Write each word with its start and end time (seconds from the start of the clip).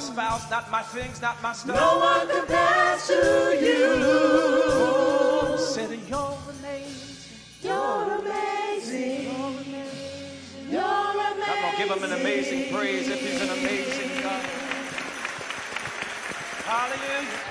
spouse, 0.00 0.50
not 0.50 0.70
my 0.70 0.82
things, 0.82 1.20
not 1.20 1.40
my 1.42 1.52
stuff. 1.52 1.76
No 1.76 1.98
one 1.98 2.28
compares 2.28 3.06
to 3.06 3.58
you. 3.60 3.98
Said 5.58 5.90
you're 6.08 6.38
amazing. 6.48 7.38
You're 7.62 8.18
amazing. 8.18 9.24
You're 10.70 10.82
amazing. 10.82 11.44
I'm 11.46 11.62
gonna 11.62 11.76
give 11.78 11.90
him 11.90 12.04
an 12.04 12.12
amazing 12.20 12.74
praise 12.74 13.08
if 13.08 13.20
he's 13.20 13.40
an 13.40 13.50
amazing 13.50 14.22
God. 14.22 14.44
Hallelujah. 16.64 17.50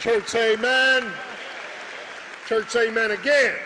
Church, 0.00 0.34
amen. 0.34 1.12
Church, 2.46 2.76
amen 2.76 3.10
again. 3.10 3.56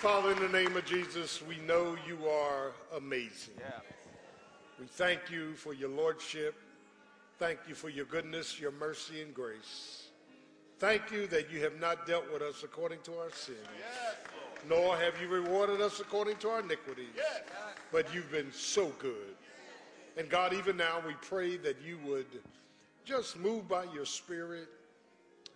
Father, 0.00 0.32
in 0.32 0.38
the 0.38 0.48
name 0.48 0.78
of 0.78 0.86
Jesus, 0.86 1.42
we 1.42 1.58
know 1.66 1.94
you 2.08 2.26
are 2.26 2.72
amazing. 2.96 3.52
Yeah. 3.58 3.80
We 4.80 4.86
thank 4.86 5.30
you 5.30 5.52
for 5.52 5.74
your 5.74 5.90
lordship. 5.90 6.54
Thank 7.38 7.58
you 7.68 7.74
for 7.74 7.90
your 7.90 8.06
goodness, 8.06 8.58
your 8.58 8.70
mercy, 8.70 9.20
and 9.20 9.34
grace. 9.34 10.06
Thank 10.78 11.10
you 11.12 11.26
that 11.26 11.50
you 11.50 11.60
have 11.60 11.78
not 11.78 12.06
dealt 12.06 12.32
with 12.32 12.40
us 12.40 12.62
according 12.62 13.00
to 13.02 13.18
our 13.18 13.30
sins, 13.30 13.58
nor 14.70 14.96
have 14.96 15.20
you 15.20 15.28
rewarded 15.28 15.82
us 15.82 16.00
according 16.00 16.38
to 16.38 16.48
our 16.48 16.60
iniquities. 16.60 17.04
But 17.92 18.14
you've 18.14 18.32
been 18.32 18.52
so 18.52 18.86
good. 19.00 19.36
And 20.16 20.30
God, 20.30 20.54
even 20.54 20.78
now 20.78 21.02
we 21.06 21.12
pray 21.20 21.58
that 21.58 21.76
you 21.86 21.98
would 22.06 22.40
just 23.04 23.38
move 23.38 23.68
by 23.68 23.84
your 23.92 24.06
spirit 24.06 24.68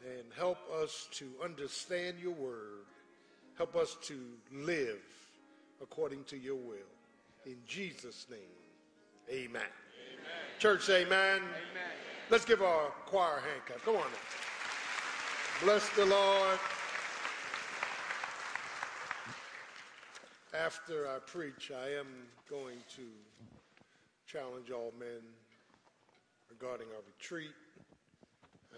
and 0.05 0.25
help 0.37 0.59
us 0.83 1.09
to 1.13 1.31
understand 1.43 2.19
your 2.23 2.35
word. 2.35 2.85
Help 3.57 3.77
us 3.77 3.97
to 4.03 4.19
live 4.53 5.03
according 5.81 6.25
to 6.25 6.37
your 6.37 6.57
will. 6.57 6.91
In 7.47 7.57
Jesus' 7.67 8.27
name, 8.29 8.41
amen. 9.31 9.63
Church, 10.59 10.89
amen. 10.89 11.41
Let's 12.31 12.45
give 12.45 12.63
our 12.63 12.89
choir 13.07 13.37
a 13.37 13.41
hand 13.41 13.61
clap. 13.67 13.85
Come 13.85 13.97
on 13.97 14.03
now. 14.03 15.65
Bless 15.65 15.89
the 15.91 16.07
Lord. 16.07 16.59
After 20.53 21.09
I 21.09 21.19
preach, 21.21 21.71
I 21.71 21.91
am 21.99 22.07
going 22.49 22.79
to 22.97 23.03
challenge 24.27 24.71
all 24.71 24.93
men 24.99 25.21
regarding 26.51 26.87
our 26.89 27.03
retreat. 27.07 27.55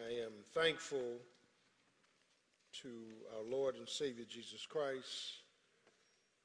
I 0.06 0.22
am 0.22 0.32
thankful 0.54 1.18
to 2.82 2.88
our 3.36 3.44
Lord 3.50 3.76
and 3.76 3.88
Savior 3.88 4.24
Jesus 4.28 4.66
Christ, 4.66 5.40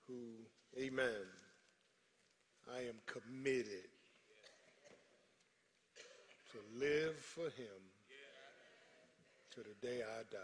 who, 0.07 0.13
amen, 0.79 1.25
I 2.73 2.79
am 2.79 2.95
committed 3.05 3.89
to 6.51 6.79
live 6.79 7.17
for 7.17 7.45
him 7.45 7.81
to 9.55 9.61
the 9.61 9.87
day 9.87 10.01
I 10.01 10.23
die. 10.31 10.39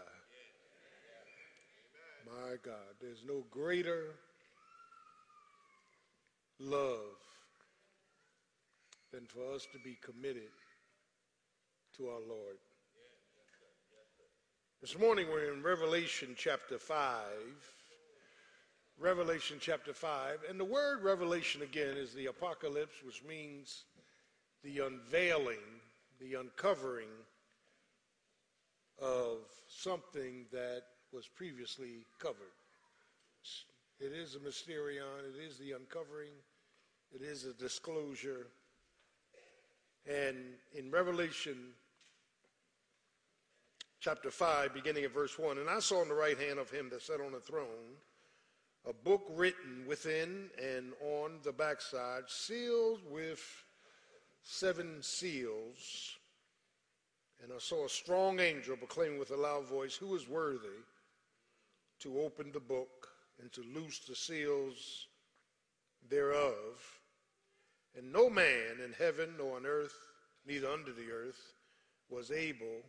My 2.26 2.56
God, 2.62 2.96
there's 3.00 3.24
no 3.26 3.44
greater 3.50 4.14
love 6.58 7.16
than 9.12 9.26
for 9.26 9.54
us 9.54 9.66
to 9.72 9.78
be 9.78 9.96
committed 10.02 10.50
to 11.96 12.08
our 12.08 12.20
Lord. 12.28 12.58
This 14.80 14.96
morning 14.96 15.26
we're 15.28 15.52
in 15.52 15.64
Revelation 15.64 16.36
chapter 16.36 16.78
5. 16.78 17.16
Revelation 19.00 19.56
chapter 19.60 19.92
5. 19.92 20.44
And 20.48 20.58
the 20.58 20.64
word 20.64 21.02
revelation 21.02 21.62
again 21.62 21.96
is 21.96 22.14
the 22.14 22.26
apocalypse, 22.26 23.02
which 23.04 23.24
means 23.28 23.86
the 24.62 24.78
unveiling, 24.78 25.80
the 26.20 26.34
uncovering 26.34 27.08
of 29.02 29.38
something 29.66 30.46
that 30.52 30.82
was 31.12 31.26
previously 31.26 32.06
covered. 32.20 32.54
It 33.98 34.12
is 34.12 34.36
a 34.36 34.38
mysterion, 34.38 35.26
it 35.34 35.44
is 35.44 35.58
the 35.58 35.72
uncovering, 35.72 36.34
it 37.12 37.20
is 37.20 37.46
a 37.46 37.52
disclosure. 37.52 38.46
And 40.08 40.36
in 40.72 40.92
Revelation 40.92 41.56
chapter 44.00 44.30
5, 44.30 44.74
beginning 44.74 45.04
at 45.04 45.12
verse 45.12 45.38
1, 45.38 45.58
and 45.58 45.68
I 45.68 45.80
saw 45.80 46.02
in 46.02 46.08
the 46.08 46.14
right 46.14 46.38
hand 46.38 46.58
of 46.58 46.70
him 46.70 46.88
that 46.90 47.02
sat 47.02 47.20
on 47.20 47.32
the 47.32 47.40
throne 47.40 47.96
a 48.86 48.92
book 48.92 49.26
written 49.30 49.84
within 49.86 50.50
and 50.56 50.92
on 51.00 51.40
the 51.42 51.52
backside, 51.52 52.22
sealed 52.28 53.00
with 53.10 53.40
seven 54.42 55.02
seals. 55.02 56.16
And 57.42 57.52
I 57.52 57.58
saw 57.58 57.84
a 57.84 57.90
strong 57.90 58.40
angel 58.40 58.76
proclaiming 58.76 59.18
with 59.18 59.30
a 59.30 59.36
loud 59.36 59.66
voice, 59.66 59.94
Who 59.94 60.14
is 60.14 60.28
worthy 60.28 60.84
to 62.00 62.20
open 62.20 62.50
the 62.52 62.60
book 62.60 63.08
and 63.40 63.52
to 63.52 63.62
loose 63.74 63.98
the 64.00 64.16
seals 64.16 65.08
thereof? 66.08 67.00
And 67.96 68.12
no 68.12 68.30
man 68.30 68.78
in 68.82 68.92
heaven 68.92 69.34
nor 69.38 69.56
on 69.56 69.66
earth, 69.66 69.96
neither 70.46 70.68
under 70.68 70.92
the 70.92 71.10
earth, 71.10 71.52
was 72.08 72.30
able 72.30 72.82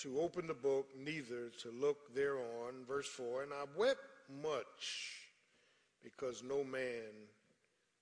to 0.00 0.18
open 0.18 0.46
the 0.46 0.54
book, 0.54 0.88
neither 0.98 1.50
to 1.60 1.70
look 1.70 2.14
thereon. 2.14 2.84
Verse 2.88 3.06
4 3.06 3.42
And 3.42 3.52
I 3.52 3.64
wept 3.76 4.00
much 4.42 5.26
because 6.02 6.42
no 6.42 6.64
man 6.64 7.12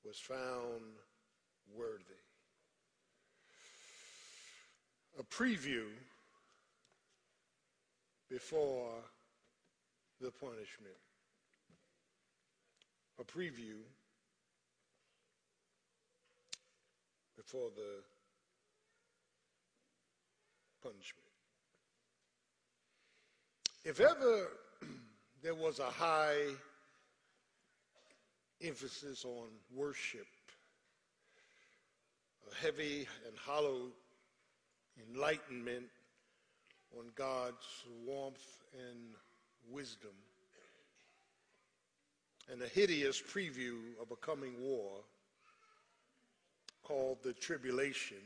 was 0.04 0.16
found 0.18 0.82
worthy. 1.76 2.02
A 5.18 5.24
preview 5.24 5.86
before 8.30 8.92
the 10.20 10.30
punishment. 10.30 10.94
A 13.20 13.24
preview 13.24 13.80
before 17.36 17.70
the 17.74 18.02
punishment. 20.80 21.27
If 23.88 24.00
ever 24.00 24.48
there 25.42 25.54
was 25.54 25.78
a 25.78 25.84
high 25.84 26.42
emphasis 28.62 29.24
on 29.24 29.48
worship, 29.74 30.26
a 32.52 32.54
heavy 32.62 33.08
and 33.26 33.34
hollow 33.38 33.86
enlightenment 35.08 35.86
on 36.98 37.06
God's 37.14 37.64
warmth 38.04 38.58
and 38.74 39.14
wisdom, 39.70 40.12
and 42.52 42.60
a 42.60 42.68
hideous 42.68 43.22
preview 43.22 43.78
of 44.02 44.10
a 44.10 44.16
coming 44.16 44.52
war 44.60 44.98
called 46.82 47.22
the 47.22 47.32
tribulation. 47.32 48.18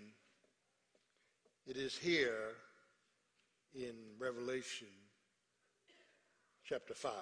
It 1.68 1.76
is 1.76 1.96
here 1.96 2.48
in 3.76 3.94
Revelation 4.18 4.88
chapter 6.64 6.94
5. 6.94 7.12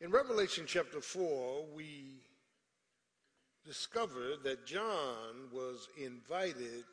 In 0.00 0.10
Revelation 0.10 0.64
chapter 0.66 1.00
4, 1.00 1.66
we 1.74 2.22
discover 3.64 4.36
that 4.44 4.66
John 4.66 5.50
was 5.52 5.88
invited 6.02 6.84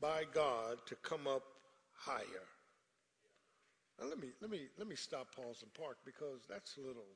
by 0.00 0.24
God 0.34 0.78
to 0.86 0.94
come 0.96 1.26
up 1.26 1.44
higher. 1.94 2.46
Now 3.98 4.08
let 4.08 4.20
me 4.20 4.28
let 4.42 4.50
me 4.50 4.66
let 4.78 4.86
me 4.86 4.96
stop, 4.96 5.34
pause, 5.34 5.62
and 5.62 5.72
park 5.72 5.98
because 6.04 6.40
that's 6.48 6.76
a 6.76 6.80
little. 6.80 7.06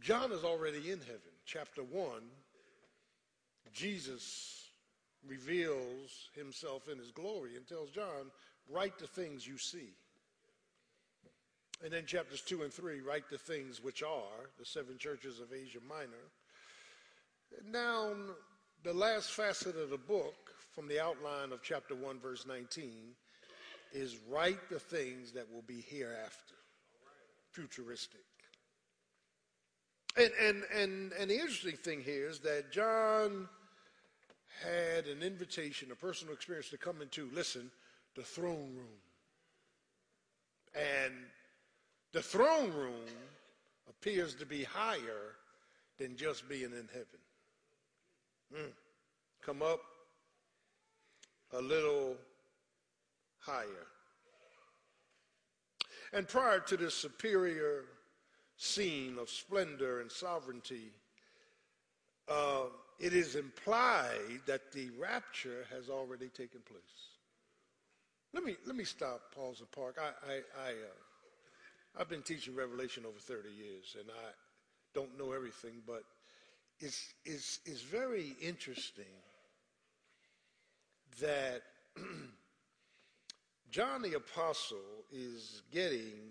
John 0.00 0.30
is 0.32 0.44
already 0.44 0.90
in 0.90 0.98
heaven. 1.00 1.32
Chapter 1.46 1.82
one, 1.82 2.22
Jesus 3.72 4.70
reveals 5.26 6.30
himself 6.34 6.88
in 6.88 6.98
his 6.98 7.10
glory 7.10 7.56
and 7.56 7.66
tells 7.66 7.90
John, 7.90 8.30
write 8.70 8.98
the 8.98 9.06
things 9.06 9.46
you 9.46 9.58
see. 9.58 9.90
And 11.82 11.92
then 11.92 12.04
chapters 12.04 12.42
2 12.42 12.62
and 12.62 12.72
3 12.72 13.00
write 13.00 13.28
the 13.30 13.38
things 13.38 13.82
which 13.82 14.02
are 14.02 14.50
the 14.58 14.66
seven 14.66 14.98
churches 14.98 15.40
of 15.40 15.52
Asia 15.52 15.78
Minor. 15.88 16.28
Now, 17.70 18.12
the 18.84 18.92
last 18.92 19.30
facet 19.30 19.76
of 19.76 19.90
the 19.90 19.98
book, 19.98 20.34
from 20.74 20.88
the 20.88 21.00
outline 21.00 21.52
of 21.52 21.62
chapter 21.62 21.94
1, 21.94 22.20
verse 22.20 22.46
19, 22.46 23.14
is 23.92 24.18
write 24.28 24.68
the 24.68 24.78
things 24.78 25.32
that 25.32 25.50
will 25.52 25.62
be 25.62 25.84
hereafter, 25.88 26.54
futuristic. 27.50 28.20
And, 30.16 30.30
and, 30.40 30.62
and, 30.74 31.12
and 31.18 31.30
the 31.30 31.34
interesting 31.34 31.76
thing 31.76 32.02
here 32.02 32.28
is 32.28 32.40
that 32.40 32.70
John 32.70 33.48
had 34.64 35.06
an 35.06 35.22
invitation, 35.22 35.90
a 35.92 35.94
personal 35.94 36.34
experience 36.34 36.68
to 36.70 36.78
come 36.78 37.00
into, 37.00 37.30
listen, 37.32 37.70
the 38.14 38.22
throne 38.22 38.74
room. 38.74 39.00
And 40.74 41.14
the 42.12 42.22
throne 42.22 42.72
room 42.72 43.06
appears 43.88 44.34
to 44.36 44.46
be 44.46 44.64
higher 44.64 45.36
than 45.98 46.16
just 46.16 46.48
being 46.48 46.72
in 46.72 46.88
heaven. 46.92 47.20
Mm. 48.54 48.72
Come 49.42 49.62
up 49.62 49.80
a 51.52 51.60
little 51.60 52.16
higher. 53.38 53.86
And 56.12 56.26
prior 56.26 56.60
to 56.60 56.76
this 56.76 56.94
superior 56.94 57.84
scene 58.56 59.16
of 59.18 59.30
splendor 59.30 60.00
and 60.00 60.10
sovereignty, 60.10 60.92
uh, 62.28 62.64
it 62.98 63.12
is 63.12 63.34
implied 63.36 64.40
that 64.46 64.72
the 64.72 64.90
rapture 64.98 65.66
has 65.72 65.88
already 65.88 66.28
taken 66.28 66.60
place. 66.60 67.09
Let 68.32 68.44
me, 68.44 68.56
let 68.66 68.76
me 68.76 68.84
stop, 68.84 69.34
pause 69.34 69.60
and 69.60 69.70
park. 69.72 69.98
I, 70.00 70.32
I, 70.32 70.34
I, 70.36 70.70
uh, 70.70 72.00
I've 72.00 72.08
been 72.08 72.22
teaching 72.22 72.54
Revelation 72.54 73.04
over 73.04 73.18
30 73.18 73.48
years, 73.48 73.96
and 73.98 74.08
I 74.08 74.30
don't 74.94 75.18
know 75.18 75.32
everything, 75.32 75.82
but 75.86 76.04
it's, 76.78 77.12
it's, 77.24 77.60
it's 77.66 77.82
very 77.82 78.36
interesting 78.40 79.04
that 81.20 81.62
John 83.70 84.02
the 84.02 84.14
Apostle 84.14 84.78
is 85.12 85.62
getting 85.72 86.30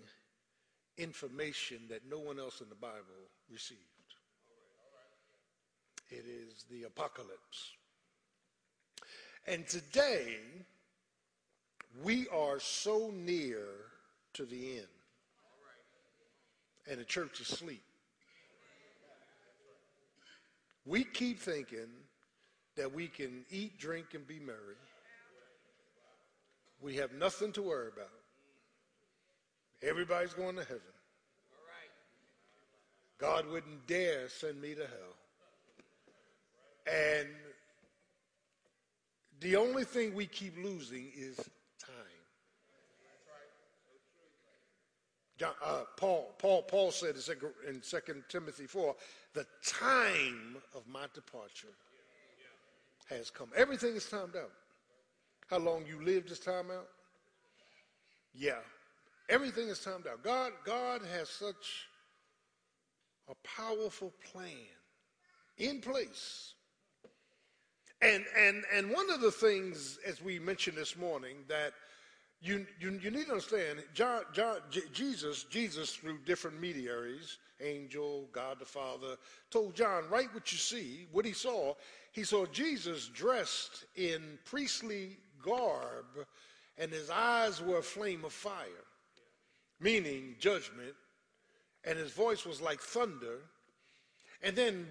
information 0.96 1.82
that 1.90 2.02
no 2.10 2.18
one 2.18 2.38
else 2.38 2.60
in 2.60 2.68
the 2.68 2.74
Bible 2.74 3.28
received. 3.50 3.80
It 6.10 6.24
is 6.26 6.64
the 6.70 6.84
apocalypse. 6.84 7.72
And 9.46 9.66
today, 9.66 10.36
we 12.02 12.28
are 12.28 12.60
so 12.60 13.10
near 13.14 13.66
to 14.34 14.44
the 14.44 14.78
end. 14.78 14.86
And 16.90 16.98
the 16.98 17.04
church 17.04 17.40
is 17.40 17.50
asleep. 17.50 17.82
We 20.86 21.04
keep 21.04 21.38
thinking 21.38 21.88
that 22.76 22.92
we 22.92 23.06
can 23.06 23.44
eat, 23.50 23.78
drink, 23.78 24.14
and 24.14 24.26
be 24.26 24.38
merry. 24.40 24.76
We 26.80 26.96
have 26.96 27.12
nothing 27.12 27.52
to 27.52 27.62
worry 27.62 27.88
about. 27.94 28.08
Everybody's 29.82 30.32
going 30.34 30.56
to 30.56 30.64
heaven. 30.64 30.80
God 33.18 33.46
wouldn't 33.46 33.86
dare 33.86 34.28
send 34.30 34.60
me 34.60 34.74
to 34.74 34.80
hell. 34.80 35.16
And 36.90 37.28
the 39.40 39.56
only 39.56 39.84
thing 39.84 40.14
we 40.14 40.26
keep 40.26 40.56
losing 40.56 41.12
is 41.14 41.36
time. 41.78 41.94
John, 45.40 45.54
uh, 45.64 45.84
Paul, 45.96 46.34
Paul, 46.36 46.60
Paul 46.64 46.90
said 46.90 47.14
in 47.66 47.80
2 47.80 47.98
Timothy 48.28 48.66
4, 48.66 48.94
the 49.32 49.46
time 49.64 50.58
of 50.74 50.86
my 50.86 51.06
departure 51.14 51.72
has 53.08 53.30
come. 53.30 53.48
Everything 53.56 53.96
is 53.96 54.04
timed 54.04 54.36
out. 54.36 54.50
How 55.46 55.56
long 55.56 55.86
you 55.86 56.04
lived 56.04 56.30
is 56.30 56.40
timed 56.40 56.70
out? 56.70 56.88
Yeah. 58.34 58.58
Everything 59.30 59.68
is 59.68 59.78
timed 59.78 60.06
out. 60.06 60.22
God, 60.22 60.52
God 60.66 61.00
has 61.16 61.30
such 61.30 61.88
a 63.30 63.34
powerful 63.42 64.12
plan 64.30 64.52
in 65.56 65.80
place 65.80 66.52
and, 68.02 68.24
and, 68.36 68.64
and 68.74 68.90
one 68.90 69.10
of 69.10 69.20
the 69.20 69.30
things, 69.30 69.98
as 70.06 70.22
we 70.22 70.38
mentioned 70.38 70.76
this 70.76 70.96
morning, 70.96 71.36
that 71.48 71.72
you, 72.42 72.66
you, 72.78 72.98
you 73.02 73.10
need 73.10 73.26
to 73.26 73.32
understand, 73.32 73.82
John, 73.92 74.22
John, 74.32 74.58
J- 74.70 74.80
Jesus, 74.92 75.44
Jesus 75.44 75.94
through 75.94 76.18
different 76.24 76.60
mediaries, 76.60 77.38
angel, 77.60 78.28
God 78.32 78.58
the 78.58 78.64
Father, 78.64 79.16
told 79.50 79.74
John, 79.74 80.04
write 80.08 80.32
what 80.32 80.50
you 80.50 80.58
see, 80.58 81.06
what 81.12 81.26
he 81.26 81.32
saw. 81.32 81.74
He 82.12 82.24
saw 82.24 82.46
Jesus 82.46 83.08
dressed 83.08 83.84
in 83.94 84.38
priestly 84.46 85.18
garb, 85.44 86.06
and 86.78 86.90
his 86.90 87.10
eyes 87.10 87.62
were 87.62 87.78
a 87.78 87.82
flame 87.82 88.24
of 88.24 88.32
fire, 88.32 88.86
meaning 89.78 90.34
judgment, 90.38 90.94
and 91.84 91.98
his 91.98 92.12
voice 92.12 92.46
was 92.46 92.60
like 92.60 92.80
thunder. 92.80 93.38
And 94.42 94.56
then 94.56 94.86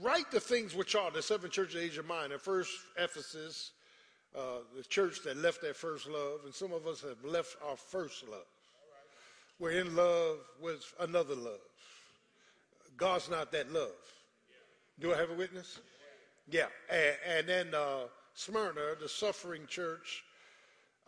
write 0.00 0.30
the 0.30 0.40
things 0.40 0.74
which 0.74 0.94
are 0.94 1.10
the 1.10 1.22
seven 1.22 1.50
churches 1.50 1.74
of 1.74 1.82
Asia 1.82 2.02
Minor. 2.04 2.38
First, 2.38 2.70
Ephesus, 2.96 3.72
uh, 4.36 4.58
the 4.76 4.82
church 4.82 5.22
that 5.24 5.36
left 5.36 5.62
their 5.62 5.74
first 5.74 6.08
love, 6.08 6.40
and 6.44 6.54
some 6.54 6.72
of 6.72 6.86
us 6.86 7.00
have 7.02 7.24
left 7.24 7.56
our 7.68 7.76
first 7.76 8.28
love. 8.28 8.46
We're 9.58 9.80
in 9.80 9.94
love 9.94 10.38
with 10.60 10.92
another 11.00 11.36
love. 11.36 11.60
God's 12.96 13.30
not 13.30 13.52
that 13.52 13.72
love. 13.72 13.90
Do 15.00 15.12
I 15.12 15.16
have 15.16 15.30
a 15.30 15.34
witness? 15.34 15.80
Yeah. 16.50 16.66
And, 16.90 17.16
and 17.26 17.48
then 17.48 17.74
uh, 17.74 18.04
Smyrna, 18.34 18.96
the 19.00 19.08
suffering 19.08 19.66
church, 19.68 20.24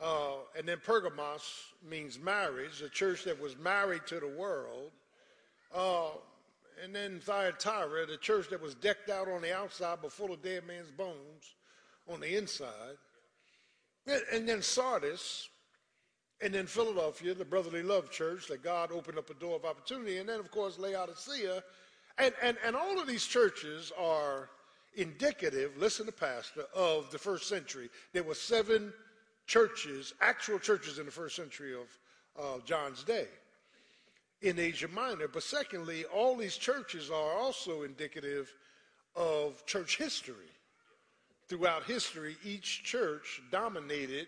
uh, 0.03 0.37
and 0.57 0.69
then 0.69 0.79
Pergamos 0.85 1.43
means 1.89 2.19
marriage, 2.19 2.83
a 2.83 2.89
church 2.89 3.25
that 3.25 3.41
was 3.41 3.57
married 3.59 4.07
to 4.07 4.21
the 4.21 4.29
world. 4.29 4.91
Uh, 5.75 6.11
and 6.83 6.95
then 6.95 7.21
Thyatira, 7.21 8.07
the 8.07 8.19
church 8.19 8.51
that 8.51 8.61
was 8.61 8.75
decked 8.75 9.09
out 9.09 9.29
on 9.29 9.43
the 9.43 9.57
outside 9.57 9.99
but 10.03 10.13
full 10.13 10.33
of 10.33 10.43
dead 10.43 10.67
man's 10.67 10.91
bones 10.91 11.55
on 12.09 12.21
the 12.21 12.37
inside. 12.37 12.99
And 14.07 14.49
then 14.49 14.63
Sardis, 14.63 15.49
and 16.41 16.53
then 16.55 16.67
Philadelphia, 16.67 17.35
the 17.35 17.45
brotherly 17.45 17.83
love 17.83 18.11
church 18.11 18.47
that 18.49 18.63
God 18.63 18.93
opened 18.93 19.19
up 19.19 19.31
a 19.31 19.35
door 19.35 19.57
of 19.57 19.65
opportunity. 19.65 20.19
And 20.19 20.29
then, 20.29 20.39
of 20.39 20.51
course, 20.51 20.79
Laodicea. 20.79 21.63
And, 22.19 22.33
and, 22.43 22.57
and 22.65 22.77
all 22.77 23.01
of 23.01 23.07
these 23.07 23.27
churches 23.27 23.93
are 23.99 24.49
indicative, 24.95 25.77
listen 25.77 26.07
to 26.07 26.13
Pastor, 26.13 26.65
of 26.75 27.11
the 27.11 27.19
first 27.19 27.49
century. 27.49 27.91
There 28.13 28.23
were 28.23 28.35
seven 28.35 28.93
churches, 29.47 30.15
actual 30.21 30.59
churches 30.59 30.99
in 30.99 31.07
the 31.07 31.13
first 31.13 31.37
century 31.37 31.75
of 31.75 31.99
uh, 32.39 32.61
John's 32.65 33.03
day 33.03 33.27
in 34.43 34.59
Asia 34.59 34.89
Minor. 34.89 35.29
But 35.29 35.43
secondly, 35.43 36.05
all 36.05 36.37
these 36.37 36.57
churches 36.57 37.11
are 37.11 37.33
also 37.33 37.83
indicative 37.83 38.53
of 39.15 39.65
church 39.67 39.97
history. 39.97 40.51
Throughout 41.49 41.85
history, 41.85 42.37
each 42.45 42.83
church 42.83 43.41
dominated 43.51 44.27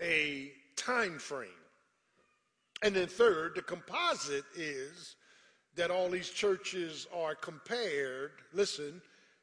a 0.00 0.52
time 0.76 1.18
frame. 1.18 1.48
And 2.82 2.94
then 2.94 3.06
third, 3.06 3.54
the 3.54 3.62
composite 3.62 4.44
is 4.54 5.16
that 5.76 5.90
all 5.90 6.08
these 6.08 6.30
churches 6.30 7.06
are 7.14 7.34
compared, 7.34 8.32
listen, 8.52 9.00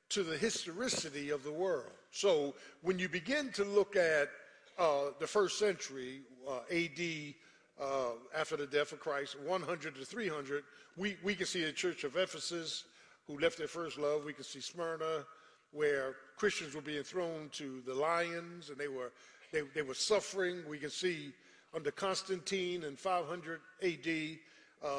to 0.09 0.23
the 0.23 0.37
historicity 0.37 1.29
of 1.29 1.43
the 1.43 1.51
world. 1.51 1.91
So 2.11 2.53
when 2.81 2.99
you 2.99 3.09
begin 3.09 3.51
to 3.53 3.63
look 3.63 3.95
at 3.95 4.29
uh, 4.77 5.05
the 5.19 5.27
first 5.27 5.59
century, 5.59 6.21
uh, 6.47 6.59
AD 6.71 7.33
uh, 7.81 8.11
after 8.35 8.57
the 8.57 8.67
death 8.67 8.91
of 8.91 8.99
Christ, 8.99 9.39
100 9.39 9.95
to 9.95 10.05
300, 10.05 10.63
we, 10.97 11.17
we 11.23 11.35
can 11.35 11.45
see 11.45 11.63
the 11.63 11.71
church 11.71 12.03
of 12.03 12.15
Ephesus, 12.15 12.85
who 13.25 13.39
left 13.39 13.57
their 13.57 13.67
first 13.67 13.97
love. 13.97 14.25
We 14.25 14.33
can 14.33 14.43
see 14.43 14.61
Smyrna, 14.61 15.25
where 15.73 16.15
Christians 16.37 16.75
were 16.75 16.81
being 16.81 17.03
thrown 17.03 17.49
to 17.53 17.81
the 17.85 17.93
lions 17.93 18.69
and 18.69 18.77
they 18.77 18.87
were, 18.87 19.11
they, 19.51 19.61
they 19.73 19.81
were 19.81 19.93
suffering. 19.93 20.63
We 20.69 20.77
can 20.77 20.89
see 20.89 21.33
under 21.75 21.91
Constantine 21.91 22.83
in 22.83 22.95
500 22.95 23.59
AD, 23.81 24.37
uh, 24.83 24.89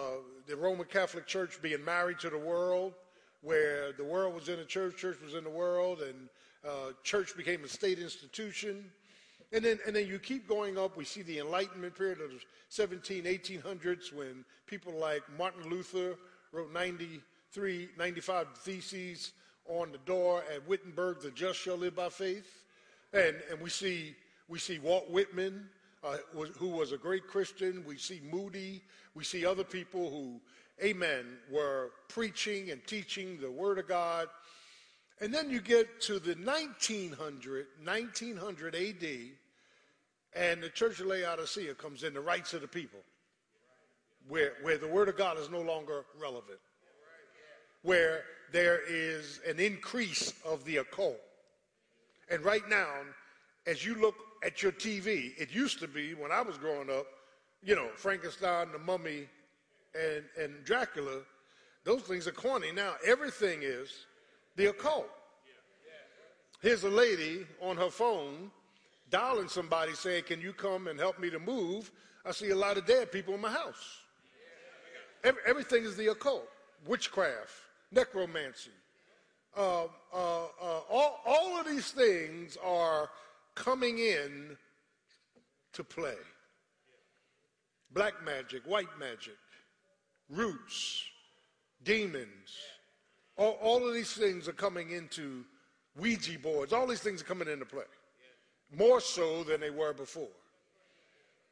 the 0.47 0.57
Roman 0.57 0.87
Catholic 0.87 1.27
Church 1.27 1.63
being 1.63 1.85
married 1.85 2.19
to 2.21 2.31
the 2.31 2.39
world, 2.39 2.95
where 3.43 3.93
the 3.93 4.05
world 4.05 4.35
was 4.35 4.49
in 4.49 4.57
the 4.57 4.65
church, 4.65 4.97
church 4.97 5.19
was 5.23 5.35
in 5.35 5.45
the 5.45 5.51
world, 5.51 6.01
and 6.01 6.29
uh, 6.67 6.93
church 7.03 7.37
became 7.37 7.63
a 7.63 7.69
state 7.69 7.99
institution. 7.99 8.85
And 9.53 9.65
then, 9.65 9.79
and 9.87 9.95
then 9.95 10.09
you 10.09 10.19
keep 10.19 10.49
going 10.49 10.79
up. 10.79 10.97
We 10.97 11.05
see 11.05 11.23
the 11.23 11.39
Enlightenment 11.39 11.95
period 11.95 12.21
of 12.21 12.31
the 12.31 12.41
17, 12.71 13.25
1800s 13.25 14.13
when 14.13 14.45
people 14.67 14.93
like 14.99 15.23
Martin 15.39 15.71
Luther 15.71 16.17
wrote 16.51 16.73
93, 16.73 17.91
95 17.97 18.49
theses 18.59 19.33
on 19.67 19.93
the 19.93 19.99
door 19.99 20.43
at 20.55 20.67
Wittenberg, 20.69 21.21
the 21.21 21.31
just 21.31 21.59
shall 21.59 21.77
live 21.77 21.97
by 21.97 22.09
faith. 22.09 22.65
And, 23.13 23.37
and 23.51 23.61
we, 23.61 23.71
see, 23.71 24.15
we 24.49 24.59
see 24.59 24.79
Walt 24.79 25.11
Whitman, 25.11 25.69
uh, 26.03 26.17
was, 26.35 26.51
who 26.59 26.69
was 26.69 26.93
a 26.93 26.99
great 26.99 27.27
Christian. 27.27 27.85
We 27.87 27.97
see 27.97 28.21
Moody. 28.31 28.83
We 29.15 29.25
see 29.25 29.47
other 29.47 29.65
people 29.65 30.11
who, 30.11 30.41
amen, 30.85 31.25
were 31.51 31.93
preaching 32.09 32.71
and 32.71 32.85
teaching 32.87 33.39
the 33.41 33.51
Word 33.51 33.79
of 33.79 33.89
God. 33.89 34.29
And 35.21 35.33
then 35.33 35.49
you 35.49 35.61
get 35.61 36.01
to 36.03 36.19
the 36.19 36.35
1900, 36.35 37.67
1900 37.83 38.75
AD, 38.75 39.09
and 40.35 40.63
the 40.63 40.69
church 40.69 41.01
of 41.01 41.07
Laodicea 41.07 41.75
comes 41.75 42.03
in, 42.03 42.15
the 42.15 42.21
rights 42.21 42.53
of 42.53 42.61
the 42.61 42.69
people, 42.69 42.99
where, 44.29 44.55
where 44.63 44.77
the 44.77 44.89
word 44.89 45.09
of 45.09 45.17
God 45.17 45.39
is 45.39 45.49
no 45.51 45.61
longer 45.61 46.05
relevant, 46.21 46.59
where 47.85 48.25
there 48.51 48.81
is 48.89 49.41
an 49.47 49.61
increase 49.61 50.33
of 50.45 50.65
the 50.65 50.79
occult. 50.79 51.21
And 52.31 52.45
right 52.45 52.69
now, 52.69 52.89
as 53.67 53.85
you 53.85 53.95
look 53.95 54.17
at 54.45 54.63
your 54.63 54.73
TV, 54.73 55.33
it 55.39 55.53
used 55.53 55.79
to 55.81 55.89
be 55.89 56.15
when 56.15 56.33
I 56.33 56.43
was 56.43 56.59
growing 56.59 56.91
up, 56.91 57.07
you 57.63 57.77
know, 57.77 57.89
Frankenstein, 57.95 58.73
the 58.73 58.79
mummy, 58.79 59.29
and, 59.95 60.25
and 60.41 60.65
Dracula, 60.65 61.21
those 61.85 62.03
things 62.03 62.27
are 62.27 62.33
corny. 62.33 62.73
Now, 62.73 62.95
everything 63.07 63.61
is 63.63 64.07
the 64.57 64.71
occult. 64.71 65.09
Here's 66.61 66.85
a 66.85 66.91
lady 66.91 67.47
on 67.61 67.77
her 67.77 67.91
phone 67.91 68.51
dialing 69.11 69.49
somebody 69.49 69.93
saying, 69.93 70.25
Can 70.25 70.41
you 70.41 70.53
come 70.53 70.89
and 70.89 70.99
help 70.99 71.19
me 71.19 71.29
to 71.31 71.39
move? 71.39 71.93
I 72.25 72.33
see 72.33 72.51
a 72.51 72.57
lot 72.57 72.79
of 72.79 72.87
dead 72.87 73.13
people 73.13 73.35
in 73.35 73.41
my 73.41 73.51
house. 73.51 73.99
Every, 75.23 75.43
everything 75.47 75.85
is 75.85 75.97
the 75.97 76.11
occult, 76.11 76.49
witchcraft, 76.87 77.53
necromancy. 77.95 78.71
Uh, 79.57 79.85
uh, 80.13 80.45
uh, 80.61 80.81
all, 80.91 81.21
all 81.25 81.61
of 81.61 81.67
these 81.67 81.91
things 81.93 82.59
are 82.65 83.09
coming 83.55 83.99
in 83.99 84.57
to 85.73 85.85
play. 85.85 86.17
Black 87.93 88.15
magic, 88.25 88.63
white 88.67 88.99
magic, 88.99 89.39
roots, 90.29 91.05
demons. 91.85 92.59
All, 93.37 93.57
all 93.63 93.87
of 93.87 93.95
these 93.95 94.13
things 94.13 94.49
are 94.49 94.53
coming 94.53 94.91
into 94.91 95.45
Ouija 95.97 96.39
boards. 96.39 96.73
All 96.73 96.87
these 96.87 97.01
things 97.01 97.23
are 97.23 97.27
coming 97.27 97.49
into 97.49 97.65
play. 97.65 97.85
More 98.77 99.01
so 99.01 99.45
than 99.45 99.61
they 99.61 99.71
were 99.71 99.93
before. 99.93 100.29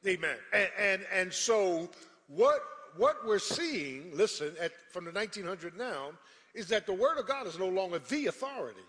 Amen. 0.06 0.36
And, 0.52 0.68
and, 0.76 1.02
and 1.14 1.32
so 1.32 1.88
what, 2.26 2.60
what 2.96 3.26
we're 3.26 3.38
seeing, 3.38 4.10
listen, 4.14 4.54
at, 4.60 4.72
from 4.90 5.04
the 5.04 5.12
1900 5.12 5.76
now, 5.76 6.10
is 6.54 6.66
that 6.68 6.86
the 6.86 6.92
Word 6.92 7.18
of 7.18 7.26
God 7.26 7.46
is 7.46 7.58
no 7.58 7.68
longer 7.68 7.98
the 7.98 8.26
authority. 8.26 8.80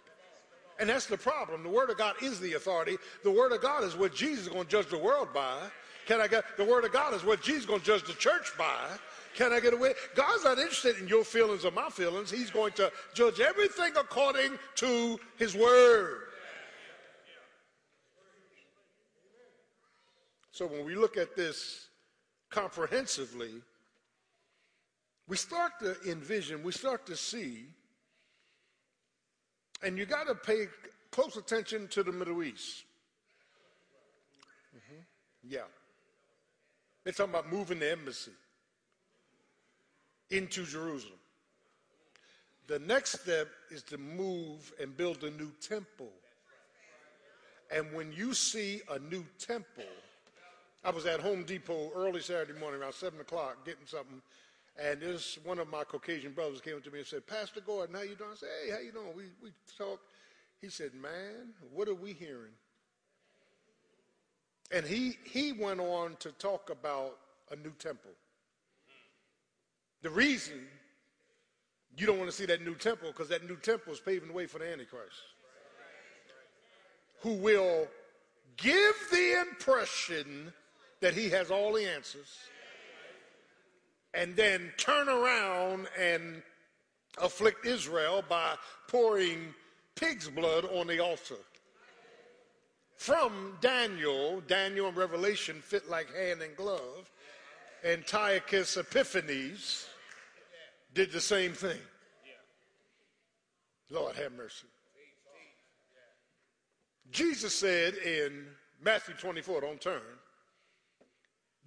And 0.79 0.89
that's 0.89 1.05
the 1.05 1.17
problem. 1.17 1.63
The 1.63 1.69
Word 1.69 1.89
of 1.89 1.97
God 1.97 2.15
is 2.21 2.39
the 2.39 2.53
authority. 2.53 2.97
The 3.23 3.31
Word 3.31 3.51
of 3.51 3.61
God 3.61 3.83
is 3.83 3.95
what 3.95 4.13
Jesus 4.13 4.47
is 4.47 4.49
going 4.51 4.65
to 4.65 4.69
judge 4.69 4.89
the 4.89 4.97
world 4.97 5.29
by. 5.33 5.59
Can 6.05 6.19
I 6.19 6.27
get 6.27 6.43
the 6.57 6.65
Word 6.65 6.83
of 6.83 6.91
God 6.91 7.13
is 7.13 7.23
what 7.23 7.41
Jesus 7.41 7.61
is 7.61 7.65
going 7.67 7.79
to 7.79 7.85
judge 7.85 8.03
the 8.05 8.13
church 8.13 8.51
by. 8.57 8.87
Can 9.35 9.53
I 9.53 9.59
get 9.59 9.73
away? 9.73 9.93
God's 10.15 10.43
not 10.43 10.59
interested 10.59 10.97
in 10.97 11.07
your 11.07 11.23
feelings 11.23 11.65
or 11.65 11.71
my 11.71 11.89
feelings. 11.89 12.29
He's 12.29 12.51
going 12.51 12.73
to 12.73 12.91
judge 13.13 13.39
everything 13.39 13.93
according 13.97 14.57
to 14.75 15.19
His 15.37 15.55
Word. 15.55 16.21
So 20.51 20.67
when 20.67 20.85
we 20.85 20.93
look 20.93 21.17
at 21.17 21.35
this 21.35 21.87
comprehensively, 22.51 23.53
we 25.27 25.37
start 25.37 25.73
to 25.79 25.95
envision, 26.09 26.63
we 26.63 26.71
start 26.71 27.05
to 27.07 27.15
see, 27.15 27.65
and 29.81 29.97
you 29.97 30.05
got 30.05 30.27
to 30.27 30.35
pay 30.35 30.67
close 31.11 31.37
attention 31.37 31.87
to 31.89 32.03
the 32.03 32.11
Middle 32.11 32.43
East. 32.43 32.83
Mm-hmm. 34.75 35.01
Yeah. 35.47 35.59
They're 37.03 37.13
talking 37.13 37.33
about 37.33 37.51
moving 37.51 37.79
the 37.79 37.91
embassy 37.91 38.31
into 40.29 40.65
Jerusalem. 40.65 41.19
The 42.67 42.79
next 42.79 43.21
step 43.21 43.49
is 43.69 43.83
to 43.83 43.97
move 43.97 44.71
and 44.81 44.95
build 44.95 45.23
a 45.23 45.31
new 45.31 45.51
temple. 45.61 46.11
And 47.75 47.91
when 47.93 48.13
you 48.13 48.33
see 48.33 48.81
a 48.89 48.99
new 48.99 49.25
temple, 49.37 49.83
I 50.83 50.91
was 50.91 51.05
at 51.05 51.19
Home 51.19 51.43
Depot 51.43 51.91
early 51.95 52.21
Saturday 52.21 52.57
morning 52.59 52.81
around 52.81 52.93
7 52.93 53.19
o'clock 53.19 53.65
getting 53.65 53.85
something. 53.85 54.21
And 54.81 55.01
this 55.01 55.37
one 55.43 55.59
of 55.59 55.69
my 55.69 55.83
Caucasian 55.83 56.31
brothers 56.31 56.61
came 56.61 56.75
up 56.75 56.83
to 56.83 56.91
me 56.91 56.99
and 56.99 57.07
said, 57.07 57.27
Pastor 57.27 57.61
Gordon, 57.61 57.95
how 57.95 58.01
you 58.01 58.15
doing? 58.15 58.31
I 58.31 58.35
said, 58.35 58.49
hey, 58.65 58.71
how 58.71 58.79
you 58.79 58.91
doing? 58.91 59.15
We, 59.15 59.23
we 59.41 59.51
talked. 59.77 60.01
He 60.61 60.69
said, 60.69 60.93
man, 60.95 61.53
what 61.73 61.87
are 61.87 61.95
we 61.95 62.13
hearing? 62.13 62.53
And 64.71 64.85
he, 64.85 65.17
he 65.23 65.51
went 65.51 65.79
on 65.79 66.15
to 66.19 66.31
talk 66.31 66.71
about 66.71 67.17
a 67.51 67.55
new 67.55 67.73
temple. 67.77 68.11
The 70.01 70.09
reason 70.09 70.55
you 71.95 72.07
don't 72.07 72.17
want 72.17 72.29
to 72.29 72.35
see 72.35 72.45
that 72.47 72.65
new 72.65 72.75
temple 72.75 73.09
because 73.09 73.29
that 73.29 73.47
new 73.47 73.57
temple 73.57 73.93
is 73.93 73.99
paving 73.99 74.29
the 74.29 74.33
way 74.33 74.47
for 74.47 74.57
the 74.57 74.71
Antichrist, 74.71 75.15
who 77.21 77.33
will 77.33 77.87
give 78.57 78.95
the 79.11 79.41
impression 79.41 80.51
that 81.01 81.13
he 81.13 81.29
has 81.29 81.51
all 81.51 81.73
the 81.73 81.85
answers 81.87 82.37
and 84.13 84.35
then 84.35 84.71
turn 84.77 85.09
around 85.09 85.87
and 85.99 86.41
afflict 87.21 87.65
Israel 87.65 88.23
by 88.27 88.55
pouring 88.87 89.53
pig's 89.95 90.29
blood 90.29 90.65
on 90.65 90.87
the 90.87 90.99
altar. 90.99 91.35
From 92.97 93.57
Daniel, 93.59 94.41
Daniel 94.47 94.87
and 94.87 94.97
Revelation 94.97 95.61
fit 95.61 95.89
like 95.89 96.13
hand 96.15 96.41
and 96.41 96.55
glove. 96.55 97.11
Antiochus 97.83 98.77
Epiphanes 98.77 99.87
did 100.93 101.11
the 101.11 101.19
same 101.19 101.53
thing. 101.53 101.79
Lord 103.89 104.15
have 104.15 104.31
mercy. 104.33 104.67
Jesus 107.11 107.53
said 107.53 107.95
in 107.95 108.45
Matthew 108.81 109.13
24, 109.15 109.61
don't 109.61 109.81
turn, 109.81 110.01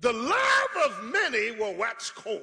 the 0.00 0.12
love 0.12 0.90
of 0.90 1.04
many 1.04 1.52
will 1.52 1.74
wax 1.74 2.10
cold. 2.10 2.42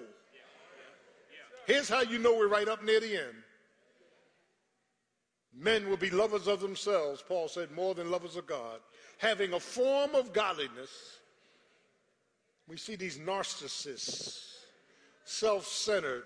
Here's 1.66 1.88
how 1.88 2.02
you 2.02 2.20
know 2.20 2.36
we're 2.36 2.48
right 2.48 2.68
up 2.68 2.84
near 2.84 3.00
the 3.00 3.16
end. 3.16 3.36
Men 5.56 5.88
will 5.88 5.98
be 5.98 6.10
lovers 6.10 6.48
of 6.48 6.60
themselves, 6.60 7.24
Paul 7.26 7.48
said, 7.48 7.72
more 7.72 7.94
than 7.94 8.10
lovers 8.10 8.36
of 8.36 8.48
God, 8.48 8.80
having 9.20 9.54
a 9.54 9.60
form 9.60 10.16
of 10.16 10.34
godliness. 10.34 11.20
We 12.68 12.78
see 12.78 12.96
these 12.96 13.20
narcissists, 13.20 14.56
self 15.26 15.68
centered, 15.68 16.24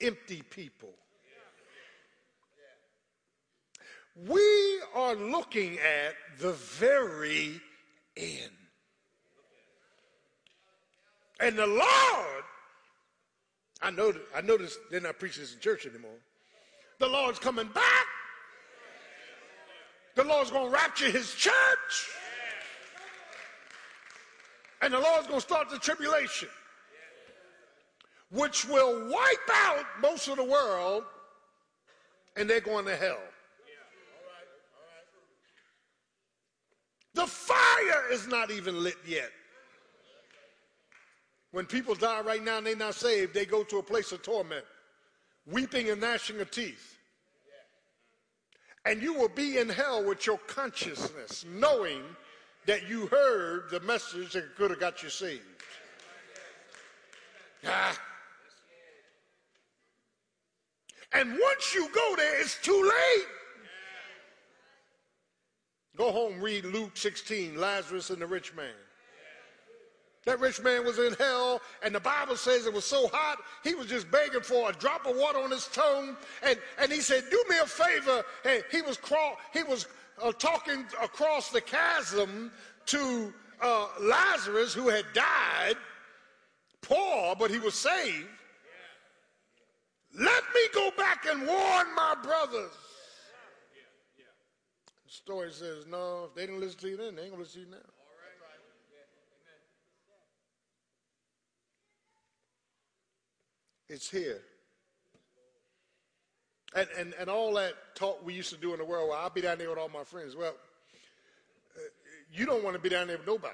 empty 0.00 0.42
people. 0.42 0.90
We 4.16 4.80
are 4.94 5.14
looking 5.14 5.78
at 5.78 6.14
the 6.38 6.52
very 6.52 7.60
end. 8.16 8.50
And 11.42 11.58
the 11.58 11.66
Lord, 11.66 12.44
I 13.82 13.90
know, 13.90 14.14
I 14.32 14.40
notice 14.42 14.78
they're 14.92 15.00
not 15.00 15.18
preaching 15.18 15.42
this 15.42 15.54
in 15.54 15.60
church 15.60 15.86
anymore. 15.86 16.20
The 17.00 17.08
Lord's 17.08 17.40
coming 17.40 17.66
back. 17.66 18.06
The 20.14 20.22
Lord's 20.22 20.52
going 20.52 20.66
to 20.66 20.72
rapture 20.72 21.10
his 21.10 21.34
church. 21.34 22.10
And 24.82 24.94
the 24.94 25.00
Lord's 25.00 25.26
going 25.26 25.40
to 25.40 25.46
start 25.46 25.68
the 25.68 25.80
tribulation, 25.80 26.48
which 28.30 28.64
will 28.68 29.08
wipe 29.10 29.50
out 29.50 29.84
most 30.00 30.28
of 30.28 30.36
the 30.36 30.44
world, 30.44 31.02
and 32.36 32.48
they're 32.48 32.60
going 32.60 32.84
to 32.84 32.94
hell. 32.94 33.18
The 37.14 37.26
fire 37.26 38.10
is 38.12 38.28
not 38.28 38.52
even 38.52 38.80
lit 38.84 38.96
yet. 39.04 39.30
When 41.52 41.66
people 41.66 41.94
die 41.94 42.22
right 42.22 42.42
now 42.42 42.58
and 42.58 42.66
they're 42.66 42.74
not 42.74 42.94
saved, 42.94 43.34
they 43.34 43.44
go 43.44 43.62
to 43.64 43.78
a 43.78 43.82
place 43.82 44.10
of 44.10 44.22
torment, 44.22 44.64
weeping 45.46 45.90
and 45.90 46.00
gnashing 46.00 46.40
of 46.40 46.50
teeth. 46.50 46.98
And 48.84 49.00
you 49.00 49.14
will 49.14 49.28
be 49.28 49.58
in 49.58 49.68
hell 49.68 50.02
with 50.02 50.26
your 50.26 50.38
consciousness, 50.38 51.44
knowing 51.46 52.02
that 52.66 52.88
you 52.88 53.06
heard 53.06 53.70
the 53.70 53.80
message 53.80 54.32
that 54.32 54.56
could 54.56 54.70
have 54.70 54.80
got 54.80 55.02
you 55.02 55.10
saved. 55.10 55.42
Ah. 57.66 57.96
And 61.12 61.30
once 61.30 61.74
you 61.74 61.88
go 61.94 62.14
there, 62.16 62.40
it's 62.40 62.60
too 62.60 62.82
late. 62.82 63.26
Go 65.96 66.10
home, 66.10 66.40
read 66.40 66.64
Luke 66.64 66.96
16, 66.96 67.60
Lazarus 67.60 68.08
and 68.10 68.22
the 68.22 68.26
rich 68.26 68.54
man. 68.54 68.72
That 70.24 70.38
rich 70.38 70.62
man 70.62 70.84
was 70.84 70.98
in 71.00 71.14
hell, 71.14 71.60
and 71.82 71.92
the 71.92 72.00
Bible 72.00 72.36
says 72.36 72.66
it 72.66 72.72
was 72.72 72.84
so 72.84 73.08
hot, 73.08 73.38
he 73.64 73.74
was 73.74 73.86
just 73.88 74.08
begging 74.10 74.42
for 74.42 74.70
a 74.70 74.72
drop 74.72 75.04
of 75.04 75.16
water 75.16 75.38
on 75.38 75.50
his 75.50 75.66
tongue. 75.68 76.16
And, 76.46 76.58
and 76.80 76.92
he 76.92 77.00
said, 77.00 77.24
Do 77.28 77.44
me 77.48 77.56
a 77.58 77.66
favor. 77.66 78.24
And 78.44 78.62
he 78.70 78.82
was, 78.82 78.96
crawl, 78.96 79.36
he 79.52 79.64
was 79.64 79.88
uh, 80.22 80.30
talking 80.32 80.84
across 81.02 81.50
the 81.50 81.60
chasm 81.60 82.52
to 82.86 83.34
uh, 83.60 83.88
Lazarus, 84.00 84.72
who 84.72 84.88
had 84.88 85.06
died, 85.12 85.74
poor, 86.82 87.34
but 87.36 87.50
he 87.50 87.58
was 87.58 87.74
saved. 87.74 88.28
Let 90.16 90.42
me 90.54 90.60
go 90.72 90.90
back 90.96 91.26
and 91.28 91.46
warn 91.46 91.94
my 91.96 92.14
brothers. 92.22 92.70
The 95.04 95.10
story 95.10 95.50
says, 95.52 95.86
No, 95.88 96.26
if 96.28 96.34
they 96.36 96.46
didn't 96.46 96.60
listen 96.60 96.78
to 96.80 96.88
you 96.88 96.96
then, 96.96 97.16
they 97.16 97.22
ain't 97.22 97.32
going 97.32 97.42
to 97.44 97.48
listen 97.48 97.62
to 97.62 97.68
you 97.68 97.72
now. 97.72 98.01
It's 103.92 104.10
here. 104.10 104.40
And, 106.74 106.88
and, 106.98 107.14
and 107.20 107.28
all 107.28 107.52
that 107.54 107.74
talk 107.94 108.24
we 108.24 108.32
used 108.32 108.48
to 108.48 108.56
do 108.56 108.72
in 108.72 108.78
the 108.78 108.86
world, 108.86 109.10
well, 109.10 109.18
I'll 109.18 109.28
be 109.28 109.42
down 109.42 109.58
there 109.58 109.68
with 109.68 109.78
all 109.78 109.90
my 109.90 110.02
friends. 110.02 110.34
Well, 110.34 110.54
uh, 111.76 111.80
you 112.32 112.46
don't 112.46 112.64
want 112.64 112.74
to 112.74 112.80
be 112.80 112.88
down 112.88 113.08
there 113.08 113.18
with 113.18 113.26
nobody. 113.26 113.52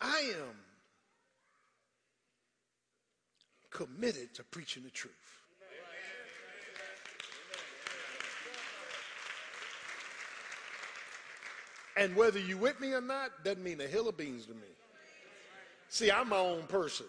I 0.00 0.32
am 0.36 0.56
committed 3.70 4.34
to 4.34 4.42
preaching 4.42 4.82
the 4.82 4.90
truth. 4.90 5.41
And 11.96 12.16
whether 12.16 12.38
you 12.38 12.56
with 12.56 12.80
me 12.80 12.92
or 12.92 13.00
not 13.00 13.44
doesn't 13.44 13.62
mean 13.62 13.80
a 13.80 13.86
hill 13.86 14.08
of 14.08 14.16
beans 14.16 14.46
to 14.46 14.52
me. 14.52 14.60
See, 15.88 16.10
I'm 16.10 16.30
my 16.30 16.38
own 16.38 16.62
person. 16.62 17.06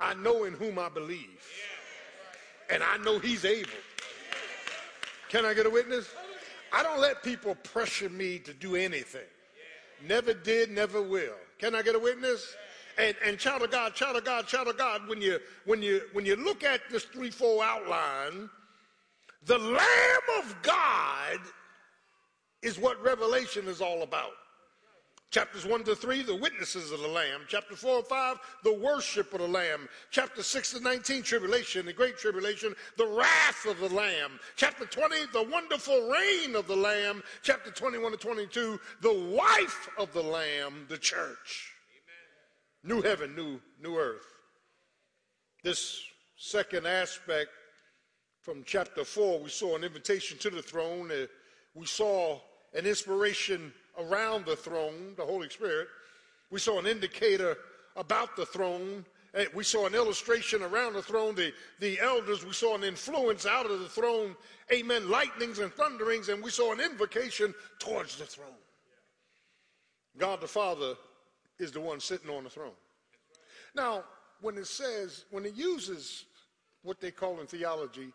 I 0.00 0.14
know 0.14 0.44
in 0.44 0.54
whom 0.54 0.78
I 0.78 0.88
believe. 0.88 1.46
And 2.70 2.82
I 2.82 2.96
know 2.98 3.18
he's 3.18 3.44
able. 3.44 3.70
Can 5.28 5.44
I 5.44 5.54
get 5.54 5.66
a 5.66 5.70
witness? 5.70 6.08
I 6.72 6.82
don't 6.82 7.00
let 7.00 7.22
people 7.22 7.54
pressure 7.56 8.08
me 8.08 8.38
to 8.40 8.52
do 8.52 8.76
anything. 8.76 9.20
Never 10.06 10.34
did, 10.34 10.70
never 10.70 11.00
will. 11.00 11.34
Can 11.58 11.74
I 11.74 11.82
get 11.82 11.94
a 11.94 11.98
witness? 11.98 12.54
And, 12.98 13.14
and 13.24 13.38
child 13.38 13.62
of 13.62 13.70
God, 13.70 13.94
child 13.94 14.16
of 14.16 14.24
God, 14.24 14.46
child 14.46 14.68
of 14.68 14.78
God, 14.78 15.06
when 15.06 15.20
you, 15.20 15.38
when 15.64 15.82
you, 15.82 16.02
when 16.12 16.24
you 16.24 16.36
look 16.36 16.64
at 16.64 16.80
this 16.90 17.04
three-fold 17.04 17.62
outline, 17.62 18.48
the 19.44 19.58
Lamb 19.58 20.38
of 20.38 20.56
God 20.62 21.38
is 22.66 22.80
what 22.80 23.00
Revelation 23.00 23.68
is 23.68 23.80
all 23.80 24.02
about. 24.02 24.32
Chapters 25.30 25.64
1 25.64 25.84
to 25.84 25.94
3, 25.94 26.22
the 26.22 26.34
witnesses 26.34 26.90
of 26.90 27.00
the 27.00 27.06
Lamb. 27.06 27.42
Chapter 27.46 27.76
4 27.76 27.98
and 27.98 28.06
5, 28.06 28.36
the 28.64 28.74
worship 28.74 29.32
of 29.34 29.40
the 29.40 29.46
Lamb. 29.46 29.88
Chapter 30.10 30.42
6 30.42 30.72
to 30.72 30.80
19, 30.80 31.22
tribulation, 31.22 31.86
the 31.86 31.92
great 31.92 32.18
tribulation, 32.18 32.74
the 32.96 33.06
wrath 33.06 33.66
of 33.66 33.78
the 33.78 33.94
Lamb. 33.94 34.40
Chapter 34.56 34.84
20, 34.84 35.16
the 35.32 35.44
wonderful 35.44 36.10
reign 36.10 36.56
of 36.56 36.66
the 36.66 36.76
Lamb. 36.76 37.22
Chapter 37.42 37.70
21 37.70 38.12
to 38.12 38.18
22, 38.18 38.80
the 39.00 39.36
wife 39.36 39.88
of 39.96 40.12
the 40.12 40.22
Lamb, 40.22 40.86
the 40.88 40.98
church. 40.98 41.72
Amen. 42.84 42.96
New 42.96 43.02
heaven, 43.02 43.36
new, 43.36 43.60
new 43.80 43.96
earth. 43.96 44.26
This 45.62 46.00
second 46.36 46.86
aspect 46.86 47.50
from 48.42 48.64
chapter 48.64 49.04
4, 49.04 49.40
we 49.40 49.50
saw 49.50 49.76
an 49.76 49.84
invitation 49.84 50.36
to 50.38 50.50
the 50.50 50.62
throne. 50.62 51.12
Uh, 51.12 51.26
we 51.74 51.84
saw 51.84 52.40
an 52.74 52.86
inspiration 52.86 53.72
around 53.98 54.46
the 54.46 54.56
throne, 54.56 55.14
the 55.16 55.24
Holy 55.24 55.48
Spirit. 55.48 55.88
We 56.50 56.58
saw 56.58 56.78
an 56.78 56.86
indicator 56.86 57.56
about 57.96 58.36
the 58.36 58.46
throne. 58.46 59.04
Eh, 59.34 59.46
we 59.54 59.64
saw 59.64 59.86
an 59.86 59.94
illustration 59.94 60.62
around 60.62 60.94
the 60.94 61.02
throne. 61.02 61.34
The, 61.34 61.52
the 61.80 61.98
elders, 62.00 62.44
we 62.44 62.52
saw 62.52 62.74
an 62.74 62.84
influence 62.84 63.46
out 63.46 63.66
of 63.66 63.80
the 63.80 63.88
throne. 63.88 64.36
Amen. 64.72 65.10
Lightnings 65.10 65.58
and 65.58 65.72
thunderings. 65.72 66.28
And 66.28 66.42
we 66.42 66.50
saw 66.50 66.72
an 66.72 66.80
invocation 66.80 67.54
towards 67.78 68.16
the 68.16 68.24
throne. 68.24 68.48
God 70.18 70.40
the 70.40 70.46
Father 70.46 70.94
is 71.58 71.72
the 71.72 71.80
one 71.80 72.00
sitting 72.00 72.30
on 72.30 72.44
the 72.44 72.50
throne. 72.50 72.72
Now, 73.74 74.04
when 74.40 74.56
it 74.56 74.66
says, 74.66 75.24
when 75.30 75.44
it 75.44 75.54
uses 75.54 76.24
what 76.82 77.00
they 77.00 77.10
call 77.10 77.40
in 77.40 77.46
theology 77.46 78.12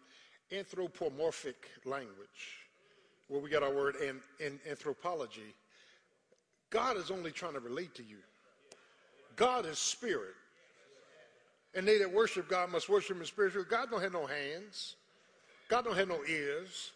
anthropomorphic 0.52 1.68
language, 1.86 2.61
where 3.32 3.40
we 3.40 3.50
get 3.50 3.64
our 3.64 3.74
word 3.74 3.96
in, 3.96 4.20
in 4.46 4.60
anthropology, 4.70 5.56
God 6.70 6.98
is 6.98 7.10
only 7.10 7.32
trying 7.32 7.54
to 7.54 7.62
relate 7.62 7.96
to 7.96 8.04
you. 8.04 8.18
God 9.38 9.66
is 9.66 9.80
spirit. 9.80 10.34
And 11.74 11.88
they 11.88 11.98
that 12.00 12.12
worship 12.12 12.50
God 12.50 12.70
must 12.70 12.90
worship 12.90 13.18
in 13.18 13.26
spirit. 13.26 13.54
God 13.70 13.90
don't 13.90 14.02
have 14.02 14.12
no 14.12 14.26
hands. 14.26 14.96
God 15.70 15.86
don't 15.86 15.96
have 15.96 16.10
no 16.10 16.20
ears. 16.28 16.92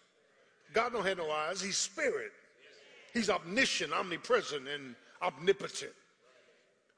God 0.74 0.92
don't 0.92 1.06
have 1.06 1.20
no 1.20 1.32
eyes. 1.32 1.62
He's 1.62 1.78
spirit. 1.78 2.34
He's 3.14 3.30
omniscient, 3.30 3.94
omnipresent, 3.94 4.68
and 4.68 4.94
omnipotent. 5.22 5.94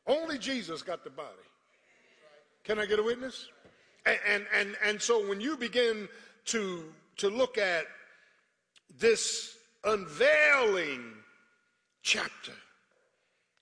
Only 0.08 0.40
Jesus 0.40 0.82
got 0.82 1.04
the 1.04 1.12
body. 1.12 1.30
Can 2.64 2.80
I 2.80 2.88
get 2.88 2.98
a 2.98 3.04
witness? 3.04 3.50
And, 4.08 4.18
and, 4.28 4.46
and, 4.52 4.76
and 4.84 5.00
so 5.00 5.30
when 5.30 5.40
you 5.40 5.58
begin 5.58 6.10
to, 6.46 6.86
to 7.18 7.30
look 7.30 7.60
at 7.60 7.86
this 9.00 9.58
unveiling 9.84 11.14
chapter, 12.02 12.54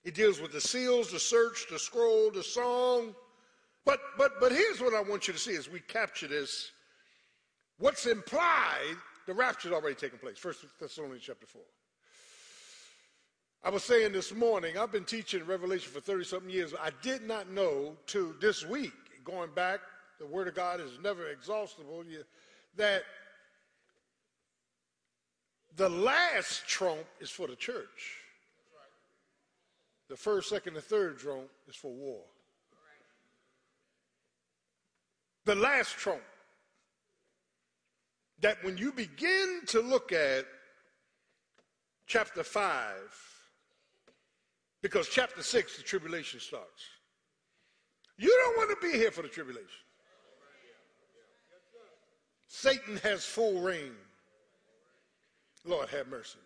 it 0.04 0.14
deals 0.14 0.40
with 0.40 0.52
the 0.52 0.60
seals, 0.60 1.10
the 1.10 1.18
search, 1.18 1.66
the 1.70 1.78
scroll, 1.78 2.30
the 2.30 2.42
song. 2.42 3.14
But 3.84 4.00
but 4.16 4.40
but 4.40 4.52
here's 4.52 4.80
what 4.80 4.94
I 4.94 5.00
want 5.00 5.26
you 5.26 5.34
to 5.34 5.38
see 5.38 5.56
as 5.56 5.68
we 5.68 5.80
capture 5.80 6.28
this. 6.28 6.70
What's 7.78 8.06
implied, 8.06 8.96
the 9.26 9.34
rapture's 9.34 9.72
already 9.72 9.96
taken 9.96 10.18
place. 10.18 10.38
First 10.38 10.64
Thessalonians 10.80 11.22
chapter 11.24 11.46
4. 11.46 11.60
I 13.64 13.70
was 13.70 13.82
saying 13.82 14.12
this 14.12 14.32
morning, 14.32 14.78
I've 14.78 14.92
been 14.92 15.04
teaching 15.04 15.44
Revelation 15.44 15.90
for 15.92 16.00
30 16.00 16.24
something 16.24 16.50
years. 16.50 16.72
I 16.80 16.90
did 17.02 17.22
not 17.26 17.50
know 17.50 17.96
to 18.06 18.36
this 18.40 18.64
week, 18.64 18.92
going 19.24 19.50
back, 19.54 19.80
the 20.20 20.26
Word 20.26 20.46
of 20.46 20.54
God 20.54 20.80
is 20.80 20.92
never 21.02 21.26
exhaustible, 21.26 22.04
that 22.76 23.02
the 25.76 25.88
last 25.88 26.66
trump 26.66 27.04
is 27.20 27.30
for 27.30 27.46
the 27.46 27.56
church. 27.56 28.22
The 30.08 30.16
first, 30.16 30.48
second, 30.48 30.76
and 30.76 30.84
third 30.84 31.18
trump 31.18 31.48
is 31.68 31.76
for 31.76 31.92
war. 31.92 32.22
The 35.44 35.54
last 35.54 35.96
trump. 35.96 36.22
That 38.40 38.62
when 38.62 38.76
you 38.76 38.92
begin 38.92 39.60
to 39.68 39.80
look 39.80 40.12
at 40.12 40.44
chapter 42.06 42.42
5, 42.42 42.92
because 44.82 45.08
chapter 45.08 45.42
6, 45.42 45.76
the 45.76 45.82
tribulation 45.82 46.38
starts. 46.40 46.84
You 48.18 48.28
don't 48.28 48.56
want 48.56 48.80
to 48.80 48.86
be 48.86 48.96
here 48.96 49.10
for 49.10 49.22
the 49.22 49.28
tribulation. 49.28 49.68
Satan 52.46 52.96
has 52.98 53.24
full 53.24 53.60
reign. 53.60 53.92
Lord 55.66 55.88
have 55.90 56.08
mercy. 56.08 56.38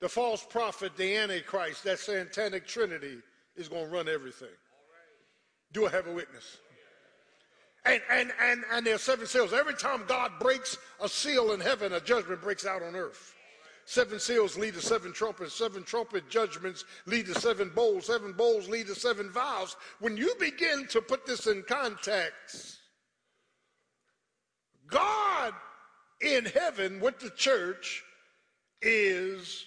The 0.00 0.08
false 0.08 0.44
prophet, 0.44 0.96
the 0.96 1.16
Antichrist, 1.16 1.84
that 1.84 1.98
satanic 1.98 2.66
trinity 2.66 3.18
is 3.56 3.68
going 3.68 3.86
to 3.86 3.90
run 3.90 4.08
everything. 4.08 4.48
Do 5.72 5.86
I 5.86 5.90
have 5.90 6.06
a 6.06 6.12
witness? 6.12 6.58
And, 7.86 8.02
and, 8.10 8.32
and, 8.42 8.64
and 8.72 8.86
there 8.86 8.96
are 8.96 8.98
seven 8.98 9.26
seals. 9.26 9.52
Every 9.52 9.74
time 9.74 10.04
God 10.06 10.32
breaks 10.40 10.76
a 11.00 11.08
seal 11.08 11.52
in 11.52 11.60
heaven, 11.60 11.92
a 11.92 12.00
judgment 12.00 12.42
breaks 12.42 12.66
out 12.66 12.82
on 12.82 12.96
earth. 12.96 13.34
Seven 13.86 14.18
seals 14.18 14.58
lead 14.58 14.74
to 14.74 14.80
seven 14.80 15.12
trumpets. 15.12 15.54
Seven 15.54 15.84
trumpet 15.84 16.28
judgments 16.28 16.84
lead 17.06 17.26
to 17.26 17.34
seven 17.34 17.70
bowls. 17.74 18.06
Seven 18.06 18.32
bowls 18.32 18.68
lead 18.68 18.88
to 18.88 18.96
seven 18.96 19.30
vials. 19.30 19.76
When 20.00 20.16
you 20.16 20.34
begin 20.40 20.88
to 20.88 21.00
put 21.00 21.24
this 21.24 21.46
in 21.46 21.62
context, 21.62 22.78
God 24.88 25.54
in 26.20 26.44
heaven 26.46 27.00
with 27.00 27.18
the 27.20 27.30
church 27.30 28.02
is 28.82 29.66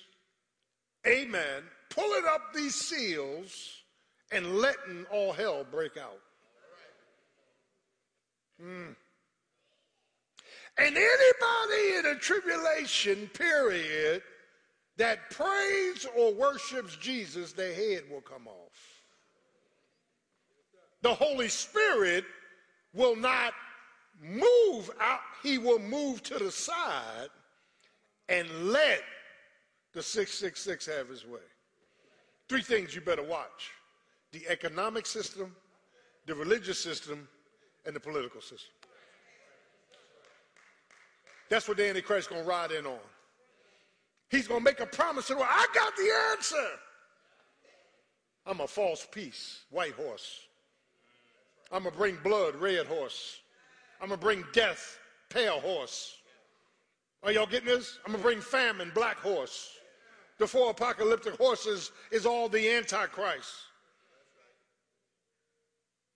amen, 1.05 1.63
pulling 1.89 2.23
up 2.29 2.53
these 2.53 2.75
seals 2.75 3.83
and 4.31 4.57
letting 4.57 5.05
all 5.11 5.33
hell 5.33 5.65
break 5.69 5.97
out. 5.97 6.19
Mm. 8.61 8.95
And 10.77 10.97
anybody 10.97 11.97
in 11.97 12.05
a 12.05 12.15
tribulation 12.15 13.29
period 13.33 14.21
that 14.97 15.29
prays 15.29 16.05
or 16.17 16.33
worships 16.33 16.95
Jesus, 16.97 17.53
their 17.53 17.73
head 17.73 18.03
will 18.09 18.21
come 18.21 18.47
off. 18.47 19.03
The 21.01 21.13
Holy 21.13 21.47
Spirit 21.47 22.25
will 22.93 23.15
not 23.15 23.53
move 24.21 24.89
out, 24.99 25.19
he 25.43 25.57
will 25.57 25.79
move 25.79 26.21
to 26.23 26.37
the 26.37 26.51
side 26.51 27.29
and 28.27 28.47
let 28.71 29.01
the 29.93 30.03
666 30.03 30.85
have 30.85 31.09
his 31.09 31.25
way. 31.25 31.39
Three 32.47 32.61
things 32.61 32.95
you 32.95 33.01
better 33.01 33.23
watch 33.23 33.71
the 34.31 34.47
economic 34.47 35.07
system, 35.07 35.55
the 36.27 36.35
religious 36.35 36.79
system, 36.79 37.27
and 37.85 37.95
the 37.95 37.99
political 37.99 38.41
system. 38.41 38.73
That's 41.49 41.67
what 41.67 41.77
the 41.77 41.89
Antichrist 41.89 42.29
to 42.29 42.43
ride 42.43 42.71
in 42.71 42.85
on. 42.85 42.99
He's 44.29 44.47
going 44.47 44.59
to 44.59 44.63
make 44.63 44.79
a 44.79 44.85
promise 44.85 45.27
to 45.27 45.33
the 45.33 45.39
world. 45.39 45.49
I 45.51 45.65
got 45.73 45.95
the 45.95 46.11
answer. 46.31 46.67
I'm 48.45 48.61
a 48.61 48.67
false 48.67 49.07
peace, 49.11 49.61
white 49.71 49.93
horse. 49.93 50.41
I'm 51.71 51.83
to 51.83 51.91
bring 51.91 52.17
blood, 52.23 52.55
red 52.55 52.85
horse. 52.85 53.39
I'm 54.01 54.07
going 54.07 54.19
to 54.19 54.25
bring 54.25 54.43
death, 54.53 54.97
pale 55.29 55.59
horse. 55.59 56.15
Are 57.23 57.31
y'all 57.31 57.45
getting 57.45 57.67
this? 57.67 57.99
I'm 58.05 58.13
going 58.13 58.21
to 58.21 58.27
bring 58.27 58.41
famine, 58.41 58.91
black 58.93 59.17
horse 59.17 59.79
the 60.39 60.47
four 60.47 60.71
apocalyptic 60.71 61.35
horses 61.35 61.91
is 62.11 62.25
all 62.25 62.49
the 62.49 62.71
Antichrist. 62.71 63.53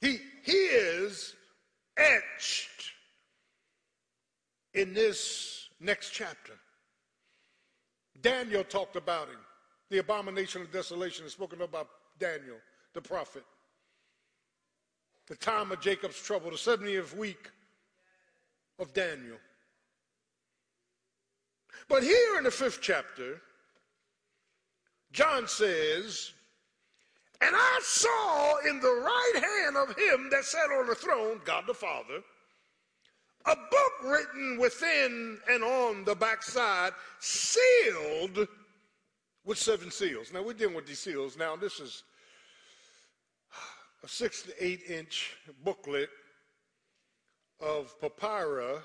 He, 0.01 0.17
he 0.43 0.51
is 0.51 1.35
etched 1.97 2.91
in 4.73 4.93
this 4.93 5.69
next 5.79 6.11
chapter. 6.11 6.53
Daniel 8.21 8.63
talked 8.63 8.95
about 8.95 9.27
him. 9.27 9.39
The 9.89 9.99
abomination 9.99 10.61
of 10.61 10.71
desolation 10.71 11.25
is 11.25 11.33
spoken 11.33 11.61
about 11.61 11.89
Daniel, 12.17 12.57
the 12.93 13.01
prophet. 13.01 13.43
The 15.27 15.35
time 15.35 15.71
of 15.71 15.81
Jacob's 15.81 16.21
trouble, 16.21 16.49
the 16.49 16.55
70th 16.55 17.15
week 17.15 17.51
of 18.79 18.93
Daniel. 18.93 19.37
But 21.87 22.03
here 22.03 22.37
in 22.37 22.43
the 22.43 22.51
fifth 22.51 22.79
chapter, 22.81 23.41
John 25.11 25.47
says, 25.47 26.31
And 27.41 27.55
I 27.55 27.79
saw 27.83 28.57
in 28.67 28.79
the 28.79 28.87
right 28.87 29.33
hand 29.35 29.77
of 29.77 29.95
him 29.95 30.29
that 30.31 30.43
sat 30.43 30.71
on 30.79 30.87
the 30.87 30.95
throne, 30.95 31.39
God 31.45 31.65
the 31.67 31.73
Father, 31.73 32.21
a 33.45 33.55
book 33.55 33.93
written 34.05 34.57
within 34.59 35.37
and 35.49 35.63
on 35.63 36.05
the 36.05 36.15
backside, 36.15 36.93
sealed 37.19 38.47
with 39.45 39.57
seven 39.57 39.91
seals. 39.91 40.31
Now 40.33 40.41
we're 40.41 40.53
dealing 40.53 40.75
with 40.75 40.87
these 40.87 40.99
seals. 40.99 41.37
Now 41.37 41.55
this 41.55 41.79
is 41.79 42.03
a 44.03 44.07
six 44.07 44.43
to 44.43 44.65
eight 44.65 44.81
inch 44.87 45.35
booklet 45.63 46.09
of 47.63 47.99
papyrus 48.01 48.83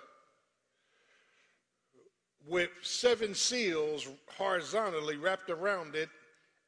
with 2.47 2.71
seven 2.83 3.35
seals 3.35 4.09
horizontally 4.37 5.17
wrapped 5.17 5.51
around 5.51 5.95
it 5.95 6.09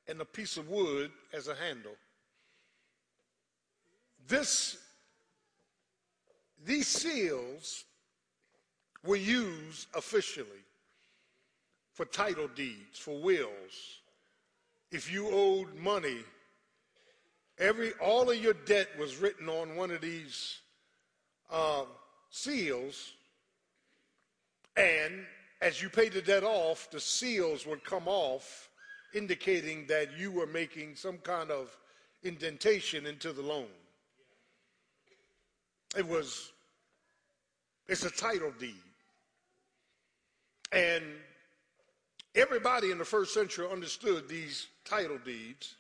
and 0.09 0.20
a 0.20 0.25
piece 0.25 0.57
of 0.57 0.68
wood 0.68 1.11
as 1.33 1.49
a 1.49 1.55
handle. 1.55 1.94
This, 4.29 4.77
these 6.64 6.87
seals 6.87 7.85
were 9.05 9.16
used 9.16 9.88
officially 9.94 10.46
for 11.92 12.05
title 12.05 12.49
deeds, 12.49 12.99
for 12.99 13.20
wills. 13.20 14.01
If 14.90 15.12
you 15.12 15.29
owed 15.31 15.75
money, 15.77 16.18
every 17.59 17.92
all 17.94 18.31
of 18.31 18.37
your 18.37 18.55
debt 18.55 18.88
was 18.99 19.16
written 19.16 19.49
on 19.49 19.77
one 19.77 19.90
of 19.90 20.01
these 20.01 20.59
uh, 21.51 21.85
seals, 22.31 23.12
and 24.77 25.27
as 25.61 25.83
you 25.83 25.90
paid 25.90 26.12
the 26.12 26.23
debt 26.23 26.45
off, 26.45 26.90
the 26.90 27.01
seals 27.01 27.66
would 27.66 27.85
come 27.85 28.07
off, 28.07 28.71
indicating 29.14 29.87
that 29.88 30.16
you 30.19 30.31
were 30.31 30.47
making 30.47 30.95
some 30.97 31.19
kind 31.19 31.51
of 31.51 31.77
indentation 32.23 33.07
into 33.07 33.33
the 33.33 33.43
loan. 33.43 33.66
It 35.97 36.07
was, 36.07 36.53
it's 37.88 38.05
a 38.05 38.11
title 38.11 38.53
deed. 38.59 38.75
And 40.73 41.05
everybody 42.35 42.93
in 42.93 42.99
the 42.99 43.05
first 43.05 43.35
century 43.35 43.66
understood 43.71 44.29
these 44.29 44.69
title 44.85 45.19
deeds. 45.25 45.75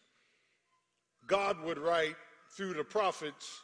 God 1.28 1.62
would 1.62 1.78
write 1.78 2.16
through 2.50 2.74
the 2.74 2.82
prophets 2.82 3.60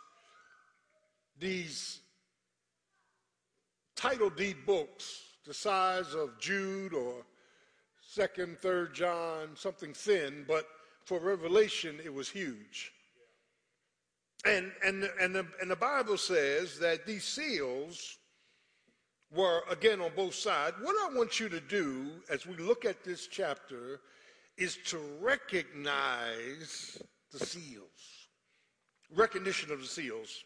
these 1.41 1.99
title 3.97 4.31
deed 4.31 4.57
books 4.67 5.23
the 5.47 5.55
size 5.55 6.15
of 6.15 6.39
Jude 6.39 6.93
or 6.93 7.25
second, 8.01 8.59
third 8.59 8.95
John, 8.95 9.51
something 9.55 9.93
thin, 9.93 10.45
but 10.47 10.67
for 11.05 11.19
Revelation 11.19 11.99
it 12.05 12.13
was 12.13 12.29
huge. 12.29 12.93
And, 14.45 14.71
and, 14.85 15.09
and, 15.21 15.35
the, 15.35 15.47
and 15.61 15.71
the 15.71 15.77
Bible 15.77 16.19
says 16.19 16.79
that 16.79 17.07
these 17.07 17.25
seals 17.25 18.19
were, 19.35 19.63
again, 19.71 20.01
on 20.01 20.11
both 20.15 20.35
sides. 20.35 20.77
What 20.81 20.95
I 21.11 21.17
want 21.17 21.41
you 21.41 21.49
to 21.49 21.61
do 21.61 22.11
as 22.31 22.47
we 22.47 22.57
look 22.57 22.85
at 22.85 23.03
this 23.03 23.27
chapter 23.27 24.01
is 24.57 24.79
to 24.87 24.99
recognize 25.21 27.03
the 27.33 27.45
seals, 27.45 28.29
recognition 29.15 29.73
of 29.73 29.81
the 29.81 29.87
seals. 29.87 30.45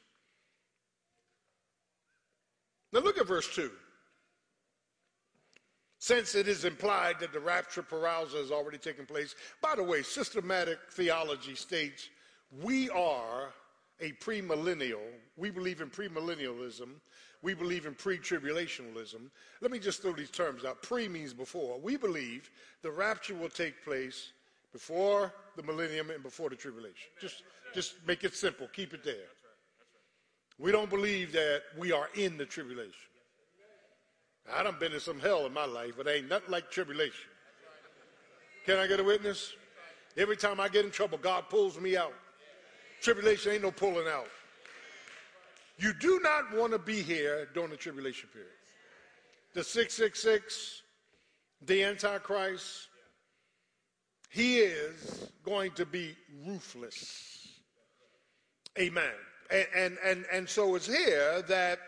Now 2.92 3.00
look 3.00 3.18
at 3.18 3.26
verse 3.26 3.52
2. 3.54 3.70
Since 5.98 6.34
it 6.34 6.48
is 6.48 6.64
implied 6.64 7.20
that 7.20 7.32
the 7.32 7.40
rapture 7.40 7.82
parousia 7.82 8.38
has 8.38 8.50
already 8.50 8.78
taken 8.78 9.04
place. 9.04 9.34
By 9.60 9.76
the 9.76 9.82
way, 9.82 10.02
systematic 10.02 10.78
theology 10.92 11.54
states 11.54 12.08
we 12.62 12.88
are 12.90 13.52
a 14.00 14.12
premillennial. 14.12 15.02
We 15.36 15.50
believe 15.50 15.80
in 15.80 15.90
premillennialism. 15.90 16.88
We 17.42 17.54
believe 17.54 17.86
in 17.86 17.94
pre-tribulationalism. 17.94 19.30
Let 19.60 19.70
me 19.70 19.78
just 19.78 20.02
throw 20.02 20.12
these 20.12 20.30
terms 20.30 20.64
out. 20.64 20.82
Pre 20.82 21.08
means 21.08 21.32
before. 21.32 21.78
We 21.78 21.96
believe 21.96 22.50
the 22.82 22.90
rapture 22.90 23.34
will 23.34 23.48
take 23.48 23.84
place 23.84 24.32
before 24.72 25.32
the 25.56 25.62
millennium 25.62 26.10
and 26.10 26.22
before 26.22 26.50
the 26.50 26.56
tribulation. 26.56 27.10
Just, 27.20 27.42
just 27.74 27.94
make 28.06 28.24
it 28.24 28.34
simple. 28.34 28.68
Keep 28.72 28.94
it 28.94 29.04
there. 29.04 29.28
We 30.60 30.72
don't 30.72 30.90
believe 30.90 31.32
that 31.32 31.62
we 31.78 31.90
are 31.90 32.08
in 32.14 32.36
the 32.36 32.44
tribulation. 32.44 32.92
I 34.52 34.62
done 34.62 34.76
been 34.78 34.92
in 34.92 35.00
some 35.00 35.18
hell 35.18 35.46
in 35.46 35.54
my 35.54 35.64
life, 35.64 35.92
but 35.96 36.06
ain't 36.06 36.28
nothing 36.28 36.50
like 36.50 36.70
tribulation. 36.70 37.30
Can 38.66 38.76
I 38.76 38.86
get 38.86 39.00
a 39.00 39.04
witness? 39.04 39.54
Every 40.16 40.36
time 40.36 40.60
I 40.60 40.68
get 40.68 40.84
in 40.84 40.90
trouble, 40.90 41.18
God 41.18 41.48
pulls 41.48 41.80
me 41.80 41.96
out. 41.96 42.12
Tribulation 43.00 43.52
ain't 43.52 43.62
no 43.62 43.70
pulling 43.70 44.06
out. 44.06 44.28
You 45.78 45.94
do 45.94 46.20
not 46.22 46.54
want 46.54 46.72
to 46.72 46.78
be 46.78 47.00
here 47.00 47.48
during 47.54 47.70
the 47.70 47.76
tribulation 47.76 48.28
period. 48.30 48.50
The 49.54 49.64
666, 49.64 50.82
the 51.62 51.84
Antichrist, 51.84 52.88
he 54.28 54.58
is 54.58 55.30
going 55.42 55.70
to 55.72 55.86
be 55.86 56.14
ruthless. 56.44 57.48
Amen. 58.78 59.14
And, 59.50 59.66
and, 59.74 59.98
and, 60.04 60.24
and 60.32 60.48
so 60.48 60.74
it's 60.76 60.86
here 60.86 61.42
that 61.48 61.78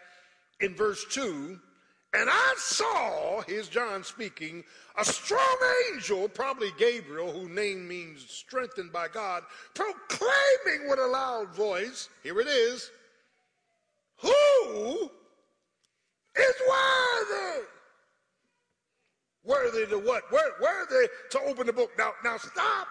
in 0.61 0.75
verse 0.75 1.05
2, 1.11 1.59
and 2.14 2.29
I 2.31 2.55
saw, 2.59 3.40
here's 3.42 3.68
John 3.68 4.05
speaking, 4.05 4.64
a 4.98 5.05
strong 5.05 5.57
angel, 5.92 6.29
probably 6.29 6.70
Gabriel, 6.79 7.33
whose 7.33 7.48
name 7.48 7.88
means 7.88 8.29
strengthened 8.29 8.92
by 8.92 9.09
God, 9.09 9.44
proclaiming 9.75 10.90
with 10.90 10.98
a 10.98 11.07
loud 11.07 11.55
voice, 11.55 12.11
here 12.22 12.38
it 12.40 12.48
is, 12.48 12.90
who 14.18 15.11
is 16.37 16.55
worthy? 16.68 17.66
Worthy 19.44 19.87
to 19.87 19.98
what? 19.98 20.22
Worthy 20.31 21.09
to 21.31 21.40
open 21.40 21.66
the 21.66 21.72
book. 21.72 21.90
Now, 21.98 22.12
now 22.22 22.37
stop. 22.37 22.87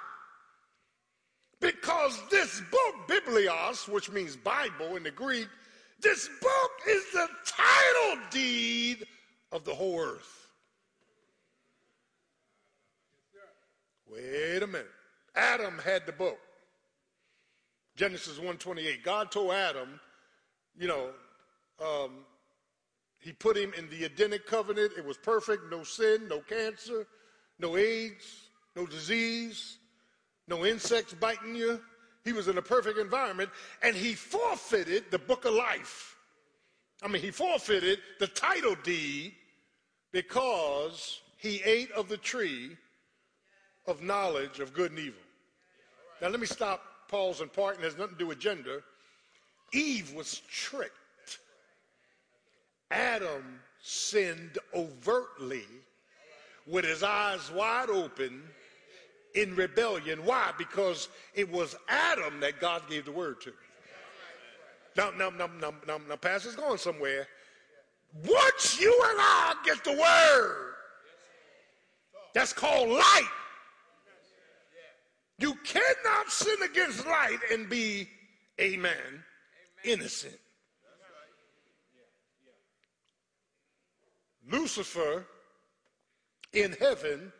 Because 1.61 2.19
this 2.31 2.61
book, 2.71 3.07
Biblios, 3.07 3.87
which 3.87 4.11
means 4.11 4.35
Bible 4.35 4.95
in 4.95 5.03
the 5.03 5.11
Greek, 5.11 5.47
this 6.01 6.27
book 6.41 6.71
is 6.89 7.03
the 7.13 7.27
title 7.45 8.21
deed 8.31 9.05
of 9.51 9.63
the 9.63 9.73
whole 9.73 9.99
earth. 9.99 10.47
Wait 14.11 14.63
a 14.63 14.67
minute. 14.67 14.89
Adam 15.35 15.77
had 15.77 16.05
the 16.07 16.11
book. 16.11 16.39
Genesis 17.95 18.39
1:28. 18.39 19.03
God 19.03 19.31
told 19.31 19.51
Adam, 19.51 19.99
you 20.75 20.87
know, 20.87 21.13
um, 21.79 22.25
he 23.19 23.31
put 23.31 23.55
him 23.55 23.71
in 23.77 23.87
the 23.89 24.05
Edenic 24.05 24.47
covenant. 24.47 24.93
It 24.97 25.05
was 25.05 25.17
perfect, 25.17 25.69
no 25.69 25.83
sin, 25.83 26.27
no 26.27 26.41
cancer, 26.41 27.05
no 27.59 27.77
AIDS, 27.77 28.49
no 28.75 28.87
disease, 28.87 29.77
no 30.47 30.65
insects 30.65 31.13
biting 31.13 31.55
you. 31.55 31.81
He 32.23 32.33
was 32.33 32.47
in 32.47 32.57
a 32.57 32.61
perfect 32.61 32.99
environment, 32.99 33.49
and 33.81 33.95
he 33.95 34.13
forfeited 34.13 35.05
the 35.09 35.17
book 35.17 35.45
of 35.45 35.53
life. 35.53 36.15
I 37.01 37.07
mean, 37.07 37.21
he 37.21 37.31
forfeited 37.31 37.99
the 38.19 38.27
title 38.27 38.75
deed 38.83 39.33
because 40.11 41.21
he 41.37 41.61
ate 41.63 41.91
of 41.91 42.09
the 42.09 42.17
tree 42.17 42.77
of 43.87 44.03
knowledge 44.03 44.59
of 44.59 44.73
good 44.73 44.91
and 44.91 44.99
evil. 44.99 45.21
Now, 46.21 46.27
let 46.29 46.39
me 46.39 46.45
stop, 46.45 46.83
pause, 47.07 47.41
and 47.41 47.51
part, 47.51 47.75
and 47.75 47.83
has 47.83 47.97
nothing 47.97 48.15
to 48.15 48.19
do 48.19 48.27
with 48.27 48.39
gender. 48.39 48.83
Eve 49.73 50.13
was 50.13 50.41
tricked. 50.51 51.39
Adam 52.91 53.59
sinned 53.81 54.59
overtly 54.75 55.65
with 56.67 56.85
his 56.85 57.01
eyes 57.01 57.49
wide 57.51 57.89
open 57.89 58.43
in 59.35 59.55
rebellion. 59.55 60.25
Why? 60.25 60.51
Because 60.57 61.09
it 61.33 61.49
was 61.51 61.75
Adam 61.87 62.39
that 62.41 62.59
God 62.59 62.83
gave 62.89 63.05
the 63.05 63.11
word 63.11 63.41
to. 63.41 63.53
Now, 64.97 65.11
now, 65.17 65.29
now, 65.29 65.49
now, 65.59 65.73
now, 65.87 65.99
now 66.07 66.15
Pastor's 66.15 66.55
going 66.55 66.77
somewhere. 66.77 67.27
Once 68.25 68.79
you 68.79 68.91
and 69.09 69.19
I 69.19 69.55
get 69.65 69.83
the 69.83 69.93
word, 69.93 70.73
that's 72.33 72.53
called 72.53 72.89
light. 72.89 73.29
You 75.39 75.55
cannot 75.63 76.29
sin 76.29 76.61
against 76.63 77.05
light 77.05 77.39
and 77.51 77.69
be, 77.69 78.07
amen, 78.59 79.23
innocent. 79.83 80.37
Lucifer 84.51 85.25
in 86.53 86.73
heaven 86.73 87.31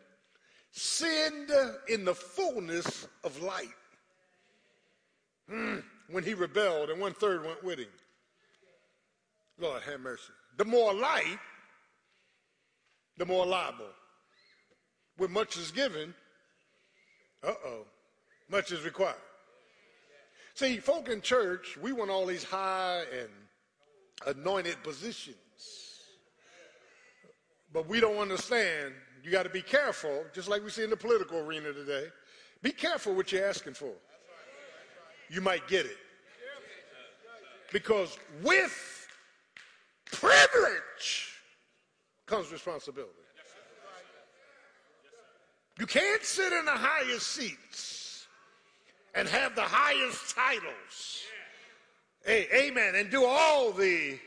sinned 0.72 1.50
in 1.88 2.04
the 2.04 2.14
fullness 2.14 3.06
of 3.22 3.40
light. 3.42 3.68
Hmm, 5.48 5.78
when 6.10 6.24
he 6.24 6.34
rebelled 6.34 6.90
and 6.90 7.00
one 7.00 7.12
third 7.12 7.44
went 7.44 7.62
with 7.62 7.78
him. 7.78 7.88
Lord 9.58 9.82
have 9.82 10.00
mercy. 10.00 10.32
The 10.56 10.64
more 10.64 10.92
light, 10.92 11.38
the 13.18 13.26
more 13.26 13.46
liable. 13.46 13.86
When 15.18 15.30
much 15.30 15.56
is 15.56 15.70
given, 15.70 16.14
uh 17.44 17.54
oh, 17.64 17.84
much 18.50 18.72
is 18.72 18.82
required. 18.82 19.16
See, 20.54 20.78
folk 20.78 21.08
in 21.08 21.20
church, 21.20 21.78
we 21.80 21.92
want 21.92 22.10
all 22.10 22.26
these 22.26 22.44
high 22.44 23.02
and 23.12 24.36
anointed 24.36 24.82
positions. 24.82 25.36
But 27.72 27.88
we 27.88 28.00
don't 28.00 28.18
understand. 28.18 28.92
You 29.22 29.30
got 29.30 29.44
to 29.44 29.50
be 29.50 29.62
careful, 29.62 30.24
just 30.34 30.48
like 30.48 30.64
we 30.64 30.70
see 30.70 30.82
in 30.82 30.90
the 30.90 30.96
political 30.96 31.38
arena 31.38 31.72
today. 31.72 32.06
Be 32.60 32.72
careful 32.72 33.14
what 33.14 33.30
you're 33.30 33.46
asking 33.46 33.74
for. 33.74 33.92
You 35.30 35.40
might 35.40 35.66
get 35.68 35.86
it. 35.86 35.96
Because 37.72 38.18
with 38.42 39.08
privilege 40.10 41.30
comes 42.26 42.50
responsibility. 42.50 43.12
You 45.78 45.86
can't 45.86 46.22
sit 46.22 46.52
in 46.52 46.64
the 46.64 46.72
highest 46.72 47.28
seats 47.28 48.26
and 49.14 49.26
have 49.28 49.54
the 49.54 49.62
highest 49.62 50.34
titles. 50.34 51.22
Hey, 52.24 52.46
amen. 52.54 52.94
And 52.96 53.10
do 53.10 53.24
all 53.24 53.72
the 53.72 54.18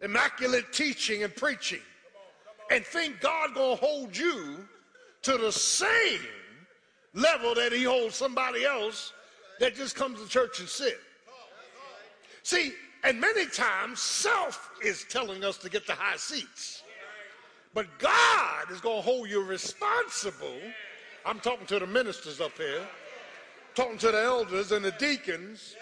immaculate 0.00 0.72
teaching 0.72 1.22
and 1.22 1.34
preaching 1.34 1.80
and 2.72 2.84
think 2.86 3.20
God 3.20 3.54
gonna 3.54 3.76
hold 3.76 4.16
you 4.16 4.66
to 5.22 5.36
the 5.36 5.52
same 5.52 6.20
level 7.12 7.54
that 7.54 7.70
he 7.70 7.84
holds 7.84 8.14
somebody 8.14 8.64
else 8.64 9.12
that 9.60 9.74
just 9.74 9.94
comes 9.94 10.20
to 10.22 10.26
church 10.26 10.58
and 10.60 10.68
sit. 10.68 10.98
See, 12.42 12.72
and 13.04 13.20
many 13.20 13.46
times 13.46 14.00
self 14.00 14.70
is 14.82 15.04
telling 15.10 15.44
us 15.44 15.58
to 15.58 15.68
get 15.68 15.86
the 15.86 15.92
high 15.92 16.16
seats. 16.16 16.82
But 17.74 17.86
God 17.98 18.70
is 18.70 18.80
to 18.80 18.88
hold 18.88 19.28
you 19.28 19.44
responsible. 19.44 20.58
I'm 21.26 21.40
talking 21.40 21.66
to 21.66 21.78
the 21.78 21.86
ministers 21.86 22.40
up 22.40 22.56
here, 22.56 22.86
talking 23.74 23.98
to 23.98 24.10
the 24.12 24.22
elders 24.22 24.72
and 24.72 24.84
the 24.84 24.92
deacons. 24.92 25.76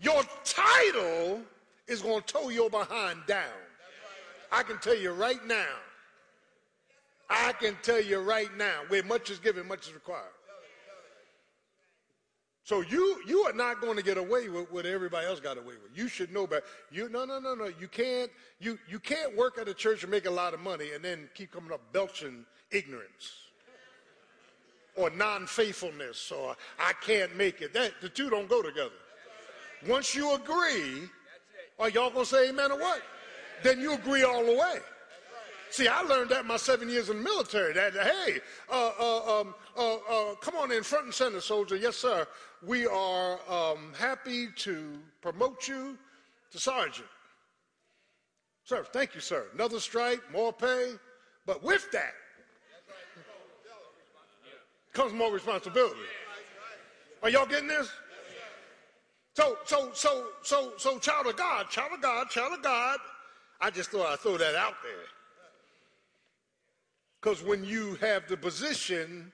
Your 0.00 0.22
title 0.44 1.40
is 1.86 2.02
going 2.02 2.22
to 2.22 2.26
tow 2.26 2.50
your 2.50 2.68
behind 2.68 3.20
down. 3.26 3.44
I 4.52 4.62
can 4.62 4.78
tell 4.78 4.96
you 4.96 5.12
right 5.12 5.44
now. 5.46 5.66
I 7.30 7.52
can 7.52 7.76
tell 7.82 8.00
you 8.00 8.20
right 8.20 8.54
now, 8.56 8.80
where 8.88 9.02
much 9.02 9.30
is 9.30 9.38
given, 9.38 9.68
much 9.68 9.88
is 9.88 9.94
required. 9.94 10.24
So 12.68 12.82
you 12.82 13.22
you 13.26 13.40
are 13.44 13.54
not 13.54 13.80
going 13.80 13.96
to 13.96 14.02
get 14.02 14.18
away 14.18 14.50
with 14.50 14.70
what 14.70 14.84
everybody 14.84 15.26
else 15.26 15.40
got 15.40 15.56
away 15.56 15.74
with. 15.82 15.96
You 15.96 16.06
should 16.06 16.30
know 16.30 16.46
better. 16.46 16.66
You 16.90 17.08
no 17.08 17.24
no 17.24 17.38
no 17.38 17.54
no. 17.54 17.70
You 17.80 17.88
can't 17.88 18.30
you 18.60 18.78
you 18.86 18.98
can't 18.98 19.34
work 19.34 19.56
at 19.56 19.68
a 19.68 19.72
church 19.72 20.02
and 20.02 20.10
make 20.10 20.26
a 20.26 20.30
lot 20.30 20.52
of 20.52 20.60
money 20.60 20.92
and 20.94 21.02
then 21.02 21.30
keep 21.34 21.50
coming 21.50 21.72
up 21.72 21.80
belching 21.94 22.44
ignorance 22.70 23.32
or 24.96 25.08
non-faithfulness 25.08 26.30
or 26.30 26.56
I 26.78 26.92
can't 27.00 27.34
make 27.36 27.62
it. 27.62 27.72
That 27.72 27.92
the 28.02 28.08
two 28.10 28.28
don't 28.28 28.50
go 28.50 28.60
together. 28.60 28.90
Once 29.86 30.14
you 30.14 30.34
agree, 30.34 31.08
are 31.78 31.88
y'all 31.88 32.10
gonna 32.10 32.26
say 32.26 32.50
amen 32.50 32.72
or 32.72 32.78
what? 32.78 33.00
Then 33.62 33.80
you 33.80 33.94
agree 33.94 34.24
all 34.24 34.44
the 34.44 34.52
way. 34.52 34.80
See, 35.70 35.86
I 35.86 36.02
learned 36.02 36.30
that 36.30 36.46
my 36.46 36.56
seven 36.56 36.88
years 36.88 37.10
in 37.10 37.18
the 37.18 37.22
military. 37.22 37.74
That 37.74 37.92
hey, 37.94 38.40
uh, 38.70 38.90
uh, 38.98 39.40
um, 39.40 39.54
uh, 39.76 39.94
uh, 39.94 40.34
come 40.36 40.56
on 40.56 40.72
in 40.72 40.82
front 40.82 41.06
and 41.06 41.14
center, 41.14 41.40
soldier. 41.40 41.76
Yes, 41.76 41.96
sir. 41.96 42.26
We 42.66 42.86
are 42.86 43.38
um, 43.48 43.92
happy 43.98 44.48
to 44.56 44.98
promote 45.20 45.68
you 45.68 45.98
to 46.50 46.58
sergeant. 46.58 47.06
Sir, 48.64 48.84
thank 48.92 49.14
you, 49.14 49.20
sir. 49.20 49.46
Another 49.54 49.80
strike, 49.80 50.20
more 50.32 50.52
pay, 50.52 50.92
but 51.46 51.62
with 51.62 51.90
that 51.92 52.14
comes 54.98 55.12
more 55.12 55.32
responsibility. 55.32 56.00
Are 57.22 57.30
y'all 57.30 57.46
getting 57.46 57.68
this? 57.68 57.88
So, 59.34 59.56
so, 59.64 59.90
so, 59.92 60.26
so, 60.42 60.72
so, 60.76 60.98
child 60.98 61.28
of 61.28 61.36
God, 61.36 61.70
child 61.70 61.92
of 61.94 62.02
God, 62.02 62.28
child 62.28 62.54
of 62.54 62.62
God. 62.62 62.98
I 63.60 63.70
just 63.70 63.90
thought 63.90 64.08
I'd 64.08 64.18
throw 64.18 64.36
that 64.36 64.56
out 64.56 64.74
there. 64.82 65.04
Because 67.20 67.42
when 67.42 67.64
you 67.64 67.96
have 67.96 68.28
the 68.28 68.36
position 68.36 69.32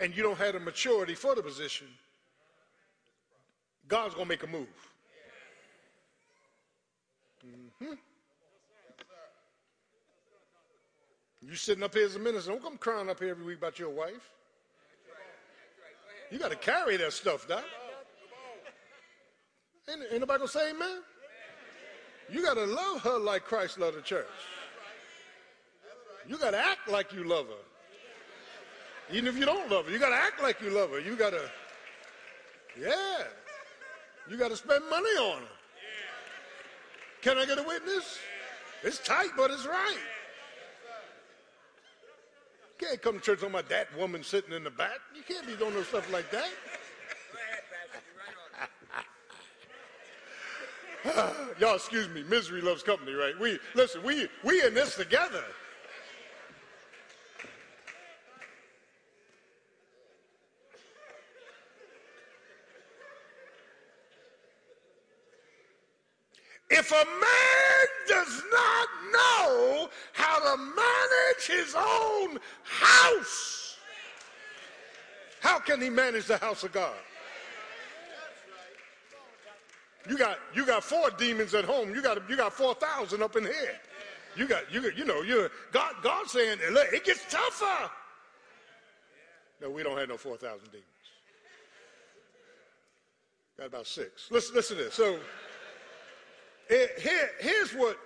and 0.00 0.16
you 0.16 0.22
don't 0.22 0.38
have 0.38 0.54
the 0.54 0.60
maturity 0.60 1.14
for 1.14 1.34
the 1.34 1.42
position, 1.42 1.86
God's 3.86 4.14
going 4.14 4.26
to 4.26 4.28
make 4.28 4.42
a 4.42 4.46
move. 4.46 4.66
Mm-hmm. 7.46 7.94
You 11.46 11.54
sitting 11.54 11.84
up 11.84 11.94
here 11.94 12.06
as 12.06 12.16
a 12.16 12.18
minister, 12.18 12.50
don't 12.50 12.62
come 12.62 12.78
crying 12.78 13.10
up 13.10 13.20
here 13.20 13.28
every 13.28 13.44
week 13.44 13.58
about 13.58 13.78
your 13.78 13.90
wife. 13.90 14.30
You 16.30 16.38
got 16.38 16.50
to 16.50 16.56
carry 16.56 16.96
that 16.96 17.12
stuff, 17.12 17.46
Doc. 17.46 17.64
Ain't, 19.88 20.00
ain't 20.10 20.20
nobody 20.20 20.38
going 20.38 20.48
to 20.48 20.48
say 20.48 20.70
amen? 20.70 21.02
You 22.30 22.42
got 22.42 22.54
to 22.54 22.64
love 22.64 23.02
her 23.02 23.18
like 23.18 23.44
Christ 23.44 23.78
loved 23.78 23.98
the 23.98 24.02
church. 24.02 24.26
You 26.28 26.38
got 26.38 26.52
to 26.52 26.58
act 26.58 26.88
like 26.88 27.12
you 27.12 27.24
love 27.24 27.46
her. 27.46 29.14
Even 29.14 29.26
if 29.26 29.36
you 29.36 29.44
don't 29.44 29.70
love 29.70 29.86
her, 29.86 29.92
you 29.92 29.98
got 29.98 30.08
to 30.10 30.16
act 30.16 30.42
like 30.42 30.60
you 30.60 30.70
love 30.70 30.90
her. 30.90 31.00
You 31.00 31.16
got 31.16 31.30
to, 31.30 31.50
yeah. 32.80 33.24
You 34.30 34.36
got 34.38 34.50
to 34.50 34.56
spend 34.56 34.82
money 34.88 35.10
on 35.20 35.42
her. 35.42 35.48
Can 37.20 37.38
I 37.38 37.46
get 37.46 37.58
a 37.58 37.62
witness? 37.62 38.18
It's 38.82 38.98
tight, 38.98 39.30
but 39.36 39.50
it's 39.50 39.66
right. 39.66 39.96
You 42.80 42.86
can't 42.88 43.00
come 43.00 43.14
to 43.14 43.20
church 43.20 43.42
on 43.42 43.52
my 43.52 43.62
that 43.62 43.96
woman 43.96 44.22
sitting 44.22 44.52
in 44.52 44.64
the 44.64 44.70
back. 44.70 44.98
You 45.14 45.22
can't 45.22 45.46
be 45.46 45.54
doing 45.54 45.74
no 45.74 45.82
stuff 45.82 46.10
like 46.12 46.30
that. 46.30 46.50
Y'all, 51.60 51.76
excuse 51.76 52.08
me. 52.08 52.22
Misery 52.24 52.60
loves 52.60 52.82
company, 52.82 53.12
right? 53.12 53.38
We 53.38 53.58
listen. 53.74 54.02
We 54.02 54.28
we 54.42 54.62
in 54.62 54.74
this 54.74 54.96
together. 54.96 55.44
If 66.76 66.90
a 66.90 66.94
man 66.94 67.86
does 68.08 68.42
not 68.50 68.88
know 69.12 69.88
how 70.12 70.40
to 70.40 70.60
manage 70.60 71.46
his 71.46 71.72
own 71.76 72.40
house, 72.64 73.76
how 75.40 75.60
can 75.60 75.80
he 75.80 75.88
manage 75.88 76.26
the 76.26 76.36
house 76.36 76.64
of 76.64 76.72
God? 76.72 76.96
You 80.08 80.18
got 80.18 80.40
you 80.52 80.66
got 80.66 80.82
four 80.82 81.10
demons 81.16 81.54
at 81.54 81.64
home. 81.64 81.94
You 81.94 82.02
got 82.02 82.28
you 82.28 82.36
got 82.36 82.52
four 82.52 82.74
thousand 82.74 83.22
up 83.22 83.36
in 83.36 83.44
here. 83.44 83.78
You 84.36 84.48
got 84.48 84.70
you 84.72 84.90
you 84.96 85.04
know 85.04 85.22
you 85.22 85.48
God 85.70 85.94
God 86.02 86.26
saying 86.26 86.58
look 86.72 86.92
it 86.92 87.04
gets 87.04 87.24
tougher. 87.30 87.88
No, 89.62 89.70
we 89.70 89.84
don't 89.84 89.96
have 89.96 90.08
no 90.08 90.16
four 90.16 90.36
thousand 90.36 90.72
demons. 90.72 90.88
Got 93.58 93.68
about 93.68 93.86
six. 93.86 94.28
Listen 94.32 94.56
listen 94.56 94.76
to 94.76 94.82
this. 94.82 94.94
So. 94.94 95.20
Here, 96.68 97.30
here's 97.40 97.74
what 97.74 97.98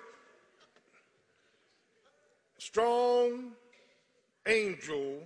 strong 2.59 3.53
angel 4.47 5.21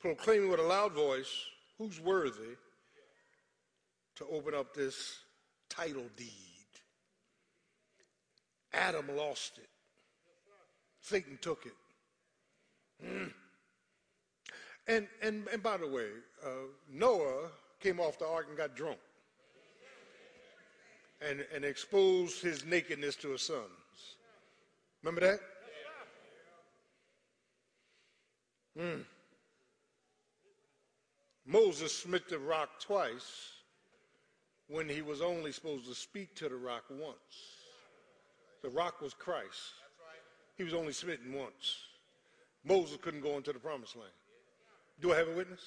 proclaiming 0.00 0.50
with 0.50 0.60
a 0.60 0.64
loud 0.64 0.92
voice 0.92 1.32
who's 1.78 2.00
worthy 2.00 2.56
to 4.16 4.26
open 4.26 4.54
up 4.54 4.74
this 4.74 5.18
title 5.68 6.06
deed. 6.16 6.30
Adam 8.72 9.16
lost 9.16 9.58
it. 9.58 9.68
Satan 11.00 11.38
took 11.40 11.66
it. 11.66 13.06
Mm. 13.06 13.32
And, 14.86 15.08
and, 15.22 15.48
and 15.48 15.62
by 15.62 15.76
the 15.76 15.88
way, 15.88 16.08
uh, 16.44 16.48
Noah 16.90 17.48
came 17.80 18.00
off 18.00 18.18
the 18.18 18.26
ark 18.26 18.46
and 18.48 18.56
got 18.56 18.74
drunk 18.74 18.98
and, 21.28 21.44
and 21.54 21.64
exposed 21.64 22.42
his 22.42 22.64
nakedness 22.64 23.16
to 23.16 23.30
his 23.30 23.42
sons. 23.42 23.60
Remember 25.02 25.20
that? 25.20 25.40
Hmm. 28.78 29.02
Moses 31.46 31.96
smit 31.96 32.28
the 32.28 32.38
rock 32.38 32.80
twice 32.80 33.52
when 34.68 34.88
he 34.88 35.02
was 35.02 35.20
only 35.20 35.52
supposed 35.52 35.86
to 35.86 35.94
speak 35.94 36.34
to 36.36 36.48
the 36.48 36.56
rock 36.56 36.84
once. 36.90 37.18
The 38.62 38.70
rock 38.70 39.00
was 39.00 39.12
Christ. 39.14 39.74
He 40.56 40.64
was 40.64 40.74
only 40.74 40.92
smitten 40.92 41.32
once. 41.32 41.76
Moses 42.64 42.96
couldn't 43.00 43.20
go 43.20 43.36
into 43.36 43.52
the 43.52 43.58
promised 43.58 43.94
land. 43.94 44.10
Do 45.00 45.12
I 45.12 45.16
have 45.16 45.28
a 45.28 45.34
witness? 45.34 45.60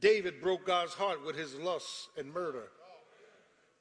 David 0.00 0.40
broke 0.40 0.64
God's 0.64 0.94
heart 0.94 1.24
with 1.26 1.36
his 1.36 1.54
lust 1.56 2.08
and 2.16 2.32
murder. 2.32 2.68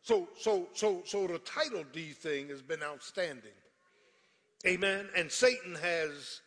So, 0.02 0.30
so, 0.40 0.68
so, 0.74 1.02
so 1.06 1.28
the 1.28 1.40
title 1.40 1.84
deed 1.92 2.18
thing 2.18 2.50
has 2.50 2.62
been 2.62 2.82
outstanding. 2.82 3.52
Amen. 4.66 5.08
And 5.16 5.32
Satan 5.32 5.76
has 5.76 6.42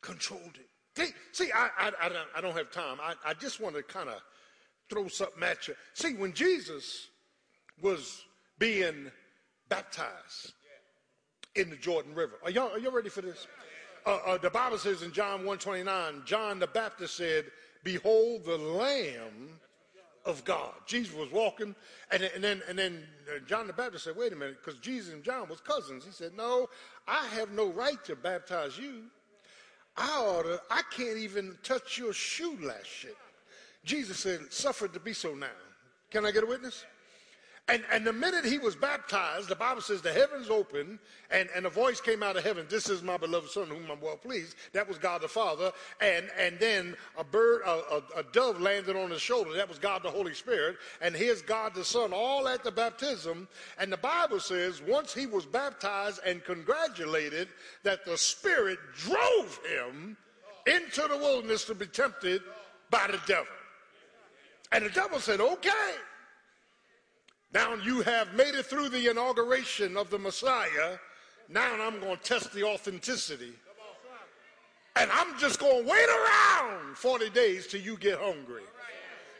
controlled 0.00 0.56
it. 0.56 1.12
See, 1.32 1.50
I, 1.54 1.68
I, 1.78 1.92
I, 2.02 2.08
don't, 2.08 2.28
I 2.36 2.40
don't 2.40 2.56
have 2.56 2.70
time. 2.72 2.98
I, 3.00 3.14
I 3.24 3.34
just 3.34 3.60
want 3.60 3.76
to 3.76 3.82
kind 3.82 4.08
of 4.08 4.20
throw 4.90 5.06
something 5.08 5.42
at 5.42 5.68
you. 5.68 5.74
See, 5.94 6.14
when 6.14 6.32
Jesus 6.32 7.08
was 7.80 8.24
being 8.58 9.10
baptized 9.68 10.54
in 11.54 11.70
the 11.70 11.76
Jordan 11.76 12.14
River, 12.14 12.34
are 12.42 12.50
y'all, 12.50 12.72
are 12.72 12.78
y'all 12.78 12.92
ready 12.92 13.10
for 13.10 13.22
this? 13.22 13.46
Uh, 14.06 14.18
uh, 14.26 14.38
the 14.38 14.50
Bible 14.50 14.78
says 14.78 15.02
in 15.02 15.12
John 15.12 15.44
129, 15.44 16.22
John 16.24 16.58
the 16.58 16.66
Baptist 16.66 17.16
said, 17.16 17.44
Behold 17.84 18.44
the 18.44 18.58
Lamb 18.58 19.60
of 20.24 20.44
God. 20.44 20.72
Jesus 20.86 21.14
was 21.14 21.30
walking, 21.30 21.74
and, 22.10 22.22
and 22.22 22.42
then 22.42 22.62
and 22.68 22.78
then 22.78 23.02
uh, 23.28 23.38
John 23.46 23.66
the 23.66 23.72
Baptist 23.72 24.04
said, 24.04 24.16
"Wait 24.16 24.32
a 24.32 24.36
minute," 24.36 24.58
because 24.64 24.80
Jesus 24.80 25.12
and 25.12 25.22
John 25.22 25.48
was 25.48 25.60
cousins. 25.60 26.04
He 26.04 26.12
said, 26.12 26.32
"No, 26.36 26.68
I 27.06 27.26
have 27.28 27.50
no 27.52 27.70
right 27.70 28.02
to 28.04 28.16
baptize 28.16 28.78
you. 28.78 29.04
I 29.96 30.08
ought 30.08 30.42
to. 30.42 30.60
I 30.70 30.82
can't 30.90 31.18
even 31.18 31.56
touch 31.62 31.98
your 31.98 32.12
shoe 32.12 32.58
latchet." 32.60 33.16
Jesus 33.84 34.18
said, 34.18 34.40
"Suffer 34.50 34.88
to 34.88 35.00
be 35.00 35.12
so 35.12 35.34
now." 35.34 35.46
Can 36.10 36.24
I 36.24 36.30
get 36.30 36.42
a 36.42 36.46
witness? 36.46 36.84
And, 37.68 37.84
and 37.92 38.06
the 38.06 38.14
minute 38.14 38.46
he 38.46 38.56
was 38.56 38.74
baptized, 38.74 39.48
the 39.48 39.54
Bible 39.54 39.82
says 39.82 40.00
the 40.00 40.10
heavens 40.12 40.48
opened 40.48 40.98
and, 41.30 41.50
and 41.54 41.66
a 41.66 41.68
voice 41.70 42.00
came 42.00 42.22
out 42.22 42.34
of 42.34 42.42
heaven. 42.42 42.64
This 42.70 42.88
is 42.88 43.02
my 43.02 43.18
beloved 43.18 43.50
son 43.50 43.66
whom 43.66 43.90
I'm 43.90 44.00
well 44.00 44.16
pleased. 44.16 44.56
That 44.72 44.88
was 44.88 44.96
God 44.96 45.20
the 45.20 45.28
Father. 45.28 45.70
And, 46.00 46.30
and 46.38 46.58
then 46.58 46.96
a 47.18 47.24
bird, 47.24 47.60
a, 47.66 47.70
a, 47.70 48.02
a 48.20 48.22
dove 48.32 48.58
landed 48.58 48.96
on 48.96 49.10
his 49.10 49.20
shoulder. 49.20 49.52
That 49.52 49.68
was 49.68 49.78
God 49.78 50.02
the 50.02 50.10
Holy 50.10 50.32
Spirit. 50.32 50.78
And 51.02 51.14
here's 51.14 51.42
God 51.42 51.74
the 51.74 51.84
Son 51.84 52.12
all 52.14 52.48
at 52.48 52.64
the 52.64 52.72
baptism. 52.72 53.46
And 53.78 53.92
the 53.92 53.98
Bible 53.98 54.40
says 54.40 54.80
once 54.80 55.12
he 55.12 55.26
was 55.26 55.44
baptized 55.44 56.20
and 56.24 56.42
congratulated 56.44 57.48
that 57.82 58.06
the 58.06 58.16
Spirit 58.16 58.78
drove 58.96 59.60
him 59.66 60.16
into 60.66 61.02
the 61.02 61.18
wilderness 61.18 61.64
to 61.64 61.74
be 61.74 61.86
tempted 61.86 62.40
by 62.88 63.06
the 63.08 63.20
devil. 63.26 63.52
And 64.72 64.86
the 64.86 64.90
devil 64.90 65.18
said, 65.18 65.40
okay. 65.40 65.94
Now 67.52 67.74
you 67.74 68.02
have 68.02 68.34
made 68.34 68.54
it 68.54 68.66
through 68.66 68.90
the 68.90 69.10
inauguration 69.10 69.96
of 69.96 70.10
the 70.10 70.18
Messiah. 70.18 70.98
Now 71.48 71.72
I'm 71.80 71.98
going 72.00 72.16
to 72.16 72.22
test 72.22 72.52
the 72.52 72.64
authenticity. 72.64 73.52
And 74.96 75.10
I'm 75.12 75.38
just 75.38 75.60
going 75.60 75.84
to 75.84 75.90
wait 75.90 76.08
around 76.08 76.96
40 76.96 77.30
days 77.30 77.66
till 77.66 77.80
you 77.80 77.96
get 77.96 78.18
hungry. 78.18 78.62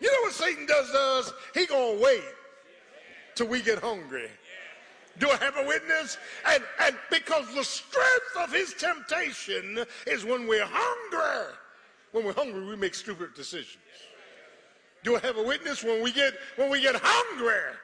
You 0.00 0.10
know 0.10 0.20
what 0.22 0.32
Satan 0.32 0.66
does 0.66 0.90
to 0.90 0.98
us? 0.98 1.32
He 1.54 1.66
going 1.66 1.98
to 1.98 2.02
wait 2.02 2.22
till 3.34 3.48
we 3.48 3.60
get 3.60 3.78
hungry. 3.78 4.28
Do 5.18 5.28
I 5.30 5.36
have 5.36 5.56
a 5.56 5.66
witness? 5.66 6.16
And, 6.46 6.62
and 6.80 6.96
because 7.10 7.52
the 7.54 7.64
strength 7.64 8.36
of 8.38 8.52
his 8.52 8.72
temptation 8.74 9.84
is 10.06 10.24
when 10.24 10.46
we're 10.46 10.64
hungry. 10.64 11.54
When 12.12 12.24
we're 12.24 12.34
hungry, 12.34 12.64
we 12.64 12.76
make 12.76 12.94
stupid 12.94 13.34
decisions. 13.34 13.78
Do 15.02 15.16
I 15.16 15.20
have 15.20 15.36
a 15.36 15.42
witness? 15.42 15.82
When 15.82 16.02
we 16.02 16.12
get 16.12 16.34
when 16.56 16.70
we 16.70 16.80
get 16.80 16.96
hungry, 16.98 17.74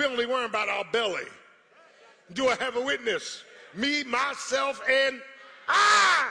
we 0.00 0.06
only 0.06 0.24
worrying 0.24 0.48
about 0.48 0.70
our 0.70 0.84
belly. 0.92 1.26
Do 2.32 2.48
I 2.48 2.54
have 2.54 2.76
a 2.76 2.80
witness? 2.80 3.44
Me, 3.74 4.02
myself, 4.04 4.80
and 4.88 5.20
I. 5.68 6.30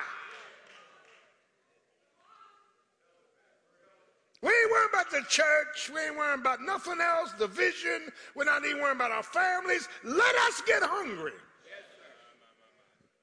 We 4.41 4.49
ain't 4.49 4.71
worrying 4.71 4.89
about 4.91 5.11
the 5.11 5.21
church. 5.29 5.91
We 5.93 6.01
ain't 6.01 6.17
worrying 6.17 6.39
about 6.39 6.63
nothing 6.63 6.99
else, 6.99 7.33
the 7.37 7.45
vision. 7.45 8.11
We're 8.35 8.45
not 8.45 8.65
even 8.65 8.81
worrying 8.81 8.95
about 8.95 9.11
our 9.11 9.21
families. 9.21 9.87
Let 10.03 10.35
us 10.47 10.63
get 10.65 10.81
hungry. 10.81 11.33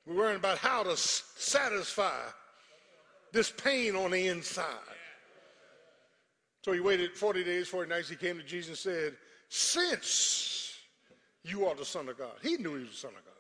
We're 0.07 0.15
worrying 0.15 0.37
about 0.37 0.59
how 0.59 0.85
to 0.85 0.97
satisfy 0.97 2.21
this 3.33 3.51
pain 3.51 3.97
on 3.97 4.13
the 4.13 4.29
inside. 4.29 4.65
So 6.65 6.71
he 6.71 6.79
waited 6.79 7.15
40 7.15 7.43
days, 7.43 7.67
40 7.67 7.89
nights. 7.89 8.09
He 8.09 8.15
came 8.15 8.37
to 8.37 8.45
Jesus 8.45 8.69
and 8.69 8.95
said, 8.95 9.17
since 9.49 10.79
you 11.45 11.67
are 11.67 11.75
the 11.75 11.85
Son 11.85 12.09
of 12.09 12.19
God. 12.19 12.35
He 12.43 12.57
knew 12.57 12.75
he 12.75 12.83
was 12.83 12.91
the 12.91 12.97
Son 12.97 13.11
of 13.11 13.25
God. 13.25 13.33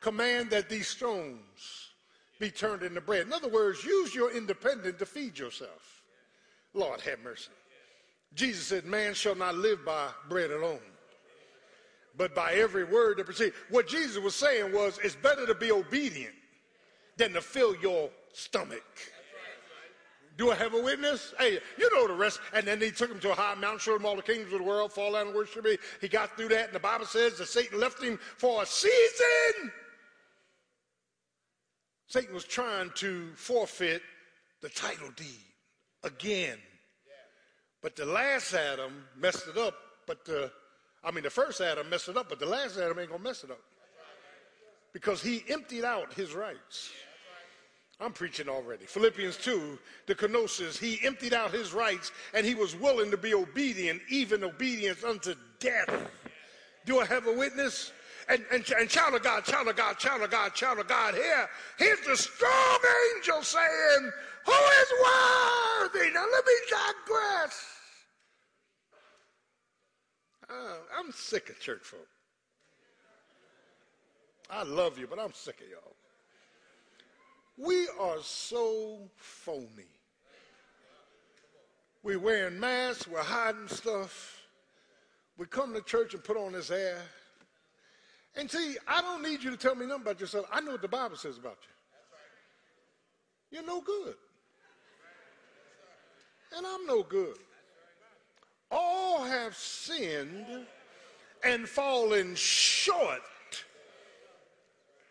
Command 0.00 0.50
that 0.50 0.68
these 0.68 0.88
stones 0.88 1.90
be 2.38 2.50
turned 2.50 2.82
into 2.82 3.00
bread. 3.00 3.26
In 3.26 3.32
other 3.32 3.48
words, 3.48 3.84
use 3.84 4.14
your 4.14 4.30
independence 4.36 4.98
to 4.98 5.06
feed 5.06 5.38
yourself. 5.38 6.02
Lord 6.74 7.00
have 7.02 7.20
mercy. 7.20 7.50
Jesus 8.34 8.66
said, 8.66 8.84
Man 8.84 9.14
shall 9.14 9.36
not 9.36 9.54
live 9.54 9.84
by 9.84 10.08
bread 10.28 10.50
alone, 10.50 10.80
but 12.16 12.34
by 12.34 12.54
every 12.54 12.84
word 12.84 13.18
that 13.18 13.26
proceeds. 13.26 13.54
What 13.70 13.86
Jesus 13.86 14.22
was 14.22 14.34
saying 14.34 14.72
was, 14.72 14.98
it's 15.02 15.14
better 15.14 15.46
to 15.46 15.54
be 15.54 15.70
obedient 15.70 16.34
than 17.16 17.32
to 17.32 17.40
fill 17.40 17.76
your 17.76 18.10
stomach. 18.32 18.84
Do 20.36 20.50
I 20.50 20.56
have 20.56 20.74
a 20.74 20.82
witness? 20.82 21.32
Hey, 21.38 21.60
you 21.78 21.94
know 21.94 22.08
the 22.08 22.14
rest. 22.14 22.40
And 22.52 22.66
then 22.66 22.80
he 22.80 22.90
took 22.90 23.10
him 23.10 23.20
to 23.20 23.30
a 23.30 23.34
high 23.34 23.54
mountain, 23.54 23.78
showed 23.78 24.00
him 24.00 24.06
all 24.06 24.16
the 24.16 24.22
kingdoms 24.22 24.52
of 24.52 24.58
the 24.58 24.64
world, 24.64 24.92
fall 24.92 25.12
down 25.12 25.28
and 25.28 25.36
worship 25.36 25.64
me. 25.64 25.76
He 26.00 26.08
got 26.08 26.36
through 26.36 26.48
that, 26.48 26.66
and 26.66 26.74
the 26.74 26.80
Bible 26.80 27.06
says 27.06 27.38
that 27.38 27.46
Satan 27.46 27.78
left 27.78 28.02
him 28.02 28.18
for 28.36 28.62
a 28.62 28.66
season. 28.66 29.70
Satan 32.08 32.34
was 32.34 32.44
trying 32.44 32.90
to 32.96 33.30
forfeit 33.36 34.02
the 34.60 34.68
title 34.68 35.10
deed 35.16 35.26
again. 36.02 36.58
But 37.82 37.96
the 37.96 38.06
last 38.06 38.54
Adam 38.54 39.04
messed 39.16 39.46
it 39.46 39.58
up. 39.58 39.74
But 40.06 40.24
the, 40.24 40.50
I 41.02 41.10
mean, 41.10 41.22
the 41.22 41.30
first 41.30 41.60
Adam 41.60 41.88
messed 41.88 42.08
it 42.08 42.16
up, 42.16 42.28
but 42.28 42.40
the 42.40 42.46
last 42.46 42.76
Adam 42.76 42.98
ain't 42.98 43.10
gonna 43.10 43.22
mess 43.22 43.44
it 43.44 43.50
up 43.50 43.60
because 44.92 45.22
he 45.22 45.44
emptied 45.48 45.84
out 45.84 46.14
his 46.14 46.34
rights. 46.34 46.90
I'm 48.00 48.12
preaching 48.12 48.48
already. 48.48 48.86
Philippians 48.86 49.36
2, 49.36 49.78
the 50.06 50.14
kenosis, 50.14 50.78
he 50.78 50.98
emptied 51.06 51.32
out 51.32 51.52
his 51.52 51.72
rights 51.72 52.10
and 52.32 52.44
he 52.44 52.54
was 52.54 52.74
willing 52.74 53.10
to 53.10 53.16
be 53.16 53.34
obedient, 53.34 54.02
even 54.10 54.42
obedience 54.42 55.04
unto 55.04 55.34
death. 55.60 56.10
Do 56.86 57.00
I 57.00 57.06
have 57.06 57.26
a 57.26 57.32
witness? 57.32 57.92
And, 58.28 58.44
and, 58.50 58.64
and 58.78 58.88
child 58.88 59.14
of 59.14 59.22
God, 59.22 59.44
child 59.44 59.68
of 59.68 59.76
God, 59.76 59.98
child 59.98 60.22
of 60.22 60.30
God, 60.30 60.54
child 60.54 60.78
of 60.78 60.88
God, 60.88 61.14
here, 61.14 61.48
here's 61.78 62.00
the 62.00 62.16
strong 62.16 62.78
angel 63.16 63.42
saying, 63.42 64.12
Who 64.46 64.52
is 64.52 64.92
worthy? 65.04 66.10
Now 66.12 66.24
let 66.32 66.44
me 66.44 66.52
digress. 66.70 67.66
Uh, 70.48 70.76
I'm 70.98 71.12
sick 71.12 71.48
of 71.50 71.60
church 71.60 71.82
folk. 71.82 72.06
I 74.50 74.62
love 74.62 74.98
you, 74.98 75.06
but 75.06 75.18
I'm 75.18 75.32
sick 75.32 75.60
of 75.60 75.68
y'all. 75.68 75.96
We 77.56 77.88
are 78.00 78.18
so 78.20 78.98
phony. 79.16 79.84
We're 82.02 82.18
wearing 82.18 82.60
masks, 82.60 83.08
we're 83.08 83.22
hiding 83.22 83.68
stuff. 83.68 84.42
We 85.38 85.46
come 85.46 85.72
to 85.74 85.80
church 85.80 86.14
and 86.14 86.22
put 86.22 86.36
on 86.36 86.52
this 86.52 86.70
air. 86.70 87.00
And 88.36 88.50
see, 88.50 88.76
I 88.86 89.00
don't 89.00 89.22
need 89.22 89.42
you 89.42 89.50
to 89.50 89.56
tell 89.56 89.74
me 89.74 89.86
nothing 89.86 90.02
about 90.02 90.20
yourself. 90.20 90.46
I 90.52 90.60
know 90.60 90.72
what 90.72 90.82
the 90.82 90.88
Bible 90.88 91.16
says 91.16 91.38
about 91.38 91.58
you. 91.62 93.58
You're 93.58 93.66
no 93.66 93.80
good. 93.80 94.14
And 96.56 96.66
I'm 96.66 96.86
no 96.86 97.02
good. 97.02 97.36
All 98.70 99.24
have 99.24 99.54
sinned 99.54 100.66
and 101.44 101.68
fallen 101.68 102.34
short 102.34 103.22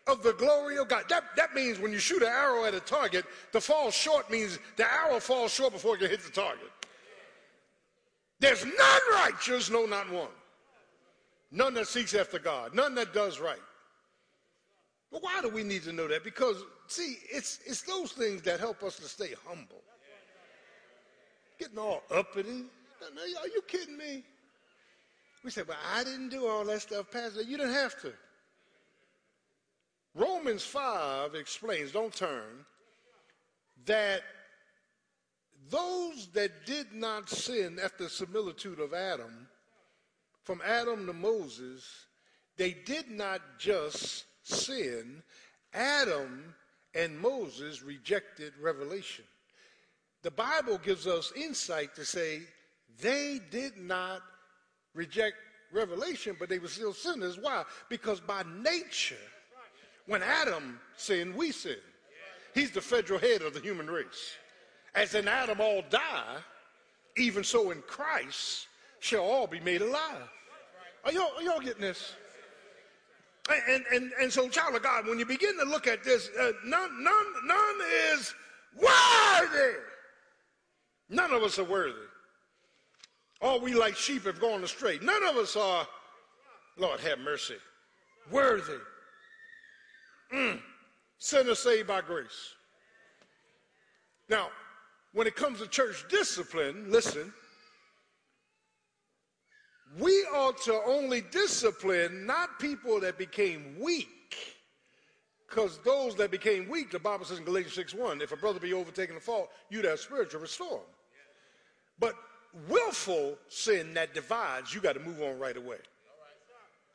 of 0.06 0.22
the 0.22 0.34
glory 0.34 0.78
of 0.78 0.88
God. 0.88 1.04
That, 1.08 1.24
that 1.36 1.54
means 1.54 1.78
when 1.78 1.92
you 1.92 1.98
shoot 1.98 2.22
an 2.22 2.28
arrow 2.28 2.64
at 2.64 2.74
a 2.74 2.80
target, 2.80 3.24
the 3.52 3.60
fall 3.60 3.90
short 3.90 4.30
means 4.30 4.58
the 4.76 4.90
arrow 4.90 5.18
falls 5.20 5.52
short 5.52 5.72
before 5.72 5.96
it 5.96 6.00
can 6.00 6.10
hit 6.10 6.20
the 6.20 6.30
target. 6.30 6.70
There's 8.40 8.64
none 8.64 9.00
righteous, 9.14 9.70
no, 9.70 9.86
not 9.86 10.10
one. 10.10 10.28
None 11.50 11.74
that 11.74 11.86
seeks 11.86 12.14
after 12.14 12.38
God, 12.38 12.74
none 12.74 12.94
that 12.96 13.14
does 13.14 13.40
right. 13.40 13.62
But 15.10 15.22
why 15.22 15.40
do 15.40 15.48
we 15.48 15.62
need 15.62 15.84
to 15.84 15.92
know 15.92 16.08
that? 16.08 16.24
Because, 16.24 16.56
see, 16.88 17.18
it's, 17.30 17.60
it's 17.64 17.82
those 17.82 18.12
things 18.12 18.42
that 18.42 18.58
help 18.58 18.82
us 18.82 18.96
to 18.96 19.04
stay 19.04 19.32
humble. 19.46 19.80
Getting 21.58 21.78
all 21.78 22.02
uppity. 22.10 22.64
Are 23.00 23.48
you 23.48 23.62
kidding 23.68 23.96
me? 23.96 24.24
We 25.44 25.50
say, 25.50 25.62
well, 25.66 25.76
I 25.94 26.02
didn't 26.02 26.30
do 26.30 26.48
all 26.48 26.64
that 26.64 26.82
stuff, 26.82 27.10
Pastor. 27.12 27.42
You 27.42 27.56
didn't 27.56 27.74
have 27.74 28.00
to. 28.02 28.12
Romans 30.14 30.64
5 30.64 31.34
explains, 31.34 31.92
don't 31.92 32.14
turn, 32.14 32.64
that 33.86 34.22
those 35.70 36.28
that 36.34 36.66
did 36.66 36.92
not 36.92 37.28
sin 37.28 37.78
after 37.82 38.04
the 38.04 38.10
similitude 38.10 38.80
of 38.80 38.94
Adam, 38.94 39.48
from 40.44 40.60
Adam 40.64 41.06
to 41.06 41.12
Moses, 41.12 42.06
they 42.56 42.72
did 42.72 43.10
not 43.10 43.40
just 43.58 44.24
sin. 44.42 45.22
Adam 45.72 46.54
and 46.94 47.18
Moses 47.18 47.82
rejected 47.82 48.52
revelation. 48.60 49.24
The 50.22 50.30
Bible 50.30 50.78
gives 50.78 51.06
us 51.06 51.32
insight 51.34 51.94
to 51.96 52.04
say 52.04 52.42
they 53.00 53.40
did 53.50 53.76
not 53.76 54.22
reject 54.94 55.36
revelation, 55.72 56.36
but 56.38 56.48
they 56.48 56.58
were 56.58 56.68
still 56.68 56.92
sinners. 56.92 57.38
Why? 57.38 57.64
Because 57.88 58.20
by 58.20 58.44
nature, 58.62 59.16
when 60.06 60.22
Adam 60.22 60.80
sinned, 60.96 61.34
we 61.34 61.52
sinned. 61.52 61.76
He's 62.54 62.70
the 62.70 62.80
federal 62.80 63.18
head 63.18 63.42
of 63.42 63.54
the 63.54 63.60
human 63.60 63.88
race. 63.88 64.36
As 64.94 65.14
in 65.14 65.26
Adam 65.26 65.60
all 65.60 65.82
die, 65.90 66.36
even 67.16 67.42
so 67.42 67.70
in 67.70 67.82
Christ 67.82 68.68
shall 69.00 69.24
all 69.24 69.46
be 69.46 69.60
made 69.60 69.82
alive. 69.82 70.30
Are 71.04 71.12
y'all, 71.12 71.32
are 71.36 71.42
y'all 71.42 71.60
getting 71.60 71.82
this? 71.82 72.14
And, 73.68 73.84
and, 73.92 74.12
and 74.18 74.32
so, 74.32 74.48
child 74.48 74.74
of 74.74 74.82
God, 74.82 75.06
when 75.06 75.18
you 75.18 75.26
begin 75.26 75.58
to 75.58 75.64
look 75.64 75.86
at 75.86 76.02
this, 76.02 76.30
uh, 76.40 76.52
none, 76.64 77.02
none, 77.02 77.26
none 77.44 77.76
is 78.12 78.34
worthy. 78.74 79.74
None 81.10 81.32
of 81.32 81.42
us 81.42 81.58
are 81.58 81.64
worthy. 81.64 81.94
All 83.42 83.60
we 83.60 83.74
like 83.74 83.96
sheep 83.96 84.24
have 84.24 84.40
gone 84.40 84.64
astray. 84.64 84.98
None 85.02 85.22
of 85.24 85.36
us 85.36 85.56
are, 85.56 85.86
Lord 86.78 87.00
have 87.00 87.18
mercy, 87.18 87.56
worthy. 88.30 88.78
Mm. 90.34 90.60
Sinners 91.18 91.60
saved 91.60 91.86
by 91.86 92.00
grace. 92.00 92.54
Now, 94.28 94.48
when 95.12 95.26
it 95.26 95.36
comes 95.36 95.60
to 95.60 95.68
church 95.68 96.04
discipline, 96.08 96.86
listen, 96.88 97.32
we 99.98 100.12
ought 100.34 100.60
to 100.62 100.80
only 100.86 101.20
discipline 101.20 102.26
not 102.26 102.58
people 102.58 102.98
that 103.00 103.16
became 103.16 103.76
weak, 103.80 104.08
because 105.48 105.78
those 105.84 106.16
that 106.16 106.32
became 106.32 106.68
weak, 106.68 106.90
the 106.90 106.98
Bible 106.98 107.24
says 107.24 107.38
in 107.38 107.44
Galatians 107.44 107.74
6 107.74 107.94
1, 107.94 108.20
if 108.20 108.32
a 108.32 108.36
brother 108.36 108.58
be 108.58 108.72
overtaken 108.72 109.14
in 109.14 109.20
fault, 109.20 109.50
you 109.70 109.82
that 109.82 110.00
spiritual 110.00 110.40
restore 110.40 110.78
him. 110.78 110.84
But 112.00 112.14
willful 112.68 113.38
sin 113.48 113.94
that 113.94 114.14
divides, 114.14 114.74
you 114.74 114.80
got 114.80 114.94
to 114.94 115.00
move 115.00 115.22
on 115.22 115.38
right 115.38 115.56
away. 115.56 115.78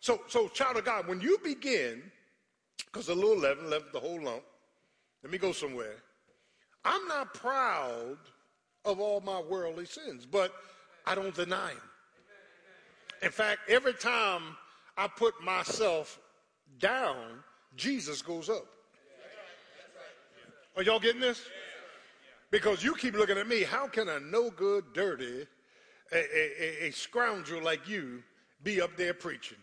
So, 0.02 0.22
so 0.28 0.50
child 0.50 0.78
of 0.78 0.84
God, 0.84 1.08
when 1.08 1.22
you 1.22 1.38
begin, 1.42 2.04
because 2.86 3.10
a 3.10 3.16
little 3.16 3.38
leaven 3.38 3.70
left 3.70 3.94
the 3.94 4.00
whole 4.00 4.22
lump, 4.22 4.44
let 5.24 5.32
me 5.32 5.38
go 5.38 5.52
somewhere. 5.52 5.96
I'm 6.86 7.08
not 7.08 7.34
proud 7.34 8.18
of 8.86 9.00
all 9.00 9.22
my 9.22 9.42
worldly 9.42 9.86
sins, 9.86 10.26
but 10.26 10.54
I 11.06 11.16
don't 11.16 11.36
deny 11.36 11.70
them. 11.70 11.82
In 13.22 13.32
fact, 13.32 13.62
every 13.70 13.94
time 13.94 14.42
I 14.98 15.08
put 15.08 15.42
myself 15.44 16.20
down, 16.80 17.44
Jesus 17.76 18.22
goes 18.22 18.50
up. 18.50 18.66
Are 20.78 20.84
y'all 20.84 21.00
getting 21.00 21.22
this? 21.22 21.42
Because 22.52 22.84
you 22.84 22.96
keep 22.96 23.16
looking 23.16 23.38
at 23.38 23.48
me. 23.48 23.64
How 23.64 23.88
can 23.88 24.08
a 24.08 24.20
no 24.20 24.50
good, 24.50 24.86
dirty, 24.94 25.46
a, 26.12 26.16
a, 26.16 26.88
a, 26.88 26.92
scoundrel 26.92 27.62
like 27.62 27.88
you 27.88 28.24
be 28.64 28.82
up 28.82 28.96
there 28.98 29.14
preaching 29.14 29.58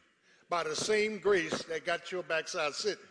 by 0.48 0.62
the 0.62 0.76
same 0.76 1.18
grace 1.18 1.62
that 1.64 1.84
got 1.84 2.12
your 2.12 2.22
backside 2.22 2.74
sitting? 2.74 3.04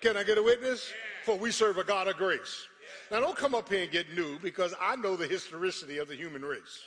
Can 0.00 0.16
I 0.16 0.22
get 0.22 0.38
a 0.38 0.42
witness? 0.42 0.92
For 1.24 1.36
we 1.36 1.50
serve 1.50 1.78
a 1.78 1.84
God 1.84 2.08
of 2.08 2.16
grace. 2.16 2.66
Now, 3.10 3.20
don't 3.20 3.36
come 3.36 3.54
up 3.54 3.68
here 3.68 3.82
and 3.82 3.90
get 3.90 4.14
new 4.14 4.38
because 4.38 4.74
I 4.80 4.96
know 4.96 5.16
the 5.16 5.26
historicity 5.26 5.98
of 5.98 6.08
the 6.08 6.14
human 6.14 6.42
race. 6.42 6.82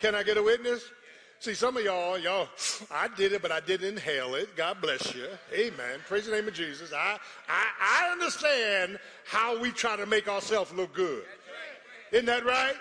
Can 0.00 0.14
I 0.14 0.22
get 0.22 0.36
a 0.36 0.42
witness? 0.42 0.84
See, 1.40 1.54
some 1.54 1.76
of 1.76 1.84
y'all, 1.84 2.18
y'all, 2.18 2.48
I 2.90 3.08
did 3.16 3.32
it, 3.32 3.42
but 3.42 3.52
I 3.52 3.60
didn't 3.60 3.88
inhale 3.88 4.34
it. 4.34 4.56
God 4.56 4.80
bless 4.80 5.14
you. 5.14 5.26
Amen. 5.52 6.00
Praise 6.08 6.26
the 6.26 6.32
name 6.32 6.48
of 6.48 6.54
Jesus. 6.54 6.92
I, 6.92 7.18
I, 7.48 7.66
I 7.80 8.12
understand 8.12 8.98
how 9.26 9.58
we 9.60 9.70
try 9.70 9.96
to 9.96 10.06
make 10.06 10.28
ourselves 10.28 10.72
look 10.72 10.94
good. 10.94 11.24
Isn't 12.12 12.26
that 12.26 12.44
right? 12.44 12.74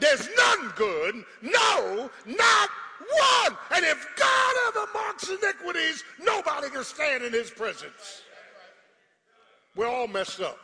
There's 0.00 0.28
none 0.36 0.72
good. 0.76 1.24
No, 1.42 2.10
not 2.24 2.70
one. 2.98 3.56
And 3.74 3.84
if 3.84 4.06
God 4.16 4.54
ever 4.68 4.86
marks 4.92 5.28
iniquities, 5.28 6.04
nobody 6.20 6.70
can 6.70 6.84
stand 6.84 7.24
in 7.24 7.32
his 7.32 7.50
presence. 7.50 8.22
We're 9.76 9.88
all 9.88 10.08
messed 10.08 10.40
up. 10.40 10.58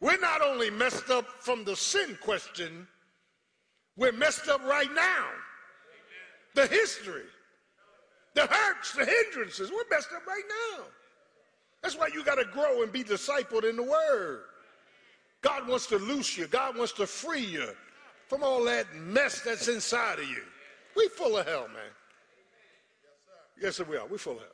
We're 0.00 0.18
not 0.18 0.42
only 0.42 0.70
messed 0.70 1.10
up 1.10 1.26
from 1.40 1.64
the 1.64 1.74
sin 1.74 2.18
question, 2.20 2.86
we're 3.96 4.12
messed 4.12 4.48
up 4.48 4.62
right 4.64 4.92
now 4.94 5.26
the 6.54 6.66
history, 6.66 7.24
the 8.34 8.46
hurts, 8.46 8.92
the 8.92 9.04
hindrances. 9.04 9.70
We're 9.70 9.84
messed 9.90 10.12
up 10.14 10.26
right 10.26 10.42
now. 10.76 10.84
That's 11.82 11.96
why 11.96 12.08
you 12.12 12.24
got 12.24 12.36
to 12.36 12.44
grow 12.44 12.82
and 12.82 12.92
be 12.92 13.04
discipled 13.04 13.68
in 13.68 13.76
the 13.76 13.82
Word. 13.82 14.42
God 15.42 15.68
wants 15.68 15.86
to 15.88 15.98
loose 15.98 16.38
you. 16.38 16.46
God 16.46 16.76
wants 16.76 16.92
to 16.94 17.06
free 17.06 17.44
you 17.44 17.68
from 18.28 18.42
all 18.42 18.64
that 18.64 18.86
mess 18.94 19.42
that's 19.42 19.68
inside 19.68 20.18
of 20.18 20.28
you. 20.28 20.42
We 20.96 21.08
full 21.08 21.36
of 21.36 21.46
hell, 21.46 21.68
man. 21.68 21.92
Yes, 23.60 23.76
sir, 23.76 23.84
we 23.84 23.96
are. 23.96 24.06
We 24.06 24.18
full 24.18 24.34
of 24.34 24.38
hell. 24.38 24.48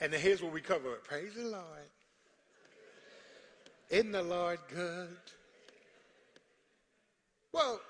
And 0.00 0.12
here's 0.12 0.42
what 0.42 0.52
we 0.52 0.60
cover. 0.60 0.98
Praise 1.04 1.34
the 1.34 1.44
Lord. 1.44 1.64
Isn't 3.90 4.12
the 4.12 4.22
Lord 4.22 4.58
good? 4.74 5.16
Well, 7.52 7.80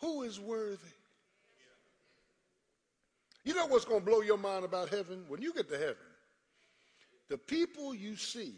who 0.00 0.22
is 0.24 0.40
worthy? 0.40 0.78
You 3.44 3.54
know 3.54 3.66
what's 3.66 3.84
going 3.84 4.00
to 4.00 4.06
blow 4.06 4.22
your 4.22 4.36
mind 4.36 4.64
about 4.64 4.88
heaven? 4.88 5.24
When 5.28 5.40
you 5.40 5.54
get 5.54 5.68
to 5.70 5.78
heaven, 5.78 5.96
the 7.28 7.38
people 7.38 7.94
you 7.94 8.16
see 8.16 8.54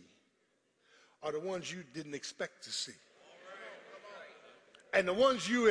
are 1.22 1.32
the 1.32 1.40
ones 1.40 1.70
you 1.70 1.84
didn't 1.94 2.14
expect 2.14 2.64
to 2.64 2.70
see. 2.70 2.92
And 4.94 5.06
the 5.06 5.12
ones 5.12 5.48
you 5.48 5.66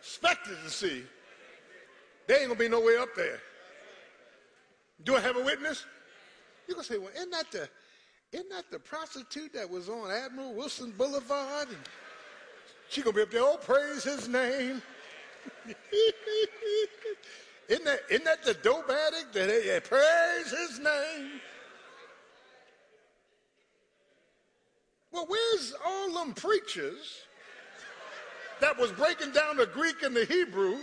expected 0.00 0.56
to 0.64 0.70
see, 0.70 1.04
they 2.26 2.40
ain't 2.40 2.50
to 2.50 2.54
be 2.54 2.68
no 2.68 2.80
way 2.80 2.96
up 2.96 3.10
there. 3.14 3.38
Do 5.04 5.16
I 5.16 5.20
have 5.20 5.36
a 5.36 5.44
witness? 5.44 5.84
You're 6.66 6.78
to 6.78 6.84
say, 6.84 6.98
well, 6.98 7.10
isn't 7.14 7.30
that 7.30 7.50
the, 7.52 7.68
isn't 8.32 8.50
that 8.50 8.70
the 8.70 8.78
prostitute 8.78 9.52
that 9.52 9.68
was 9.68 9.88
on 9.88 10.10
Admiral 10.10 10.54
Wilson 10.54 10.92
Boulevard? 10.96 11.68
And 11.68 11.78
she 12.88 13.02
to 13.02 13.12
be 13.12 13.22
up 13.22 13.30
there, 13.30 13.42
oh, 13.42 13.58
praise 13.60 14.04
his 14.04 14.28
name. 14.28 14.82
Isn't 17.68 17.84
that, 17.84 18.00
isn't 18.10 18.24
that 18.24 18.42
the 18.42 18.54
dope 18.54 18.90
addict 18.90 19.32
that 19.32 19.48
hey, 19.48 19.78
praise 19.78 20.50
his 20.50 20.80
name? 20.80 21.40
Well, 25.12 25.26
where's 25.28 25.72
all 25.86 26.12
them 26.14 26.34
preachers 26.34 27.22
that 28.60 28.78
was 28.78 28.92
breaking 28.92 29.32
down 29.32 29.56
the 29.56 29.66
Greek 29.66 30.02
and 30.02 30.14
the 30.14 30.24
Hebrew 30.24 30.76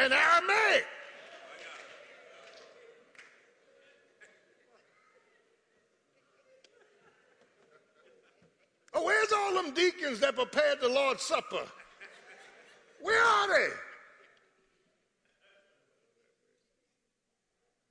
and 0.00 0.12
Aramaic? 0.12 0.86
Oh, 8.94 9.04
where's 9.04 9.32
all 9.32 9.54
them 9.54 9.72
deacons 9.72 10.20
that 10.20 10.36
prepared 10.36 10.80
the 10.80 10.88
Lord's 10.88 11.22
Supper? 11.22 11.64
Where 13.00 13.22
are 13.22 13.48
they? 13.48 13.68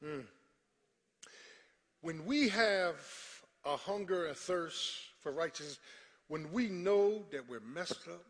Mm. 0.08 0.24
When 2.02 2.26
we 2.26 2.50
have 2.50 2.96
a 3.66 3.76
hunger 3.76 4.26
and 4.26 4.36
thirst 4.36 4.96
for 5.20 5.32
righteousness, 5.32 5.80
when 6.28 6.52
we 6.52 6.68
know 6.68 7.24
that 7.32 7.48
we're 7.50 7.60
messed 7.60 8.08
up, 8.08 8.24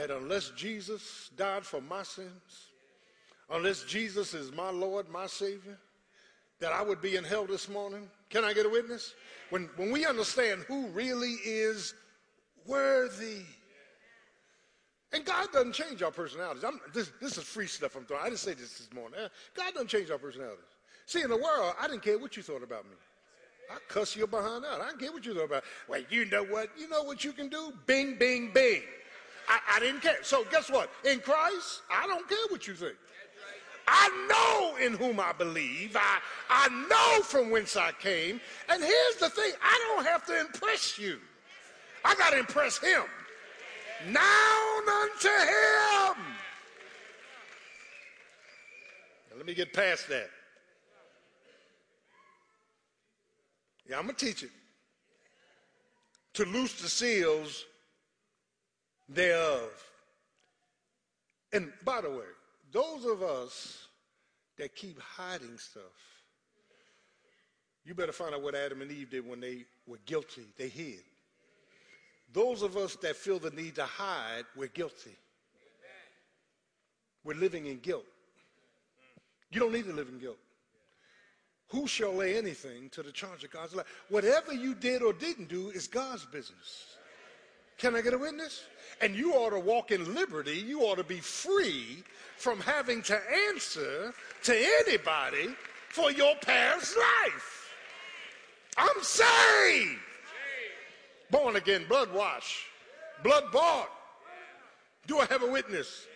that 0.00 0.10
unless 0.10 0.48
Jesus 0.56 1.28
died 1.36 1.64
for 1.64 1.82
my 1.82 2.02
sins, 2.02 2.68
unless 3.50 3.84
Jesus 3.84 4.32
is 4.32 4.50
my 4.50 4.70
Lord, 4.70 5.10
my 5.10 5.26
Savior, 5.26 5.78
that 6.58 6.72
I 6.72 6.82
would 6.82 7.02
be 7.02 7.16
in 7.16 7.24
hell 7.24 7.44
this 7.44 7.68
morning. 7.68 8.08
Can 8.30 8.42
I 8.42 8.54
get 8.54 8.64
a 8.64 8.68
witness? 8.70 9.14
When, 9.50 9.68
when 9.76 9.90
we 9.90 10.06
understand 10.06 10.62
who 10.66 10.86
really 10.88 11.36
is 11.44 11.92
worthy. 12.66 13.42
And 15.12 15.22
God 15.24 15.48
doesn't 15.52 15.74
change 15.74 16.02
our 16.02 16.10
personalities. 16.10 16.64
This, 16.94 17.12
this, 17.20 17.36
is 17.36 17.44
free 17.44 17.66
stuff 17.66 17.94
I'm 17.94 18.04
throwing. 18.04 18.22
I 18.22 18.28
didn't 18.28 18.38
say 18.38 18.54
this 18.54 18.78
this 18.78 18.88
morning. 18.94 19.18
Eh, 19.22 19.28
God 19.54 19.74
doesn't 19.74 19.88
change 19.88 20.10
our 20.10 20.18
personalities. 20.18 20.64
See, 21.04 21.20
in 21.20 21.28
the 21.28 21.36
world, 21.36 21.74
I 21.78 21.88
didn't 21.88 22.02
care 22.02 22.18
what 22.18 22.38
you 22.38 22.42
thought 22.42 22.62
about 22.62 22.84
me. 22.84 22.96
I 23.70 23.76
cuss 23.88 24.16
you 24.16 24.26
behind 24.26 24.64
out. 24.64 24.80
I 24.80 24.88
didn't 24.88 25.00
care 25.00 25.12
what 25.12 25.26
you 25.26 25.34
thought 25.34 25.44
about. 25.44 25.64
Well, 25.88 26.00
you 26.08 26.24
know 26.24 26.44
what? 26.44 26.70
You 26.78 26.88
know 26.88 27.02
what 27.02 27.22
you 27.22 27.32
can 27.32 27.48
do? 27.48 27.74
Bing, 27.86 28.16
bing, 28.18 28.52
bing. 28.54 28.82
I, 29.50 29.58
I 29.76 29.80
didn't 29.80 30.00
care. 30.00 30.18
So 30.22 30.44
guess 30.48 30.70
what? 30.70 30.90
In 31.04 31.18
Christ, 31.18 31.82
I 31.90 32.06
don't 32.06 32.26
care 32.28 32.38
what 32.50 32.68
you 32.68 32.74
think. 32.74 32.94
I 33.88 34.28
know 34.28 34.76
in 34.76 34.92
whom 34.92 35.18
I 35.18 35.32
believe. 35.32 35.96
I, 35.96 36.20
I 36.48 36.68
know 36.88 37.22
from 37.24 37.50
whence 37.50 37.76
I 37.76 37.90
came. 37.90 38.40
And 38.68 38.80
here's 38.80 39.16
the 39.16 39.28
thing 39.28 39.52
I 39.60 39.94
don't 39.96 40.06
have 40.06 40.24
to 40.26 40.38
impress 40.38 40.98
you, 40.98 41.18
I 42.04 42.14
got 42.14 42.30
to 42.30 42.38
impress 42.38 42.78
him. 42.78 43.02
Now 44.08 44.78
unto 44.78 45.28
him. 45.28 46.16
Now, 49.28 49.36
let 49.36 49.46
me 49.46 49.54
get 49.54 49.72
past 49.72 50.08
that. 50.08 50.30
Yeah, 53.88 53.98
I'm 53.98 54.04
going 54.04 54.14
to 54.14 54.26
teach 54.26 54.44
it. 54.44 54.50
To 56.34 56.44
loose 56.44 56.80
the 56.80 56.88
seals 56.88 57.66
thereof. 59.10 59.70
And 61.52 61.72
by 61.84 62.00
the 62.00 62.10
way, 62.10 62.26
those 62.72 63.04
of 63.04 63.22
us 63.22 63.86
that 64.56 64.74
keep 64.74 65.00
hiding 65.00 65.58
stuff, 65.58 65.82
you 67.84 67.94
better 67.94 68.12
find 68.12 68.34
out 68.34 68.42
what 68.42 68.54
Adam 68.54 68.82
and 68.82 68.90
Eve 68.90 69.10
did 69.10 69.28
when 69.28 69.40
they 69.40 69.64
were 69.86 69.98
guilty. 70.06 70.46
They 70.56 70.68
hid. 70.68 71.02
Those 72.32 72.62
of 72.62 72.76
us 72.76 72.94
that 72.96 73.16
feel 73.16 73.40
the 73.40 73.50
need 73.50 73.74
to 73.76 73.84
hide, 73.84 74.44
we're 74.54 74.68
guilty. 74.68 75.16
We're 77.24 77.34
living 77.34 77.66
in 77.66 77.78
guilt. 77.78 78.04
You 79.50 79.60
don't 79.60 79.72
need 79.72 79.86
to 79.86 79.92
live 79.92 80.08
in 80.08 80.18
guilt. 80.18 80.38
Who 81.68 81.86
shall 81.86 82.12
lay 82.14 82.36
anything 82.36 82.88
to 82.90 83.02
the 83.02 83.12
charge 83.12 83.44
of 83.44 83.50
God's 83.50 83.74
life? 83.74 83.86
Whatever 84.08 84.52
you 84.52 84.74
did 84.74 85.02
or 85.02 85.12
didn't 85.12 85.48
do 85.48 85.70
is 85.70 85.86
God's 85.86 86.24
business. 86.26 86.96
Can 87.80 87.96
I 87.96 88.02
get 88.02 88.12
a 88.12 88.18
witness? 88.18 88.64
And 89.00 89.16
you 89.16 89.32
ought 89.32 89.50
to 89.50 89.58
walk 89.58 89.90
in 89.90 90.14
liberty. 90.14 90.52
You 90.58 90.82
ought 90.82 90.96
to 90.96 91.04
be 91.04 91.18
free 91.18 92.04
from 92.36 92.60
having 92.60 93.00
to 93.02 93.18
answer 93.48 94.12
to 94.44 94.66
anybody 94.86 95.54
for 95.88 96.12
your 96.12 96.34
past 96.42 96.94
life. 96.96 97.72
I'm 98.76 99.02
saved. 99.02 99.98
Born 101.30 101.56
again, 101.56 101.86
blood 101.88 102.12
wash, 102.12 102.66
blood 103.22 103.44
bought. 103.50 103.88
Do 105.06 105.18
I 105.18 105.24
have 105.26 105.42
a 105.42 105.50
witness? 105.50 106.06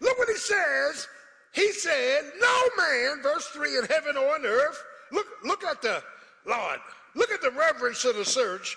Look 0.00 0.18
what 0.18 0.28
he 0.28 0.36
says. 0.36 1.08
He 1.54 1.72
said, 1.72 2.32
No 2.38 2.62
man, 2.76 3.22
verse 3.22 3.46
3, 3.46 3.78
in 3.78 3.84
heaven 3.84 4.16
or 4.16 4.34
on 4.34 4.44
earth. 4.44 4.82
Look, 5.10 5.26
look 5.44 5.64
at 5.64 5.80
the 5.80 6.02
Lord. 6.46 6.80
Look 7.14 7.30
at 7.30 7.40
the 7.40 7.50
reverence 7.50 8.04
of 8.04 8.16
the 8.16 8.24
search 8.24 8.76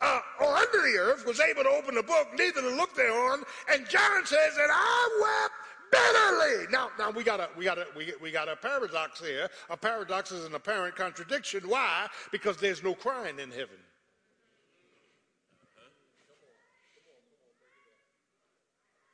uh, 0.00 0.20
or 0.40 0.54
under 0.54 0.82
the 0.82 0.96
earth 0.98 1.26
was 1.26 1.40
able 1.40 1.62
to 1.64 1.68
open 1.70 1.94
the 1.94 2.02
book, 2.02 2.28
neither 2.36 2.60
to 2.60 2.70
look 2.70 2.94
thereon. 2.94 3.42
And 3.70 3.88
John 3.88 4.24
says 4.24 4.54
that 4.56 4.68
I 4.70 5.48
wept 5.50 5.54
bitterly. 5.90 6.70
Now, 6.70 6.90
now 6.98 7.10
we 7.10 7.24
got 7.24 7.40
a 7.40 7.48
we 7.56 7.64
got 7.64 7.78
a 7.78 7.86
we, 7.96 8.12
we 8.20 8.30
got 8.30 8.48
a 8.48 8.56
paradox 8.56 9.20
here. 9.20 9.48
A 9.70 9.76
paradox 9.76 10.32
is 10.32 10.44
an 10.44 10.54
apparent 10.54 10.94
contradiction. 10.94 11.68
Why? 11.68 12.06
Because 12.30 12.56
there's 12.58 12.82
no 12.82 12.94
crying 12.94 13.38
in 13.38 13.50
heaven. 13.50 13.76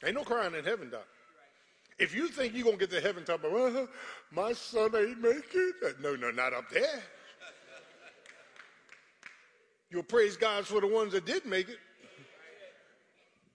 Ain't 0.04 0.16
no 0.16 0.24
crying 0.24 0.54
in 0.54 0.64
heaven, 0.64 0.90
Doc. 0.90 1.06
If 1.98 2.14
you 2.14 2.28
think 2.28 2.54
you're 2.54 2.64
gonna 2.64 2.76
get 2.76 2.90
to 2.90 3.00
heaven 3.00 3.24
talking 3.24 3.48
about, 3.48 3.72
well, 3.72 3.88
my 4.32 4.52
son 4.52 4.90
ain't 4.96 5.20
make 5.20 5.54
it, 5.54 6.00
no, 6.00 6.14
no, 6.16 6.30
not 6.30 6.52
up 6.52 6.68
there. 6.70 7.02
You'll 9.94 10.02
praise 10.02 10.36
God 10.36 10.66
for 10.66 10.80
the 10.80 10.88
ones 10.88 11.12
that 11.12 11.24
did 11.24 11.46
make 11.46 11.68
it. 11.68 11.78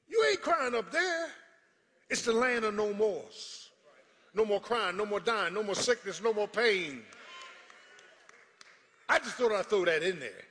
You 0.08 0.26
ain't 0.32 0.42
crying 0.42 0.74
up 0.74 0.90
there. 0.90 1.28
It's 2.10 2.22
the 2.22 2.32
land 2.32 2.64
of 2.64 2.74
no 2.76 2.94
mores. 2.94 3.72
No 4.34 4.46
more 4.46 4.62
crying, 4.62 4.96
no 4.96 5.06
more 5.06 5.20
dying, 5.20 5.54
no 5.54 5.64
more 5.64 5.76
sickness, 5.76 6.24
no 6.24 6.32
more 6.34 6.48
pain. 6.48 7.02
I 9.10 9.20
just 9.20 9.36
thought 9.36 9.52
I'd 9.52 9.66
throw 9.66 9.84
that 9.84 10.02
in 10.02 10.18
there. 10.22 10.46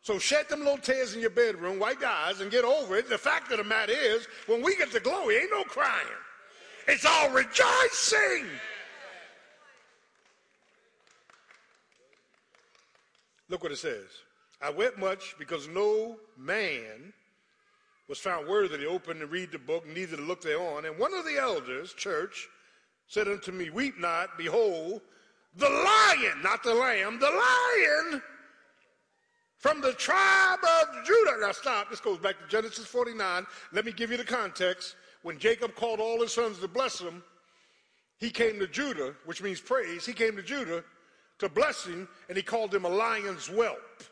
So 0.00 0.18
shed 0.18 0.48
them 0.48 0.60
little 0.60 0.78
tears 0.78 1.14
in 1.14 1.20
your 1.20 1.28
bedroom, 1.28 1.78
wipe 1.78 2.00
your 2.00 2.08
eyes, 2.08 2.40
and 2.40 2.50
get 2.50 2.64
over 2.64 2.96
it. 2.96 3.10
The 3.10 3.18
fact 3.18 3.52
of 3.52 3.58
the 3.58 3.64
matter 3.64 3.92
is, 3.92 4.26
when 4.46 4.62
we 4.62 4.76
get 4.76 4.90
to 4.92 5.00
glory, 5.00 5.36
ain't 5.36 5.50
no 5.50 5.62
crying. 5.64 6.06
It's 6.88 7.04
all 7.04 7.28
rejoicing. 7.28 8.46
Look 13.50 13.62
what 13.62 13.72
it 13.72 13.78
says. 13.78 14.06
I 14.62 14.70
wept 14.70 14.98
much 14.98 15.34
because 15.38 15.68
no 15.68 16.18
man 16.36 17.12
was 18.08 18.18
found 18.18 18.46
worthy 18.46 18.76
to 18.76 18.86
open 18.86 19.22
and 19.22 19.30
read 19.30 19.52
the 19.52 19.58
book, 19.58 19.86
neither 19.86 20.16
to 20.16 20.22
look 20.22 20.42
thereon. 20.42 20.84
And 20.84 20.98
one 20.98 21.14
of 21.14 21.24
the 21.24 21.38
elders, 21.38 21.94
church, 21.94 22.48
said 23.06 23.28
unto 23.28 23.52
me, 23.52 23.70
Weep 23.70 23.98
not, 23.98 24.36
behold, 24.36 25.00
the 25.56 25.68
lion, 25.68 26.42
not 26.42 26.62
the 26.62 26.74
lamb, 26.74 27.18
the 27.18 27.30
lion 27.30 28.22
from 29.56 29.80
the 29.80 29.92
tribe 29.92 30.58
of 30.62 31.04
Judah. 31.06 31.36
Now 31.40 31.52
stop, 31.52 31.88
this 31.88 32.00
goes 32.00 32.18
back 32.18 32.38
to 32.40 32.46
Genesis 32.48 32.86
49. 32.86 33.46
Let 33.72 33.84
me 33.84 33.92
give 33.92 34.10
you 34.10 34.16
the 34.16 34.24
context. 34.24 34.96
When 35.22 35.38
Jacob 35.38 35.74
called 35.74 36.00
all 36.00 36.20
his 36.20 36.32
sons 36.32 36.58
to 36.58 36.68
bless 36.68 36.98
him, 36.98 37.22
he 38.18 38.30
came 38.30 38.58
to 38.58 38.66
Judah, 38.66 39.14
which 39.24 39.42
means 39.42 39.60
praise. 39.60 40.04
He 40.04 40.12
came 40.12 40.36
to 40.36 40.42
Judah 40.42 40.84
to 41.38 41.48
bless 41.48 41.84
him, 41.84 42.08
and 42.28 42.36
he 42.36 42.42
called 42.42 42.74
him 42.74 42.84
a 42.84 42.88
lion's 42.88 43.46
whelp 43.46 44.04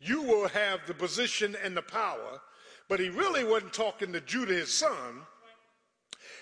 you 0.00 0.22
will 0.22 0.48
have 0.48 0.80
the 0.86 0.94
position 0.94 1.56
and 1.62 1.76
the 1.76 1.82
power. 1.82 2.40
But 2.88 3.00
he 3.00 3.10
really 3.10 3.44
wasn't 3.44 3.72
talking 3.72 4.12
to 4.12 4.20
Judah, 4.20 4.54
his 4.54 4.72
son. 4.72 5.22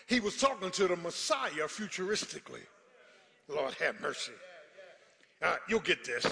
He 0.07 0.21
was 0.21 0.37
talking 0.37 0.71
to 0.71 0.87
the 0.87 0.97
Messiah 0.97 1.67
futuristically. 1.67 2.63
Lord 3.49 3.75
have 3.75 4.01
mercy. 4.01 4.33
Uh, 5.43 5.57
you'll 5.69 5.81
get 5.81 6.05
this. 6.05 6.25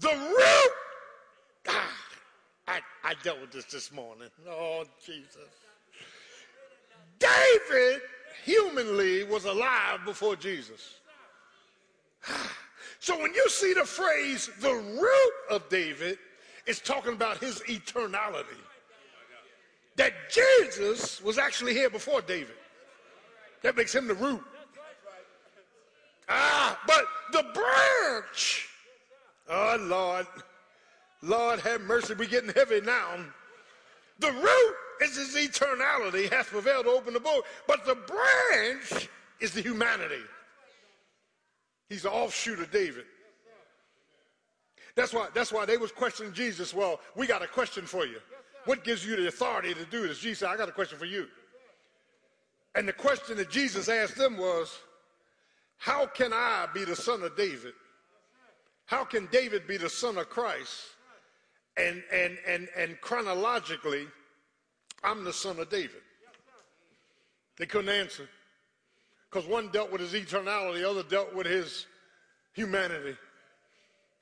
The 0.00 0.08
root. 0.08 0.72
Ah, 1.68 1.96
I, 2.68 2.80
I 3.04 3.14
dealt 3.22 3.40
with 3.40 3.52
this 3.52 3.64
this 3.66 3.92
morning. 3.92 4.28
Oh, 4.48 4.84
Jesus. 5.04 5.36
David, 7.18 8.00
humanly, 8.44 9.24
was 9.24 9.44
alive 9.44 10.00
before 10.04 10.36
Jesus. 10.36 11.00
So 13.02 13.20
when 13.20 13.34
you 13.34 13.48
see 13.48 13.74
the 13.74 13.84
phrase 13.84 14.48
the 14.60 14.72
root 14.72 15.32
of 15.50 15.68
David, 15.68 16.18
it's 16.68 16.78
talking 16.78 17.14
about 17.14 17.38
his 17.38 17.58
eternality. 17.62 18.44
That 19.96 20.12
Jesus 20.30 21.20
was 21.20 21.36
actually 21.36 21.74
here 21.74 21.90
before 21.90 22.22
David. 22.22 22.54
That 23.62 23.76
makes 23.76 23.92
him 23.92 24.06
the 24.06 24.14
root. 24.14 24.40
Ah, 26.28 26.80
but 26.86 27.04
the 27.32 27.42
branch. 27.52 28.68
Oh, 29.48 29.78
Lord. 29.80 30.26
Lord 31.22 31.58
have 31.58 31.80
mercy. 31.80 32.14
We're 32.14 32.28
getting 32.28 32.50
heavy 32.50 32.82
now. 32.82 33.16
The 34.20 34.30
root 34.30 34.74
is 35.00 35.16
his 35.16 35.34
eternality, 35.34 36.30
hath 36.30 36.50
prevailed 36.50 36.84
to 36.84 36.92
open 36.92 37.14
the 37.14 37.20
book. 37.20 37.46
But 37.66 37.84
the 37.84 37.96
branch 37.96 39.08
is 39.40 39.50
the 39.50 39.60
humanity. 39.60 40.22
He's 41.92 42.06
an 42.06 42.10
offshoot 42.10 42.58
of 42.58 42.70
David. 42.70 43.04
That's 44.94 45.12
why, 45.12 45.28
that's 45.34 45.52
why 45.52 45.66
they 45.66 45.76
was 45.76 45.92
questioning 45.92 46.32
Jesus. 46.32 46.72
Well, 46.72 47.00
we 47.14 47.26
got 47.26 47.42
a 47.42 47.46
question 47.46 47.84
for 47.84 48.06
you. 48.06 48.16
What 48.64 48.82
gives 48.82 49.04
you 49.04 49.14
the 49.14 49.28
authority 49.28 49.74
to 49.74 49.84
do 49.84 50.08
this? 50.08 50.18
Jesus 50.18 50.38
said, 50.38 50.48
I 50.48 50.56
got 50.56 50.70
a 50.70 50.72
question 50.72 50.98
for 50.98 51.04
you. 51.04 51.26
And 52.74 52.88
the 52.88 52.94
question 52.94 53.36
that 53.36 53.50
Jesus 53.50 53.90
asked 53.90 54.16
them 54.16 54.38
was, 54.38 54.78
how 55.76 56.06
can 56.06 56.32
I 56.32 56.66
be 56.72 56.86
the 56.86 56.96
son 56.96 57.22
of 57.24 57.36
David? 57.36 57.74
How 58.86 59.04
can 59.04 59.28
David 59.30 59.66
be 59.66 59.76
the 59.76 59.90
son 59.90 60.16
of 60.16 60.30
Christ? 60.30 60.86
And, 61.76 62.02
and, 62.10 62.38
and, 62.48 62.68
and 62.74 62.98
chronologically, 63.02 64.06
I'm 65.04 65.24
the 65.24 65.32
son 65.34 65.58
of 65.58 65.68
David. 65.68 66.00
They 67.58 67.66
couldn't 67.66 67.90
answer 67.90 68.30
because 69.32 69.48
one 69.48 69.68
dealt 69.68 69.90
with 69.90 70.00
his 70.00 70.12
eternality, 70.12 70.80
the 70.80 70.88
other 70.88 71.02
dealt 71.02 71.34
with 71.34 71.46
his 71.46 71.86
humanity. 72.52 73.16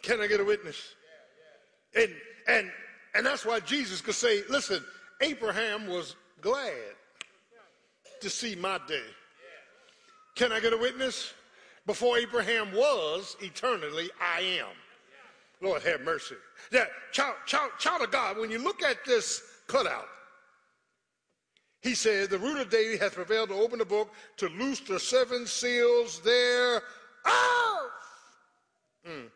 Can 0.03 0.21
I 0.21 0.29
get 0.29 0.41
a 0.41 0.45
witness? 0.45 0.95
And 1.97 2.11
and 2.47 2.71
and 3.15 3.27
that's 3.27 3.45
why 3.45 3.61
Jesus 3.61 4.01
could 4.01 4.15
say, 4.15 4.43
listen, 4.49 4.85
Abraham 5.21 5.89
was 5.89 6.15
glad 6.41 6.95
to 8.21 8.31
see 8.31 8.55
my 8.55 8.79
day. 8.87 9.03
Can 10.37 10.53
I 10.53 10.61
get 10.61 10.73
a 10.73 10.79
witness? 10.79 11.35
Before 11.87 12.17
Abraham 12.17 12.73
was 12.73 13.37
eternally, 13.41 14.11
I 14.21 14.41
am. 14.61 14.69
Lord 15.61 15.83
have 15.83 16.03
mercy. 16.03 16.37
Yeah, 16.71 16.85
child, 17.11 17.35
child, 17.47 17.73
child 17.79 18.03
of 18.03 18.13
God, 18.13 18.39
when 18.39 18.51
you 18.51 18.63
look 18.63 18.83
at 18.83 19.05
this 19.05 19.43
cutout, 19.67 20.07
he 21.83 21.95
said, 21.95 22.31
The 22.31 22.39
root 22.39 22.61
of 22.61 22.71
David 22.71 23.01
hath 23.01 23.15
prevailed 23.15 23.49
to 23.49 23.55
open 23.55 23.79
the 23.79 23.85
book, 23.85 24.13
to 24.39 24.49
loose 24.49 24.81
the 24.81 25.01
seven 25.01 25.47
seals 25.47 26.21
thereof. 26.21 26.83
Mm. 29.09 29.31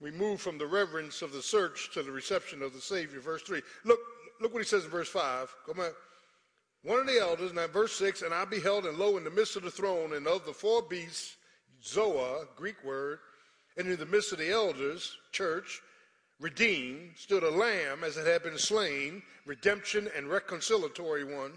We 0.00 0.10
move 0.10 0.40
from 0.40 0.56
the 0.56 0.66
reverence 0.66 1.20
of 1.20 1.32
the 1.32 1.42
search 1.42 1.90
to 1.92 2.02
the 2.02 2.10
reception 2.10 2.62
of 2.62 2.72
the 2.72 2.80
Savior. 2.80 3.20
Verse 3.20 3.42
3. 3.42 3.60
Look, 3.84 4.00
look 4.40 4.54
what 4.54 4.62
he 4.62 4.68
says 4.68 4.84
in 4.84 4.90
verse 4.90 5.08
5. 5.08 5.54
Come 5.66 5.80
on. 5.80 5.90
One 6.82 7.00
of 7.00 7.06
the 7.06 7.20
elders, 7.20 7.52
now 7.52 7.66
verse 7.66 7.92
6, 7.92 8.22
and 8.22 8.32
I 8.32 8.46
beheld, 8.46 8.86
and 8.86 8.96
lo, 8.96 9.18
in 9.18 9.24
the 9.24 9.30
midst 9.30 9.56
of 9.56 9.62
the 9.62 9.70
throne, 9.70 10.14
and 10.14 10.26
of 10.26 10.46
the 10.46 10.54
four 10.54 10.80
beasts, 10.80 11.36
Zoa, 11.84 12.46
Greek 12.56 12.82
word, 12.82 13.18
and 13.76 13.86
in 13.86 13.98
the 13.98 14.06
midst 14.06 14.32
of 14.32 14.38
the 14.38 14.50
elders, 14.50 15.18
church, 15.30 15.82
redeemed, 16.40 17.10
stood 17.16 17.42
a 17.42 17.50
lamb 17.50 18.02
as 18.02 18.16
it 18.16 18.26
had 18.26 18.42
been 18.42 18.58
slain, 18.58 19.22
redemption 19.44 20.08
and 20.16 20.26
reconciliatory 20.26 21.24
one, 21.24 21.52